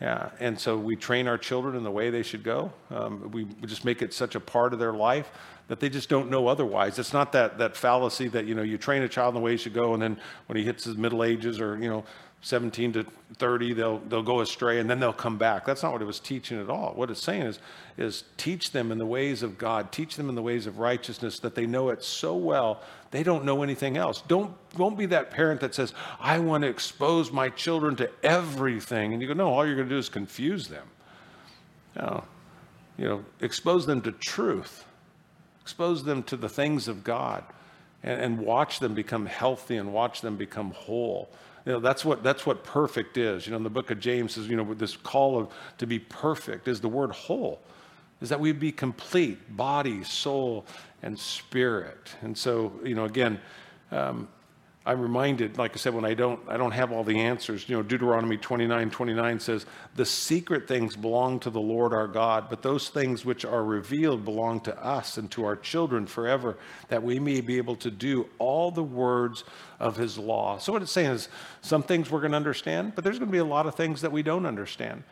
Yeah, 0.00 0.30
and 0.40 0.58
so 0.58 0.76
we 0.76 0.96
train 0.96 1.28
our 1.28 1.38
children 1.38 1.76
in 1.76 1.84
the 1.84 1.90
way 1.90 2.10
they 2.10 2.22
should 2.22 2.42
go. 2.42 2.72
Um, 2.90 3.30
we 3.30 3.46
just 3.66 3.84
make 3.84 4.02
it 4.02 4.12
such 4.12 4.34
a 4.34 4.40
part 4.40 4.72
of 4.72 4.78
their 4.78 4.92
life 4.92 5.30
that 5.68 5.80
they 5.80 5.88
just 5.88 6.08
don't 6.08 6.30
know 6.30 6.48
otherwise. 6.48 6.98
It's 6.98 7.12
not 7.12 7.32
that 7.32 7.58
that 7.58 7.76
fallacy 7.76 8.28
that 8.28 8.44
you 8.46 8.54
know 8.54 8.62
you 8.62 8.76
train 8.76 9.02
a 9.02 9.08
child 9.08 9.34
in 9.34 9.40
the 9.40 9.44
way 9.44 9.52
he 9.52 9.56
should 9.56 9.72
go, 9.72 9.94
and 9.94 10.02
then 10.02 10.18
when 10.46 10.56
he 10.56 10.64
hits 10.64 10.84
his 10.84 10.96
middle 10.96 11.22
ages 11.22 11.60
or 11.60 11.78
you 11.78 11.88
know 11.88 12.04
17 12.44 12.92
to 12.92 13.06
30, 13.38 13.72
they'll, 13.72 13.98
they'll 14.00 14.22
go 14.22 14.40
astray 14.40 14.78
and 14.78 14.88
then 14.88 15.00
they'll 15.00 15.14
come 15.14 15.38
back. 15.38 15.64
That's 15.64 15.82
not 15.82 15.92
what 15.92 16.02
it 16.02 16.04
was 16.04 16.20
teaching 16.20 16.60
at 16.60 16.68
all. 16.68 16.92
What 16.94 17.10
it's 17.10 17.22
saying 17.22 17.42
is, 17.42 17.58
is 17.96 18.24
teach 18.36 18.70
them 18.70 18.92
in 18.92 18.98
the 18.98 19.06
ways 19.06 19.42
of 19.42 19.56
God, 19.56 19.90
teach 19.90 20.16
them 20.16 20.28
in 20.28 20.34
the 20.34 20.42
ways 20.42 20.66
of 20.66 20.78
righteousness 20.78 21.38
that 21.38 21.54
they 21.54 21.64
know 21.64 21.88
it 21.88 22.04
so 22.04 22.36
well, 22.36 22.82
they 23.14 23.22
don't 23.22 23.44
know 23.44 23.62
anything 23.62 23.96
else. 23.96 24.22
Don't, 24.26 24.52
don't 24.76 24.98
be 24.98 25.06
that 25.06 25.30
parent 25.30 25.60
that 25.60 25.74
says, 25.74 25.94
I 26.18 26.38
want 26.38 26.62
to 26.62 26.68
expose 26.68 27.30
my 27.30 27.48
children 27.48 27.94
to 27.96 28.10
everything. 28.22 29.12
And 29.12 29.22
you 29.22 29.28
go, 29.28 29.34
no, 29.34 29.52
all 29.52 29.64
you're 29.64 29.76
going 29.76 29.88
to 29.88 29.94
do 29.94 29.98
is 29.98 30.08
confuse 30.08 30.68
them. 30.68 30.86
No, 31.96 32.24
you 32.98 33.06
know, 33.06 33.24
expose 33.40 33.86
them 33.86 34.00
to 34.02 34.10
truth, 34.12 34.84
expose 35.62 36.02
them 36.02 36.24
to 36.24 36.36
the 36.36 36.48
things 36.48 36.88
of 36.88 37.04
God, 37.04 37.44
and, 38.02 38.20
and 38.20 38.38
watch 38.40 38.80
them 38.80 38.94
become 38.94 39.26
healthy 39.26 39.76
and 39.76 39.92
watch 39.92 40.20
them 40.20 40.36
become 40.36 40.72
whole. 40.72 41.28
You 41.66 41.72
know, 41.72 41.80
that's 41.80 42.04
what, 42.04 42.22
that's 42.22 42.44
what 42.44 42.64
perfect 42.64 43.16
is. 43.16 43.46
You 43.46 43.52
know, 43.52 43.58
in 43.58 43.62
the 43.62 43.70
book 43.70 43.90
of 43.90 44.00
James 44.00 44.34
says, 44.34 44.48
you 44.48 44.56
know, 44.56 44.74
this 44.74 44.96
call 44.96 45.38
of 45.38 45.48
to 45.78 45.86
be 45.86 45.98
perfect 45.98 46.68
is 46.68 46.80
the 46.80 46.88
word 46.88 47.12
whole, 47.12 47.60
is 48.20 48.28
that 48.28 48.40
we 48.40 48.52
be 48.52 48.72
complete, 48.72 49.56
body, 49.56 50.04
soul, 50.04 50.66
and 51.04 51.18
spirit. 51.18 52.16
And 52.22 52.36
so, 52.36 52.72
you 52.82 52.94
know, 52.94 53.04
again, 53.04 53.38
um, 53.92 54.26
I'm 54.86 55.00
reminded, 55.00 55.56
like 55.56 55.72
I 55.72 55.76
said, 55.76 55.94
when 55.94 56.04
I 56.04 56.12
don't, 56.12 56.40
I 56.46 56.58
don't 56.58 56.72
have 56.72 56.92
all 56.92 57.04
the 57.04 57.18
answers. 57.18 57.68
You 57.68 57.76
know, 57.76 57.82
Deuteronomy 57.82 58.36
29, 58.36 58.90
29 58.90 59.40
says, 59.40 59.64
the 59.96 60.04
secret 60.04 60.68
things 60.68 60.94
belong 60.94 61.40
to 61.40 61.50
the 61.50 61.60
Lord 61.60 61.94
our 61.94 62.06
God, 62.06 62.50
but 62.50 62.60
those 62.60 62.90
things 62.90 63.24
which 63.24 63.46
are 63.46 63.64
revealed 63.64 64.26
belong 64.26 64.60
to 64.62 64.84
us 64.84 65.16
and 65.16 65.30
to 65.30 65.44
our 65.44 65.56
children 65.56 66.06
forever, 66.06 66.58
that 66.88 67.02
we 67.02 67.18
may 67.18 67.40
be 67.40 67.56
able 67.56 67.76
to 67.76 67.90
do 67.90 68.28
all 68.38 68.70
the 68.70 68.82
words 68.82 69.44
of 69.80 69.96
his 69.96 70.18
law. 70.18 70.58
So 70.58 70.72
what 70.72 70.82
it's 70.82 70.92
saying 70.92 71.12
is 71.12 71.28
some 71.62 71.82
things 71.82 72.10
we're 72.10 72.20
going 72.20 72.32
to 72.32 72.36
understand, 72.36 72.94
but 72.94 73.04
there's 73.04 73.18
going 73.18 73.30
to 73.30 73.32
be 73.32 73.38
a 73.38 73.44
lot 73.44 73.66
of 73.66 73.74
things 73.74 74.02
that 74.02 74.12
we 74.12 74.22
don't 74.22 74.44
understand. 74.44 75.02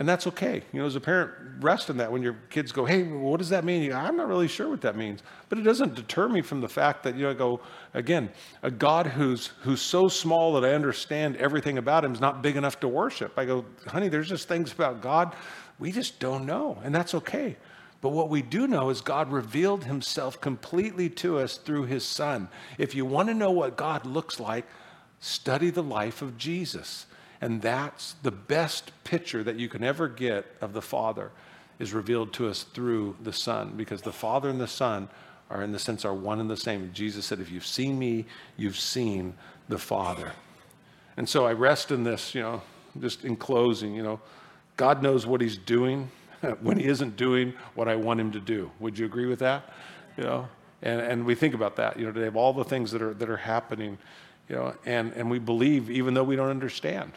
And 0.00 0.08
that's 0.08 0.26
okay. 0.26 0.62
You 0.72 0.80
know, 0.80 0.86
as 0.86 0.96
a 0.96 1.00
parent, 1.00 1.30
rest 1.60 1.90
in 1.90 1.98
that 1.98 2.10
when 2.10 2.22
your 2.22 2.36
kids 2.48 2.72
go, 2.72 2.86
hey, 2.86 3.02
what 3.02 3.36
does 3.36 3.50
that 3.50 3.64
mean? 3.64 3.90
Go, 3.90 3.94
I'm 3.94 4.16
not 4.16 4.28
really 4.28 4.48
sure 4.48 4.70
what 4.70 4.80
that 4.80 4.96
means. 4.96 5.22
But 5.50 5.58
it 5.58 5.62
doesn't 5.62 5.94
deter 5.94 6.26
me 6.26 6.40
from 6.40 6.62
the 6.62 6.68
fact 6.70 7.02
that, 7.02 7.16
you 7.16 7.24
know, 7.24 7.30
I 7.30 7.34
go, 7.34 7.60
again, 7.92 8.30
a 8.62 8.70
God 8.70 9.06
who's, 9.06 9.48
who's 9.60 9.82
so 9.82 10.08
small 10.08 10.54
that 10.54 10.64
I 10.64 10.72
understand 10.72 11.36
everything 11.36 11.76
about 11.76 12.02
him 12.02 12.14
is 12.14 12.20
not 12.20 12.40
big 12.40 12.56
enough 12.56 12.80
to 12.80 12.88
worship. 12.88 13.38
I 13.38 13.44
go, 13.44 13.66
honey, 13.86 14.08
there's 14.08 14.28
just 14.28 14.48
things 14.48 14.72
about 14.72 15.02
God 15.02 15.36
we 15.78 15.92
just 15.92 16.18
don't 16.18 16.46
know. 16.46 16.78
And 16.82 16.94
that's 16.94 17.14
okay. 17.14 17.56
But 18.00 18.10
what 18.10 18.30
we 18.30 18.40
do 18.40 18.66
know 18.66 18.88
is 18.88 19.02
God 19.02 19.30
revealed 19.30 19.84
himself 19.84 20.40
completely 20.40 21.10
to 21.10 21.38
us 21.38 21.58
through 21.58 21.84
his 21.84 22.04
son. 22.04 22.48
If 22.78 22.94
you 22.94 23.04
want 23.04 23.28
to 23.28 23.34
know 23.34 23.50
what 23.50 23.76
God 23.76 24.06
looks 24.06 24.40
like, 24.40 24.64
study 25.18 25.68
the 25.68 25.82
life 25.82 26.22
of 26.22 26.38
Jesus. 26.38 27.04
And 27.40 27.62
that's 27.62 28.14
the 28.22 28.30
best 28.30 28.92
picture 29.04 29.42
that 29.42 29.56
you 29.56 29.68
can 29.68 29.82
ever 29.82 30.08
get 30.08 30.46
of 30.60 30.72
the 30.72 30.82
Father 30.82 31.30
is 31.78 31.94
revealed 31.94 32.32
to 32.34 32.48
us 32.48 32.62
through 32.62 33.16
the 33.22 33.32
Son, 33.32 33.72
because 33.76 34.02
the 34.02 34.12
Father 34.12 34.50
and 34.50 34.60
the 34.60 34.68
Son 34.68 35.08
are, 35.48 35.62
in 35.62 35.72
the 35.72 35.78
sense, 35.78 36.04
are 36.04 36.14
one 36.14 36.38
and 36.38 36.50
the 36.50 36.56
same. 36.56 36.90
Jesus 36.92 37.24
said, 37.24 37.40
If 37.40 37.50
you've 37.50 37.66
seen 37.66 37.98
me, 37.98 38.26
you've 38.56 38.78
seen 38.78 39.34
the 39.68 39.78
Father. 39.78 40.32
And 41.16 41.28
so 41.28 41.46
I 41.46 41.52
rest 41.52 41.90
in 41.90 42.04
this, 42.04 42.34
you 42.34 42.42
know, 42.42 42.62
just 43.00 43.24
in 43.24 43.36
closing, 43.36 43.94
you 43.94 44.02
know, 44.02 44.20
God 44.76 45.02
knows 45.02 45.26
what 45.26 45.40
He's 45.40 45.56
doing 45.56 46.10
when 46.60 46.78
He 46.78 46.84
isn't 46.84 47.16
doing 47.16 47.54
what 47.74 47.88
I 47.88 47.96
want 47.96 48.20
Him 48.20 48.32
to 48.32 48.40
do. 48.40 48.70
Would 48.78 48.98
you 48.98 49.06
agree 49.06 49.26
with 49.26 49.38
that? 49.38 49.72
You 50.18 50.24
know, 50.24 50.48
and, 50.82 51.00
and 51.00 51.26
we 51.26 51.34
think 51.34 51.54
about 51.54 51.76
that, 51.76 51.98
you 51.98 52.06
know, 52.06 52.12
today 52.12 52.26
of 52.26 52.36
all 52.36 52.52
the 52.52 52.64
things 52.64 52.90
that 52.92 53.00
are, 53.00 53.14
that 53.14 53.30
are 53.30 53.36
happening, 53.36 53.98
you 54.48 54.56
know, 54.56 54.74
and, 54.84 55.12
and 55.14 55.30
we 55.30 55.38
believe 55.38 55.90
even 55.90 56.12
though 56.14 56.24
we 56.24 56.36
don't 56.36 56.50
understand. 56.50 57.12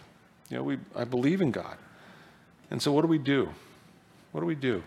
You 0.49 0.57
know, 0.57 0.63
we, 0.63 0.77
I 0.95 1.03
believe 1.03 1.41
in 1.41 1.51
God. 1.51 1.77
And 2.69 2.81
so 2.81 2.91
what 2.91 3.01
do 3.01 3.07
we 3.07 3.17
do? 3.17 3.49
What 4.31 4.41
do 4.41 4.47
we 4.47 4.55
do? 4.55 4.83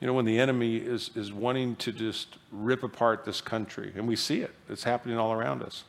You 0.00 0.06
know, 0.06 0.14
when 0.14 0.24
the 0.24 0.38
enemy 0.38 0.76
is, 0.76 1.10
is 1.14 1.32
wanting 1.32 1.76
to 1.76 1.92
just 1.92 2.38
rip 2.50 2.82
apart 2.82 3.24
this 3.24 3.40
country, 3.42 3.92
and 3.94 4.08
we 4.08 4.16
see 4.16 4.40
it, 4.40 4.54
it's 4.68 4.84
happening 4.84 5.18
all 5.18 5.32
around 5.32 5.62
us. 5.62 5.84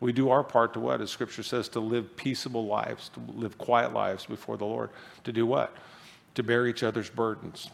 We 0.00 0.12
do 0.12 0.30
our 0.30 0.42
part 0.42 0.72
to 0.72 0.80
what? 0.80 1.00
As 1.00 1.10
scripture 1.10 1.42
says, 1.42 1.68
to 1.70 1.80
live 1.80 2.16
peaceable 2.16 2.66
lives, 2.66 3.10
to 3.10 3.20
live 3.34 3.58
quiet 3.58 3.92
lives 3.92 4.26
before 4.26 4.56
the 4.56 4.64
Lord. 4.64 4.90
To 5.24 5.32
do 5.32 5.46
what? 5.46 5.76
To 6.34 6.42
bear 6.42 6.66
each 6.66 6.82
other's 6.82 7.10
burdens, 7.10 7.68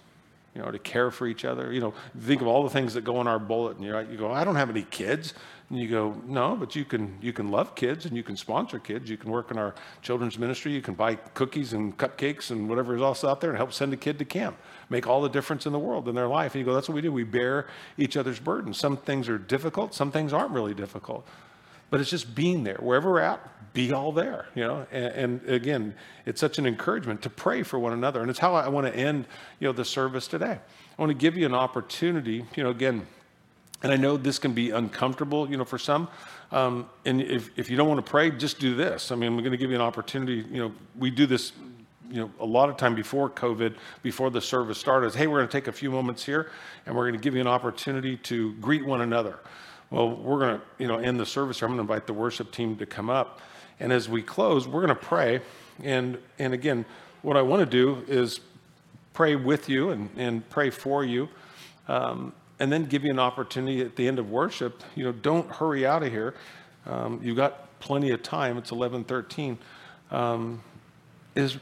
you 0.59 0.65
know, 0.65 0.73
to 0.73 0.79
care 0.79 1.13
for 1.13 1.29
each 1.29 1.45
other. 1.45 1.73
You 1.73 1.81
know, 1.81 1.95
think 2.21 2.41
of 2.41 2.49
all 2.49 2.65
the 2.65 2.71
things 2.71 2.93
that 2.95 3.05
go 3.05 3.21
in 3.21 3.29
our 3.29 3.39
bulletin. 3.39 3.81
You're 3.81 3.95
right, 3.95 4.09
you 4.09 4.17
go, 4.17 4.33
I 4.33 4.43
don't 4.43 4.57
have 4.57 4.71
any 4.71 4.83
kids. 4.83 5.35
And 5.71 5.79
you 5.79 5.87
go, 5.87 6.21
no, 6.27 6.57
but 6.57 6.75
you 6.75 6.85
can 6.85 7.17
you 7.21 7.33
can 7.33 7.51
love 7.51 7.77
kids 7.77 8.07
and 8.07 8.17
you 8.17 8.25
can 8.25 8.37
sponsor 8.37 8.81
kids. 8.81 9.09
You 9.09 9.17
can 9.17 9.31
work 9.31 9.53
in 9.53 9.59
our 9.59 9.75
children's 10.03 10.37
ministry. 10.37 10.73
You 10.73 10.81
can 10.81 10.95
buy 10.95 11.15
cookies 11.15 11.75
and 11.75 11.97
cupcakes 11.97 12.51
and 12.51 12.69
whatever 12.69 12.97
is 12.97 13.03
else 13.03 13.23
out 13.23 13.41
there 13.41 13.51
and 13.51 13.57
help 13.57 13.73
send 13.73 13.93
a 13.93 13.97
kid 13.97 14.19
to 14.19 14.25
camp. 14.25 14.57
Make 14.89 15.07
all 15.07 15.23
the 15.23 15.29
difference 15.29 15.65
in 15.65 15.73
the 15.73 15.79
world 15.79 16.09
in 16.09 16.17
their 16.17 16.27
life. 16.27 16.55
And 16.55 16.61
you 16.61 16.65
go, 16.65 16.75
that's 16.75 16.89
what 16.89 16.97
we 16.97 17.03
do. 17.03 17.13
We 17.13 17.23
bear 17.23 17.69
each 17.97 18.17
other's 18.17 18.41
burdens. 18.41 18.79
Some 18.79 18.97
things 18.97 19.29
are 19.29 19.39
difficult. 19.39 19.95
Some 19.95 20.11
things 20.11 20.33
aren't 20.33 20.51
really 20.51 20.75
difficult. 20.75 21.25
But 21.91 22.01
it's 22.01 22.11
just 22.11 22.35
being 22.35 22.65
there. 22.65 22.79
Wherever 22.81 23.11
we're 23.11 23.21
at, 23.21 23.41
be 23.79 23.93
all 23.93 24.11
there, 24.11 24.47
you 24.57 24.67
know. 24.67 24.87
And, 24.91 25.41
and, 25.41 25.49
again, 25.49 25.95
it's 26.27 26.41
such 26.41 26.59
an 26.59 26.67
encouragement 26.67 27.23
to 27.23 27.31
pray 27.31 27.63
for 27.63 27.79
one 27.79 27.93
another. 27.93 28.21
And 28.21 28.29
it's 28.29 28.39
how 28.39 28.55
I 28.55 28.69
want 28.69 28.89
to 28.89 28.97
end, 28.97 29.27
you 29.61 29.69
know, 29.69 29.73
the 29.73 29.85
service 29.85 30.27
today. 30.27 30.59
I 30.99 31.03
want 31.03 31.11
to 31.11 31.15
give 31.15 31.37
you 31.37 31.47
an 31.47 31.55
opportunity, 31.55 32.45
you 32.57 32.65
know, 32.65 32.71
again, 32.71 33.07
and 33.85 33.93
I 33.93 33.97
know 33.97 34.17
this 34.17 34.41
can 34.41 34.53
be 34.53 34.71
uncomfortable, 34.71 35.49
you 35.49 35.57
know, 35.57 35.65
for 35.65 35.79
some. 35.79 36.09
Um, 36.51 36.89
and 37.05 37.23
if, 37.23 37.51
if 37.57 37.71
you 37.71 37.77
don't 37.77 37.87
want 37.87 38.05
to 38.05 38.11
pray, 38.11 38.33
just 38.33 38.59
do 38.59 38.75
this. 38.75 39.13
I 39.13 39.15
mean, 39.15 39.37
we're 39.37 39.43
going 39.43 39.53
to 39.53 39.59
give 39.59 39.71
you 39.71 39.77
an 39.77 39.83
opportunity. 39.83 40.45
You 40.51 40.63
know, 40.63 40.73
we 40.99 41.13
do 41.13 41.27
this, 41.27 41.53
you 42.11 42.21
know, 42.21 42.33
a 42.41 42.45
lot 42.45 42.69
of 42.69 42.77
time 42.77 42.97
before 42.97 43.31
COVID, 43.31 43.77
before 44.03 44.31
the 44.31 44.41
service 44.41 44.79
started. 44.79 45.15
Hey, 45.15 45.29
we're 45.29 45.39
going 45.39 45.49
to 45.49 45.53
take 45.53 45.69
a 45.69 45.73
few 45.73 45.93
moments 45.93 46.25
here, 46.25 46.51
and 46.87 46.97
we're 46.97 47.05
going 47.05 47.21
to 47.21 47.23
give 47.23 47.37
you 47.37 47.41
an 47.41 47.47
opportunity 47.47 48.17
to 48.17 48.55
greet 48.55 48.85
one 48.85 49.03
another. 49.03 49.39
Well, 49.91 50.17
we're 50.17 50.41
going 50.41 50.59
to, 50.59 50.63
you 50.79 50.89
know, 50.89 50.99
end 50.99 51.21
the 51.21 51.27
service. 51.27 51.63
I'm 51.63 51.69
going 51.69 51.77
to 51.77 51.83
invite 51.83 52.09
the 52.09 52.15
worship 52.15 52.51
team 52.51 52.77
to 52.79 52.87
come 52.87 53.09
up, 53.09 53.41
and 53.81 53.93
as 53.93 54.09
we 54.09 54.23
close, 54.23 54.67
we're 54.67 54.85
going 54.85 54.89
to 54.89 54.95
pray. 54.95 55.41
And 55.83 56.19
and 56.39 56.53
again, 56.53 56.85
what 57.23 57.37
I 57.37 57.43
want 57.43 57.61
to 57.61 57.67
do 57.67 58.05
is 58.09 58.41
pray 59.13 59.37
with 59.37 59.69
you 59.69 59.91
and 59.91 60.11
and 60.17 60.49
pray 60.51 60.71
for 60.71 61.05
you, 61.05 61.29
um, 61.87 62.33
and 62.59 62.73
then 62.73 62.85
give 62.87 63.05
you 63.05 63.11
an 63.11 63.19
opportunity 63.19 63.81
at 63.81 63.97
the 63.97 64.09
end 64.09 64.19
of 64.19 64.31
worship. 64.31 64.83
You 64.95 65.05
know, 65.05 65.13
don't 65.13 65.51
hurry 65.51 65.87
out 65.87 66.03
of 66.03 66.11
here. 66.11 66.35
Um, 66.87 67.21
you've 67.23 67.37
got 67.37 67.79
plenty 67.81 68.11
of 68.11 68.23
time. 68.23 68.57
It's 68.59 68.71
11:13. 68.71 69.59
Um, 70.11 70.63
is 71.35 71.59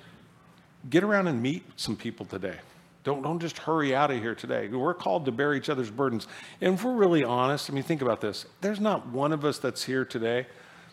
get 0.89 1.03
around 1.03 1.27
and 1.27 1.43
meet 1.43 1.65
some 1.77 1.97
people 1.97 2.25
today. 2.25 2.57
Don't, 3.05 3.23
don't 3.23 3.39
just 3.39 3.59
hurry 3.59 3.95
out 3.95 4.11
of 4.11 4.21
here 4.21 4.35
today. 4.35 4.67
We're 4.67 4.95
called 4.95 5.27
to 5.27 5.33
bear 5.33 5.55
each 5.55 5.69
other's 5.69 5.91
burdens. 5.91 6.27
And 6.61 6.75
if 6.75 6.83
we're 6.83 6.95
really 6.95 7.23
honest, 7.23 7.71
I 7.71 7.73
mean, 7.73 7.85
think 7.85 8.03
about 8.03 8.21
this. 8.21 8.47
There's 8.63 8.81
not 8.81 9.07
one 9.07 9.33
of 9.33 9.45
us 9.45 9.59
that's 9.59 9.85
here 9.85 10.05
today 10.05 10.47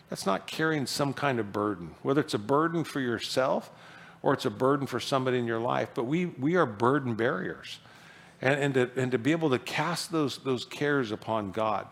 that's 0.08 0.26
not 0.26 0.46
carrying 0.46 0.86
some 0.86 1.12
kind 1.12 1.38
of 1.38 1.52
burden, 1.52 1.94
whether 2.02 2.20
it's 2.20 2.34
a 2.34 2.38
burden 2.38 2.84
for 2.84 3.00
yourself 3.00 3.70
or 4.22 4.32
it's 4.32 4.44
a 4.44 4.50
burden 4.50 4.86
for 4.86 5.00
somebody 5.00 5.38
in 5.38 5.46
your 5.46 5.58
life. 5.58 5.90
But 5.94 6.04
we, 6.04 6.26
we 6.26 6.56
are 6.56 6.66
burden 6.66 7.14
barriers. 7.14 7.78
And, 8.40 8.60
and, 8.60 8.74
to, 8.74 8.90
and 8.96 9.12
to 9.12 9.18
be 9.18 9.32
able 9.32 9.50
to 9.50 9.58
cast 9.58 10.12
those, 10.12 10.38
those 10.38 10.64
cares 10.64 11.12
upon 11.12 11.50
God. 11.50 11.86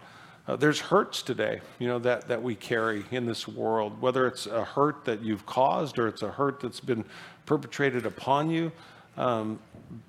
Uh, 0.47 0.57
there's 0.57 0.81
hurts 0.81 1.23
today, 1.23 1.61
you 1.79 1.87
know, 1.87 1.99
that, 2.01 2.29
that 2.29 2.43
we 2.43 2.55
carry 2.55 3.05
in 3.11 3.27
this 3.27 3.47
world, 3.47 4.01
whether 4.01 4.27
it's 4.27 4.47
a 4.47 4.65
hurt 4.65 5.05
that 5.05 5.23
you've 5.23 5.47
caused 5.47 5.99
or 5.99 6.09
it's 6.09 6.23
a 6.23 6.31
hurt 6.31 6.61
that's 6.61 6.81
been 6.81 7.05
perpetrated 7.47 8.07
upon 8.07 8.51
you. 8.51 8.73
Um, 9.17 9.61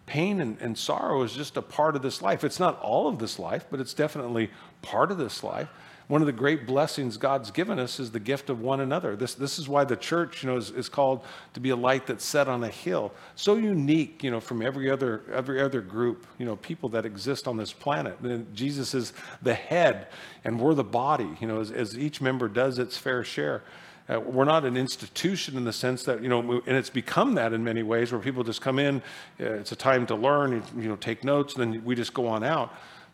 pain 0.06 0.42
and, 0.42 0.58
and 0.60 0.78
sorrow 0.78 1.22
is 1.24 1.34
just 1.34 1.56
a 1.58 1.62
part 1.62 1.96
of 1.96 2.02
this 2.02 2.22
life. 2.22 2.44
It's 2.44 2.60
not 2.60 2.80
all 2.82 3.08
of 3.08 3.20
this 3.20 3.38
life, 3.38 3.66
but 3.70 3.80
it's 3.80 3.94
definitely 3.94 4.50
part 4.82 5.12
of 5.12 5.18
this 5.18 5.44
life. 5.44 5.70
One 6.08 6.22
of 6.22 6.26
the 6.26 6.34
great 6.34 6.68
blessings 6.68 7.16
God's 7.16 7.50
given 7.50 7.80
us 7.80 8.00
is 8.00 8.12
the 8.12 8.20
gift 8.20 8.50
of 8.50 8.60
one 8.60 8.82
another. 8.82 9.16
This, 9.16 9.36
this 9.36 9.58
is 9.58 9.70
why 9.70 9.86
the 9.86 9.96
church, 9.96 10.44
you 10.44 10.50
know, 10.50 10.58
is, 10.58 10.70
is 10.72 10.90
called 10.90 11.24
to 11.54 11.60
be 11.60 11.70
a 11.70 11.76
light 11.76 12.08
that's 12.08 12.26
set 12.26 12.48
on 12.48 12.64
a 12.64 12.70
hill. 12.70 13.14
So 13.36 13.56
unique, 13.56 14.24
you 14.24 14.30
know, 14.30 14.42
from 14.42 14.62
every 14.62 14.92
other, 14.92 15.24
every 15.32 15.62
other 15.62 15.82
group, 15.82 16.28
you 16.38 16.46
know, 16.46 16.58
people 16.58 16.90
that 16.90 17.06
exist 17.06 17.48
on 17.48 17.56
this 17.56 17.72
planet. 17.72 18.20
And 18.20 18.54
Jesus 18.54 18.94
is 18.94 19.14
the 19.42 19.54
head 19.54 20.08
and 20.44 20.60
we're 20.60 20.74
the 20.74 20.84
body, 20.84 21.30
you 21.40 21.48
know, 21.48 21.62
as, 21.62 21.72
as 21.72 21.98
each 21.98 22.20
member 22.20 22.50
does 22.50 22.80
its 22.80 22.98
fair 22.98 23.24
share. 23.24 23.64
Uh, 24.10 24.20
we're 24.20 24.44
not 24.44 24.66
an 24.66 24.76
institution 24.76 25.56
in 25.56 25.64
the 25.64 25.72
sense 25.72 26.04
that, 26.04 26.22
you 26.22 26.28
know, 26.28 26.62
and 26.68 26.76
it's 26.76 26.90
become 26.90 27.36
that 27.36 27.54
in 27.54 27.64
many 27.64 27.84
ways 27.84 28.12
where 28.12 28.20
people 28.20 28.44
just 28.44 28.60
come 28.60 28.78
in, 28.78 28.98
uh, 29.40 29.46
it's 29.54 29.72
a 29.72 29.78
time 29.78 30.06
to 30.06 30.16
learn, 30.16 30.62
you 30.78 30.90
know, 30.90 30.98
take 30.98 31.24
notes, 31.24 31.56
and 31.56 31.74
then 31.74 31.86
we 31.86 31.96
just 31.96 32.14
go 32.14 32.28
on 32.28 32.44
out. 32.44 32.74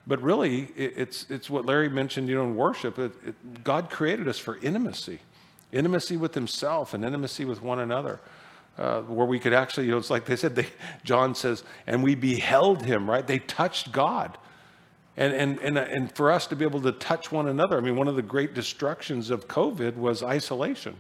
But 0.10 0.22
really, 0.24 0.64
it, 0.76 0.94
it's, 0.98 1.28
it's 1.30 1.50
what 1.50 1.66
Larry 1.66 1.88
mentioned, 1.88 2.28
you 2.28 2.36
know, 2.36 2.44
in 2.44 2.56
worship. 2.56 2.98
It, 2.98 3.14
it, 3.26 3.64
God 3.64 3.92
created 3.92 4.28
us 4.28 4.40
for 4.40 4.58
intimacy, 4.58 5.20
intimacy 5.72 6.18
with 6.18 6.34
himself 6.34 6.96
and 6.96 7.06
intimacy 7.06 7.46
with 7.46 7.62
one 7.62 7.80
another. 7.80 8.20
Uh, 8.78 9.02
where 9.02 9.28
we 9.28 9.40
could 9.40 9.52
actually, 9.52 9.86
you 9.86 9.92
know, 9.92 9.98
it's 9.98 10.10
like 10.10 10.24
they 10.26 10.38
said, 10.38 10.56
they, 10.56 10.66
John 11.04 11.36
says, 11.36 11.66
and 11.86 12.02
we 12.02 12.16
beheld 12.16 12.86
him, 12.86 13.10
right? 13.10 13.28
They 13.28 13.40
touched 13.40 13.92
God. 13.92 14.38
And, 15.18 15.34
and, 15.34 15.60
and, 15.60 15.78
and 15.78 16.16
for 16.16 16.32
us 16.32 16.48
to 16.48 16.56
be 16.56 16.64
able 16.64 16.82
to 16.84 16.94
touch 16.94 17.30
one 17.30 17.50
another, 17.50 17.78
I 17.78 17.82
mean, 17.82 17.98
one 17.98 18.08
of 18.08 18.16
the 18.16 18.22
great 18.22 18.54
destructions 18.54 19.32
of 19.32 19.50
COVID 19.50 19.98
was 19.98 20.24
isolation, 20.24 20.96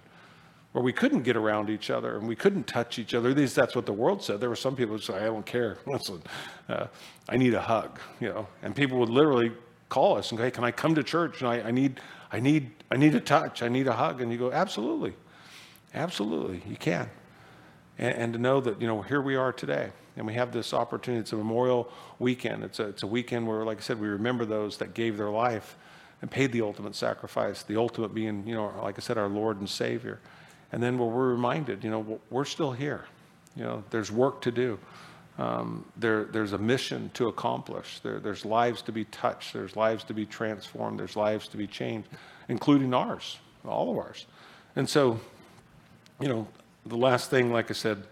where 0.72 0.84
we 0.84 0.94
couldn't 0.94 1.24
get 1.24 1.36
around 1.36 1.70
each 1.70 1.90
other 1.90 2.18
and 2.18 2.28
we 2.28 2.36
couldn't 2.36 2.68
touch 2.68 3.00
each 3.00 3.14
other. 3.14 3.30
At 3.30 3.38
least 3.38 3.56
that's 3.56 3.76
what 3.76 3.86
the 3.86 3.94
world 3.94 4.22
said. 4.22 4.40
There 4.40 4.50
were 4.50 4.56
some 4.56 4.76
people 4.76 4.96
who 4.96 5.02
said, 5.02 5.22
I 5.22 5.26
don't 5.26 5.46
care. 5.46 5.78
Listen, 5.86 6.22
uh, 6.68 6.88
I 7.28 7.38
need 7.38 7.54
a 7.54 7.62
hug, 7.62 8.00
you 8.20 8.30
know. 8.30 8.48
And 8.62 8.76
people 8.76 9.00
would 9.00 9.10
literally 9.10 9.52
call 9.90 10.18
us 10.18 10.32
and 10.32 10.38
go, 10.38 10.44
hey, 10.44 10.52
can 10.52 10.64
I 10.64 10.72
come 10.72 10.94
to 10.96 11.04
church? 11.04 11.42
And 11.42 11.50
I, 11.50 11.62
I, 11.62 11.72
need, 11.72 12.00
I, 12.32 12.40
need, 12.40 12.72
I 12.92 12.98
need 12.98 13.16
a 13.16 13.20
touch. 13.20 13.64
I 13.64 13.68
need 13.68 13.88
a 13.88 13.94
hug. 13.94 14.22
And 14.22 14.32
you 14.32 14.38
go, 14.38 14.52
absolutely. 14.52 15.14
Absolutely. 15.96 16.62
You 16.70 16.76
can. 16.76 17.10
And, 17.98 18.16
and 18.16 18.34
to 18.34 18.40
know 18.40 18.62
that, 18.62 18.80
you 18.80 18.88
know, 18.88 19.02
here 19.02 19.22
we 19.22 19.36
are 19.36 19.52
today 19.52 19.92
and 20.16 20.28
we 20.28 20.34
have 20.36 20.52
this 20.52 20.74
opportunity. 20.74 21.22
It's 21.22 21.34
a 21.34 21.38
memorial 21.38 21.92
weekend. 22.20 22.64
It's 22.64 22.80
a, 22.80 22.84
it's 22.90 23.04
a 23.04 23.08
weekend 23.08 23.48
where, 23.48 23.66
like 23.66 23.80
I 23.80 23.82
said, 23.82 24.00
we 24.00 24.08
remember 24.08 24.46
those 24.46 24.78
that 24.78 24.94
gave 24.94 25.18
their 25.18 25.32
life 25.32 25.78
and 26.22 26.30
paid 26.30 26.52
the 26.52 26.62
ultimate 26.62 26.94
sacrifice, 26.94 27.64
the 27.64 27.78
ultimate 27.78 28.14
being, 28.14 28.46
you 28.46 28.54
know, 28.54 28.72
like 28.84 29.00
I 29.00 29.02
said, 29.02 29.18
our 29.18 29.30
Lord 29.30 29.60
and 29.60 29.70
Savior. 29.70 30.20
And 30.72 30.82
then 30.84 30.98
we're 30.98 31.30
reminded, 31.30 31.84
you 31.84 31.90
know, 31.90 32.20
we're 32.30 32.46
still 32.46 32.72
here. 32.72 33.06
You 33.56 33.64
know, 33.64 33.84
there's 33.90 34.12
work 34.12 34.42
to 34.42 34.52
do. 34.52 34.80
Um, 35.38 35.86
there, 35.96 36.26
there's 36.26 36.54
a 36.54 36.58
mission 36.58 37.10
to 37.14 37.28
accomplish. 37.28 38.00
There, 38.02 38.20
there's 38.20 38.46
lives 38.46 38.82
to 38.84 38.92
be 38.92 39.06
touched. 39.06 39.54
There's 39.54 39.76
lives 39.76 40.04
to 40.06 40.14
be 40.14 40.26
transformed. 40.26 41.00
There's 41.00 41.16
lives 41.16 41.48
to 41.50 41.58
be 41.58 41.66
changed, 41.66 42.10
including 42.50 42.94
ours, 42.94 43.40
all 43.66 43.90
of 43.90 43.98
ours. 43.98 44.26
And 44.76 44.88
so, 44.88 45.20
you 46.20 46.28
know, 46.28 46.48
the 46.86 46.98
last 46.98 47.30
thing, 47.30 47.52
like 47.52 47.72
I 47.72 47.74
said, 47.74 48.04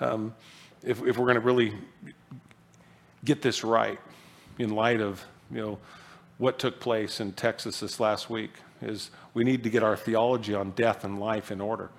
um, 0.00 0.34
if, 0.82 1.02
if 1.06 1.16
we're 1.16 1.26
going 1.26 1.34
to 1.36 1.40
really 1.40 1.72
get 3.24 3.42
this 3.42 3.62
right 3.62 4.00
in 4.58 4.70
light 4.74 5.00
of, 5.00 5.24
you 5.50 5.60
know, 5.60 5.78
what 6.38 6.58
took 6.58 6.80
place 6.80 7.20
in 7.20 7.32
Texas 7.32 7.80
this 7.80 8.00
last 8.00 8.28
week 8.28 8.50
is 8.80 9.10
we 9.34 9.44
need 9.44 9.62
to 9.62 9.70
get 9.70 9.84
our 9.84 9.96
theology 9.96 10.54
on 10.54 10.72
death 10.72 11.04
and 11.04 11.20
life 11.20 11.52
in 11.52 11.60
order. 11.60 11.90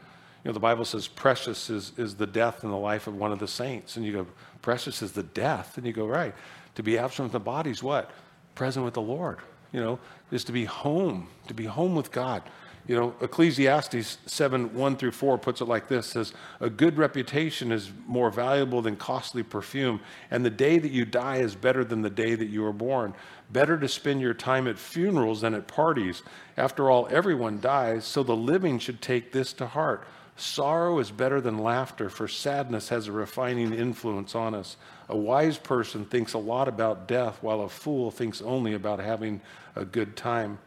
You 0.44 0.50
know, 0.50 0.54
the 0.54 0.60
Bible 0.60 0.84
says 0.84 1.08
precious 1.08 1.70
is, 1.70 1.94
is 1.98 2.16
the 2.16 2.28
death 2.28 2.64
and 2.64 2.72
the 2.72 2.78
life 2.78 3.08
of 3.08 3.16
one 3.16 3.32
of 3.32 3.40
the 3.40 3.48
saints. 3.48 3.96
And 3.96 4.06
you 4.06 4.12
go, 4.12 4.28
precious 4.62 5.02
is 5.02 5.14
the 5.14 5.24
death. 5.24 5.78
And 5.78 5.88
you 5.88 5.94
go, 5.94 6.06
right. 6.06 6.36
To 6.76 6.84
be 6.84 6.98
absent 6.98 7.32
from 7.32 7.40
the 7.40 7.44
body 7.44 7.70
is 7.70 7.82
what? 7.82 8.12
Present 8.56 8.84
with 8.84 8.94
the 8.94 9.02
Lord. 9.02 9.40
You 9.72 9.80
know, 9.80 10.00
is 10.32 10.44
to 10.46 10.52
be 10.52 10.66
home, 10.66 11.30
to 11.48 11.54
be 11.54 11.66
home 11.66 11.96
with 11.96 12.12
God. 12.12 12.44
You 12.86 12.98
know, 12.98 13.16
Ecclesiastes 13.22 14.18
7 14.26 14.74
1 14.74 14.98
through 14.98 15.12
4 15.12 15.38
puts 15.38 15.62
it 15.62 15.70
like 15.70 15.88
this 15.88 16.06
says, 16.08 16.34
A 16.60 16.70
good 16.70 16.98
reputation 16.98 17.72
is 17.72 17.92
more 18.06 18.30
valuable 18.30 18.82
than 18.82 18.98
costly 18.98 19.42
perfume, 19.42 20.02
and 20.30 20.44
the 20.44 20.50
day 20.50 20.80
that 20.80 20.92
you 20.92 21.06
die 21.06 21.38
is 21.38 21.56
better 21.56 21.86
than 21.86 22.02
the 22.02 22.10
day 22.10 22.36
that 22.36 22.50
you 22.50 22.62
were 22.62 22.74
born. 22.74 23.14
Better 23.52 23.78
to 23.80 23.88
spend 23.88 24.20
your 24.20 24.34
time 24.34 24.68
at 24.68 24.78
funerals 24.78 25.42
than 25.42 25.54
at 25.54 25.68
parties. 25.68 26.24
After 26.58 26.92
all, 26.92 27.08
everyone 27.10 27.62
dies, 27.62 28.04
so 28.04 28.22
the 28.22 28.36
living 28.36 28.80
should 28.80 29.02
take 29.02 29.32
this 29.32 29.54
to 29.54 29.68
heart. 29.68 30.06
Sorrow 30.36 31.00
is 31.00 31.12
better 31.12 31.40
than 31.40 31.60
laughter, 31.60 32.10
for 32.10 32.28
sadness 32.28 32.90
has 32.90 33.08
a 33.08 33.12
refining 33.12 33.74
influence 33.74 34.34
on 34.34 34.56
us. 34.56 34.78
A 35.10 35.18
wise 35.18 35.58
person 35.58 36.06
thinks 36.06 36.34
a 36.34 36.40
lot 36.40 36.68
about 36.68 37.08
death, 37.08 37.38
while 37.42 37.62
a 37.62 37.70
fool 37.70 38.10
thinks 38.10 38.42
only 38.42 38.74
about 38.74 39.00
having 39.00 39.42
a 39.76 39.86
good 39.86 40.16
time. 40.16 40.58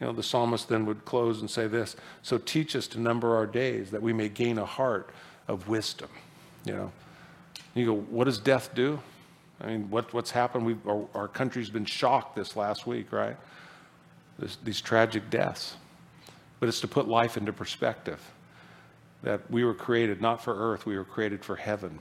You 0.00 0.06
know, 0.06 0.12
the 0.12 0.22
psalmist 0.22 0.68
then 0.68 0.86
would 0.86 1.04
close 1.04 1.40
and 1.40 1.50
say 1.50 1.66
this 1.66 1.96
So 2.22 2.38
teach 2.38 2.76
us 2.76 2.86
to 2.88 3.00
number 3.00 3.34
our 3.34 3.46
days 3.46 3.90
that 3.90 4.02
we 4.02 4.12
may 4.12 4.28
gain 4.28 4.58
a 4.58 4.64
heart 4.64 5.10
of 5.48 5.68
wisdom. 5.68 6.10
You 6.64 6.74
know, 6.74 6.92
you 7.74 7.86
go, 7.86 7.94
what 7.94 8.24
does 8.24 8.38
death 8.38 8.74
do? 8.74 9.00
I 9.60 9.68
mean, 9.68 9.90
what, 9.90 10.12
what's 10.12 10.30
happened? 10.30 10.66
we 10.66 10.76
our, 10.86 11.06
our, 11.14 11.28
country's 11.28 11.70
been 11.70 11.86
shocked 11.86 12.36
this 12.36 12.56
last 12.56 12.86
week, 12.86 13.10
right? 13.10 13.36
This, 14.38 14.58
these 14.62 14.82
tragic 14.82 15.30
deaths. 15.30 15.76
But 16.60 16.68
it's 16.68 16.80
to 16.80 16.88
put 16.88 17.08
life 17.08 17.36
into 17.36 17.52
perspective 17.52 18.20
that 19.26 19.50
we 19.50 19.64
were 19.64 19.74
created 19.74 20.22
not 20.22 20.40
for 20.40 20.54
earth, 20.54 20.86
we 20.86 20.96
were 20.96 21.02
created 21.02 21.44
for 21.44 21.56
heaven. 21.56 21.98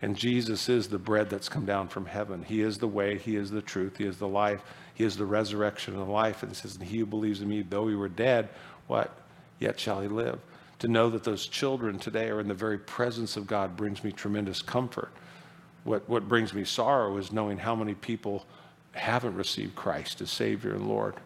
And 0.00 0.16
Jesus 0.16 0.70
is 0.70 0.88
the 0.88 0.98
bread 0.98 1.28
that's 1.28 1.50
come 1.50 1.66
down 1.66 1.88
from 1.88 2.06
heaven. 2.06 2.42
He 2.42 2.62
is 2.62 2.78
the 2.78 2.88
way, 2.88 3.18
He 3.18 3.36
is 3.36 3.50
the 3.50 3.60
truth, 3.60 3.98
He 3.98 4.06
is 4.06 4.16
the 4.16 4.26
life, 4.26 4.62
He 4.94 5.04
is 5.04 5.18
the 5.18 5.26
resurrection 5.26 5.92
and 5.92 6.02
the 6.02 6.10
life. 6.10 6.42
And 6.42 6.50
it 6.50 6.54
says, 6.54 6.76
and 6.76 6.84
He 6.84 7.00
who 7.00 7.04
believes 7.04 7.42
in 7.42 7.48
me, 7.50 7.60
though 7.60 7.88
he 7.88 7.94
were 7.94 8.08
dead, 8.08 8.48
what? 8.86 9.14
Yet 9.58 9.78
shall 9.78 10.00
he 10.00 10.08
live. 10.08 10.38
To 10.78 10.88
know 10.88 11.10
that 11.10 11.24
those 11.24 11.46
children 11.46 11.98
today 11.98 12.30
are 12.30 12.40
in 12.40 12.48
the 12.48 12.54
very 12.54 12.78
presence 12.78 13.36
of 13.36 13.46
God 13.46 13.76
brings 13.76 14.02
me 14.02 14.10
tremendous 14.10 14.62
comfort. 14.62 15.10
What, 15.84 16.08
what 16.08 16.26
brings 16.26 16.54
me 16.54 16.64
sorrow 16.64 17.18
is 17.18 17.32
knowing 17.32 17.58
how 17.58 17.74
many 17.74 17.92
people 17.92 18.46
haven't 18.92 19.36
received 19.36 19.76
Christ 19.76 20.22
as 20.22 20.30
Savior 20.30 20.72
and 20.72 20.88
Lord. 20.88 21.16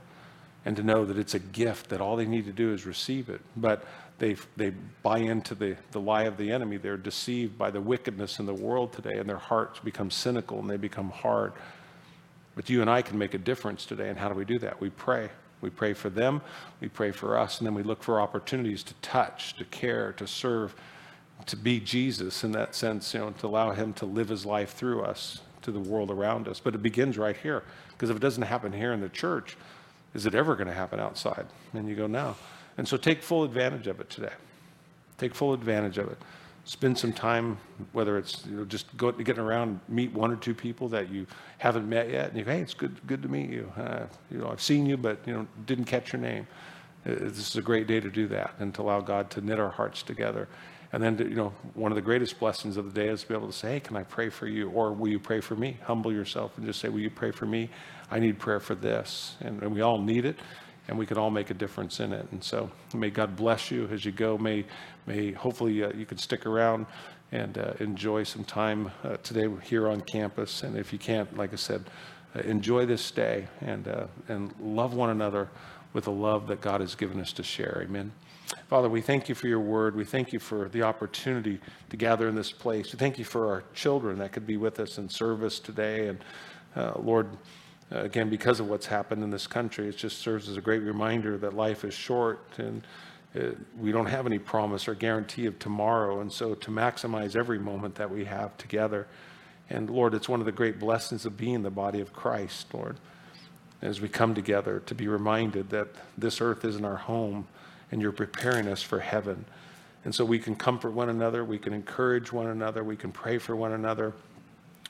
And 0.64 0.74
to 0.76 0.82
know 0.82 1.04
that 1.04 1.18
it's 1.18 1.34
a 1.34 1.38
gift 1.38 1.90
that 1.90 2.00
all 2.00 2.16
they 2.16 2.26
need 2.26 2.46
to 2.46 2.52
do 2.52 2.72
is 2.74 2.84
receive 2.84 3.28
it. 3.28 3.42
But 3.56 3.84
they, 4.18 4.36
they 4.56 4.70
buy 5.02 5.18
into 5.18 5.54
the, 5.54 5.76
the 5.90 6.00
lie 6.00 6.24
of 6.24 6.36
the 6.36 6.52
enemy. 6.52 6.76
They're 6.76 6.96
deceived 6.96 7.58
by 7.58 7.70
the 7.70 7.80
wickedness 7.80 8.38
in 8.38 8.46
the 8.46 8.54
world 8.54 8.92
today, 8.92 9.18
and 9.18 9.28
their 9.28 9.38
hearts 9.38 9.80
become 9.80 10.10
cynical 10.10 10.60
and 10.60 10.70
they 10.70 10.76
become 10.76 11.10
hard. 11.10 11.52
But 12.54 12.70
you 12.70 12.80
and 12.80 12.88
I 12.88 13.02
can 13.02 13.18
make 13.18 13.34
a 13.34 13.38
difference 13.38 13.84
today. 13.84 14.08
And 14.08 14.18
how 14.18 14.28
do 14.28 14.34
we 14.34 14.44
do 14.44 14.58
that? 14.60 14.80
We 14.80 14.90
pray. 14.90 15.30
We 15.60 15.70
pray 15.70 15.94
for 15.94 16.10
them, 16.10 16.42
we 16.82 16.88
pray 16.88 17.10
for 17.10 17.38
us, 17.38 17.58
and 17.58 17.66
then 17.66 17.72
we 17.72 17.82
look 17.82 18.02
for 18.02 18.20
opportunities 18.20 18.82
to 18.82 18.92
touch, 19.00 19.56
to 19.56 19.64
care, 19.64 20.12
to 20.12 20.26
serve, 20.26 20.74
to 21.46 21.56
be 21.56 21.80
Jesus 21.80 22.44
in 22.44 22.52
that 22.52 22.74
sense, 22.74 23.14
you 23.14 23.20
know, 23.20 23.30
to 23.30 23.46
allow 23.46 23.70
him 23.70 23.94
to 23.94 24.04
live 24.04 24.28
his 24.28 24.44
life 24.44 24.74
through 24.74 25.00
us 25.00 25.40
to 25.62 25.72
the 25.72 25.80
world 25.80 26.10
around 26.10 26.48
us. 26.48 26.60
But 26.60 26.74
it 26.74 26.82
begins 26.82 27.16
right 27.16 27.36
here. 27.36 27.62
Because 27.92 28.10
if 28.10 28.16
it 28.16 28.20
doesn't 28.20 28.42
happen 28.42 28.74
here 28.74 28.92
in 28.92 29.00
the 29.00 29.08
church, 29.08 29.56
is 30.12 30.26
it 30.26 30.34
ever 30.34 30.54
going 30.54 30.68
to 30.68 30.74
happen 30.74 31.00
outside? 31.00 31.46
And 31.72 31.88
you 31.88 31.96
go, 31.96 32.06
no. 32.06 32.36
And 32.76 32.86
so 32.86 32.96
take 32.96 33.22
full 33.22 33.44
advantage 33.44 33.86
of 33.86 34.00
it 34.00 34.10
today. 34.10 34.32
Take 35.18 35.34
full 35.34 35.52
advantage 35.52 35.98
of 35.98 36.08
it. 36.08 36.18
Spend 36.64 36.98
some 36.98 37.12
time, 37.12 37.58
whether 37.92 38.16
it's 38.16 38.44
you 38.46 38.56
know, 38.56 38.64
just 38.64 38.94
go, 38.96 39.12
getting 39.12 39.42
around, 39.42 39.80
meet 39.88 40.12
one 40.12 40.30
or 40.30 40.36
two 40.36 40.54
people 40.54 40.88
that 40.88 41.10
you 41.10 41.26
haven't 41.58 41.88
met 41.88 42.10
yet, 42.10 42.30
and 42.30 42.38
you 42.38 42.44
go, 42.44 42.52
hey, 42.52 42.60
it's 42.60 42.72
good, 42.72 43.06
good 43.06 43.22
to 43.22 43.28
meet 43.28 43.50
you. 43.50 43.70
Uh, 43.76 44.06
you 44.30 44.38
know, 44.38 44.48
I've 44.48 44.62
seen 44.62 44.86
you, 44.86 44.96
but 44.96 45.18
you 45.26 45.34
know, 45.34 45.46
didn't 45.66 45.84
catch 45.84 46.12
your 46.12 46.22
name. 46.22 46.46
Uh, 47.06 47.10
this 47.10 47.50
is 47.50 47.56
a 47.56 47.62
great 47.62 47.86
day 47.86 48.00
to 48.00 48.08
do 48.08 48.26
that 48.28 48.54
and 48.60 48.74
to 48.74 48.82
allow 48.82 49.00
God 49.00 49.30
to 49.32 49.42
knit 49.42 49.60
our 49.60 49.68
hearts 49.68 50.02
together. 50.02 50.48
And 50.94 51.02
then, 51.02 51.16
to, 51.18 51.28
you 51.28 51.34
know, 51.34 51.52
one 51.74 51.92
of 51.92 51.96
the 51.96 52.02
greatest 52.02 52.38
blessings 52.38 52.76
of 52.76 52.94
the 52.94 52.98
day 52.98 53.08
is 53.08 53.22
to 53.22 53.28
be 53.28 53.34
able 53.34 53.48
to 53.48 53.52
say, 53.52 53.72
hey, 53.72 53.80
can 53.80 53.96
I 53.96 54.04
pray 54.04 54.30
for 54.30 54.46
you? 54.46 54.70
Or 54.70 54.92
will 54.92 55.08
you 55.08 55.18
pray 55.18 55.40
for 55.40 55.56
me? 55.56 55.76
Humble 55.82 56.12
yourself 56.12 56.56
and 56.56 56.64
just 56.64 56.80
say, 56.80 56.88
will 56.88 57.00
you 57.00 57.10
pray 57.10 57.30
for 57.30 57.46
me? 57.46 57.68
I 58.10 58.20
need 58.20 58.38
prayer 58.38 58.60
for 58.60 58.74
this. 58.74 59.36
And, 59.40 59.60
and 59.62 59.74
we 59.74 59.80
all 59.80 60.00
need 60.00 60.24
it 60.24 60.38
and 60.88 60.98
we 60.98 61.06
can 61.06 61.16
all 61.16 61.30
make 61.30 61.50
a 61.50 61.54
difference 61.54 62.00
in 62.00 62.12
it. 62.12 62.26
And 62.32 62.42
so 62.42 62.70
may 62.94 63.10
God 63.10 63.36
bless 63.36 63.70
you 63.70 63.88
as 63.88 64.04
you 64.04 64.12
go. 64.12 64.36
May, 64.36 64.64
may 65.06 65.32
hopefully 65.32 65.82
uh, 65.82 65.92
you 65.94 66.06
can 66.06 66.18
stick 66.18 66.46
around 66.46 66.86
and 67.32 67.58
uh, 67.58 67.72
enjoy 67.80 68.22
some 68.22 68.44
time 68.44 68.90
uh, 69.02 69.16
today 69.22 69.48
here 69.62 69.88
on 69.88 70.00
campus. 70.02 70.62
And 70.62 70.76
if 70.76 70.92
you 70.92 70.98
can't, 70.98 71.36
like 71.36 71.52
I 71.52 71.56
said, 71.56 71.84
uh, 72.36 72.40
enjoy 72.40 72.86
this 72.86 73.10
day 73.10 73.48
and, 73.60 73.88
uh, 73.88 74.06
and 74.28 74.54
love 74.60 74.94
one 74.94 75.10
another 75.10 75.48
with 75.92 76.04
the 76.04 76.12
love 76.12 76.48
that 76.48 76.60
God 76.60 76.80
has 76.80 76.94
given 76.94 77.20
us 77.20 77.32
to 77.34 77.42
share. 77.42 77.82
Amen. 77.84 78.12
Father, 78.68 78.88
we 78.88 79.00
thank 79.00 79.28
you 79.28 79.34
for 79.34 79.48
your 79.48 79.60
word. 79.60 79.96
We 79.96 80.04
thank 80.04 80.32
you 80.32 80.38
for 80.38 80.68
the 80.68 80.82
opportunity 80.82 81.60
to 81.90 81.96
gather 81.96 82.28
in 82.28 82.34
this 82.34 82.52
place. 82.52 82.92
We 82.92 82.98
thank 82.98 83.18
you 83.18 83.24
for 83.24 83.50
our 83.50 83.64
children 83.74 84.18
that 84.18 84.32
could 84.32 84.46
be 84.46 84.56
with 84.56 84.80
us 84.80 84.98
in 84.98 85.08
service 85.08 85.58
today. 85.58 86.08
And 86.08 86.24
uh, 86.76 86.92
Lord, 86.96 87.28
again, 87.90 88.30
because 88.30 88.60
of 88.60 88.68
what's 88.68 88.86
happened 88.86 89.22
in 89.22 89.30
this 89.30 89.46
country, 89.46 89.88
it 89.88 89.96
just 89.96 90.18
serves 90.18 90.48
as 90.48 90.56
a 90.56 90.60
great 90.60 90.82
reminder 90.82 91.36
that 91.38 91.54
life 91.54 91.84
is 91.84 91.94
short 91.94 92.40
and 92.58 92.82
uh, 93.36 93.50
we 93.78 93.90
don't 93.90 94.06
have 94.06 94.26
any 94.26 94.38
promise 94.38 94.86
or 94.86 94.94
guarantee 94.94 95.46
of 95.46 95.58
tomorrow. 95.58 96.20
And 96.20 96.32
so 96.32 96.54
to 96.54 96.70
maximize 96.70 97.34
every 97.34 97.58
moment 97.58 97.96
that 97.96 98.10
we 98.10 98.24
have 98.24 98.56
together. 98.58 99.06
And 99.70 99.90
Lord, 99.90 100.14
it's 100.14 100.28
one 100.28 100.40
of 100.40 100.46
the 100.46 100.52
great 100.52 100.78
blessings 100.78 101.26
of 101.26 101.36
being 101.36 101.62
the 101.62 101.70
body 101.70 102.00
of 102.00 102.12
Christ, 102.12 102.72
Lord. 102.72 102.96
as 103.82 104.00
we 104.00 104.08
come 104.08 104.34
together 104.34 104.82
to 104.86 104.94
be 104.94 105.08
reminded 105.08 105.70
that 105.70 105.88
this 106.16 106.40
earth 106.40 106.64
isn't 106.64 106.84
our 106.84 106.96
home 106.96 107.46
and 107.92 108.00
you're 108.00 108.12
preparing 108.12 108.66
us 108.66 108.82
for 108.82 109.00
heaven. 109.00 109.44
And 110.04 110.14
so 110.14 110.24
we 110.24 110.38
can 110.38 110.54
comfort 110.54 110.90
one 110.90 111.08
another, 111.08 111.44
we 111.44 111.58
can 111.58 111.72
encourage 111.72 112.32
one 112.32 112.46
another, 112.46 112.84
we 112.84 112.96
can 112.96 113.12
pray 113.12 113.38
for 113.38 113.56
one 113.56 113.72
another. 113.72 114.12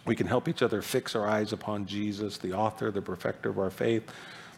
We 0.06 0.14
can 0.14 0.26
help 0.26 0.48
each 0.48 0.62
other 0.62 0.82
fix 0.82 1.14
our 1.14 1.26
eyes 1.26 1.52
upon 1.52 1.86
Jesus, 1.86 2.38
the 2.38 2.52
author, 2.52 2.90
the 2.90 3.02
perfecter 3.02 3.48
of 3.48 3.58
our 3.58 3.70
faith. 3.70 4.10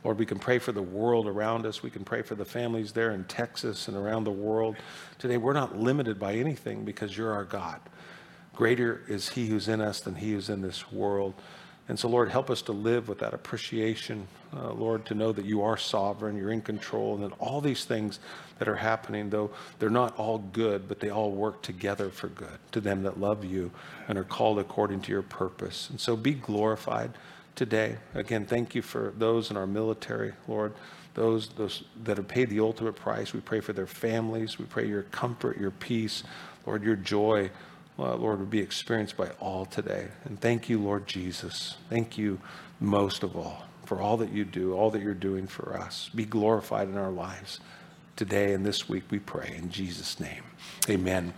Lord, 0.02 0.18
we 0.18 0.26
can 0.26 0.38
pray 0.38 0.58
for 0.58 0.72
the 0.72 0.82
world 0.82 1.26
around 1.26 1.66
us. 1.66 1.82
We 1.82 1.90
can 1.90 2.04
pray 2.04 2.22
for 2.22 2.34
the 2.34 2.44
families 2.44 2.92
there 2.92 3.12
in 3.12 3.24
Texas 3.24 3.88
and 3.88 3.96
around 3.96 4.24
the 4.24 4.30
world. 4.30 4.76
Today, 5.18 5.36
we're 5.36 5.52
not 5.52 5.78
limited 5.78 6.18
by 6.18 6.34
anything 6.34 6.84
because 6.84 7.16
you're 7.16 7.32
our 7.32 7.44
God. 7.44 7.80
Greater 8.54 9.02
is 9.08 9.30
He 9.30 9.46
who's 9.46 9.68
in 9.68 9.80
us 9.80 10.00
than 10.00 10.14
He 10.14 10.32
who's 10.32 10.48
in 10.48 10.62
this 10.62 10.92
world. 10.92 11.34
And 11.88 11.96
so, 11.96 12.08
Lord, 12.08 12.30
help 12.30 12.50
us 12.50 12.62
to 12.62 12.72
live 12.72 13.08
with 13.08 13.20
that 13.20 13.32
appreciation, 13.32 14.26
uh, 14.56 14.72
Lord, 14.72 15.06
to 15.06 15.14
know 15.14 15.30
that 15.30 15.44
you 15.44 15.62
are 15.62 15.76
sovereign, 15.76 16.36
you're 16.36 16.50
in 16.50 16.62
control, 16.62 17.14
and 17.14 17.22
that 17.22 17.32
all 17.38 17.60
these 17.60 17.84
things 17.84 18.18
that 18.58 18.66
are 18.66 18.76
happening, 18.76 19.30
though 19.30 19.50
they're 19.78 19.88
not 19.88 20.16
all 20.18 20.38
good, 20.38 20.88
but 20.88 20.98
they 20.98 21.10
all 21.10 21.30
work 21.30 21.62
together 21.62 22.10
for 22.10 22.26
good 22.28 22.58
to 22.72 22.80
them 22.80 23.04
that 23.04 23.20
love 23.20 23.44
you 23.44 23.70
and 24.08 24.18
are 24.18 24.24
called 24.24 24.58
according 24.58 25.00
to 25.02 25.12
your 25.12 25.22
purpose. 25.22 25.88
And 25.88 26.00
so 26.00 26.16
be 26.16 26.32
glorified 26.32 27.12
today. 27.54 27.98
Again, 28.14 28.46
thank 28.46 28.74
you 28.74 28.82
for 28.82 29.12
those 29.16 29.50
in 29.52 29.56
our 29.56 29.66
military, 29.66 30.32
Lord, 30.48 30.72
those, 31.14 31.48
those 31.50 31.84
that 32.02 32.16
have 32.16 32.26
paid 32.26 32.50
the 32.50 32.60
ultimate 32.60 32.96
price. 32.96 33.32
We 33.32 33.40
pray 33.40 33.60
for 33.60 33.72
their 33.72 33.86
families. 33.86 34.58
We 34.58 34.64
pray 34.64 34.88
your 34.88 35.04
comfort, 35.04 35.56
your 35.56 35.70
peace, 35.70 36.24
Lord, 36.66 36.82
your 36.82 36.96
joy 36.96 37.50
Uh, 37.98 38.14
Lord, 38.16 38.40
would 38.40 38.50
be 38.50 38.60
experienced 38.60 39.16
by 39.16 39.30
all 39.40 39.64
today. 39.64 40.08
And 40.24 40.40
thank 40.40 40.68
you, 40.68 40.78
Lord 40.78 41.06
Jesus. 41.06 41.76
Thank 41.88 42.18
you 42.18 42.40
most 42.78 43.22
of 43.22 43.36
all 43.36 43.62
for 43.86 44.00
all 44.00 44.16
that 44.18 44.32
you 44.32 44.44
do, 44.44 44.74
all 44.74 44.90
that 44.90 45.00
you're 45.00 45.14
doing 45.14 45.46
for 45.46 45.78
us. 45.78 46.10
Be 46.14 46.24
glorified 46.24 46.88
in 46.88 46.98
our 46.98 47.10
lives 47.10 47.60
today 48.16 48.54
and 48.54 48.64
this 48.64 48.88
week, 48.88 49.04
we 49.10 49.18
pray 49.18 49.54
in 49.56 49.70
Jesus' 49.70 50.18
name. 50.18 50.42
Amen. 50.88 51.34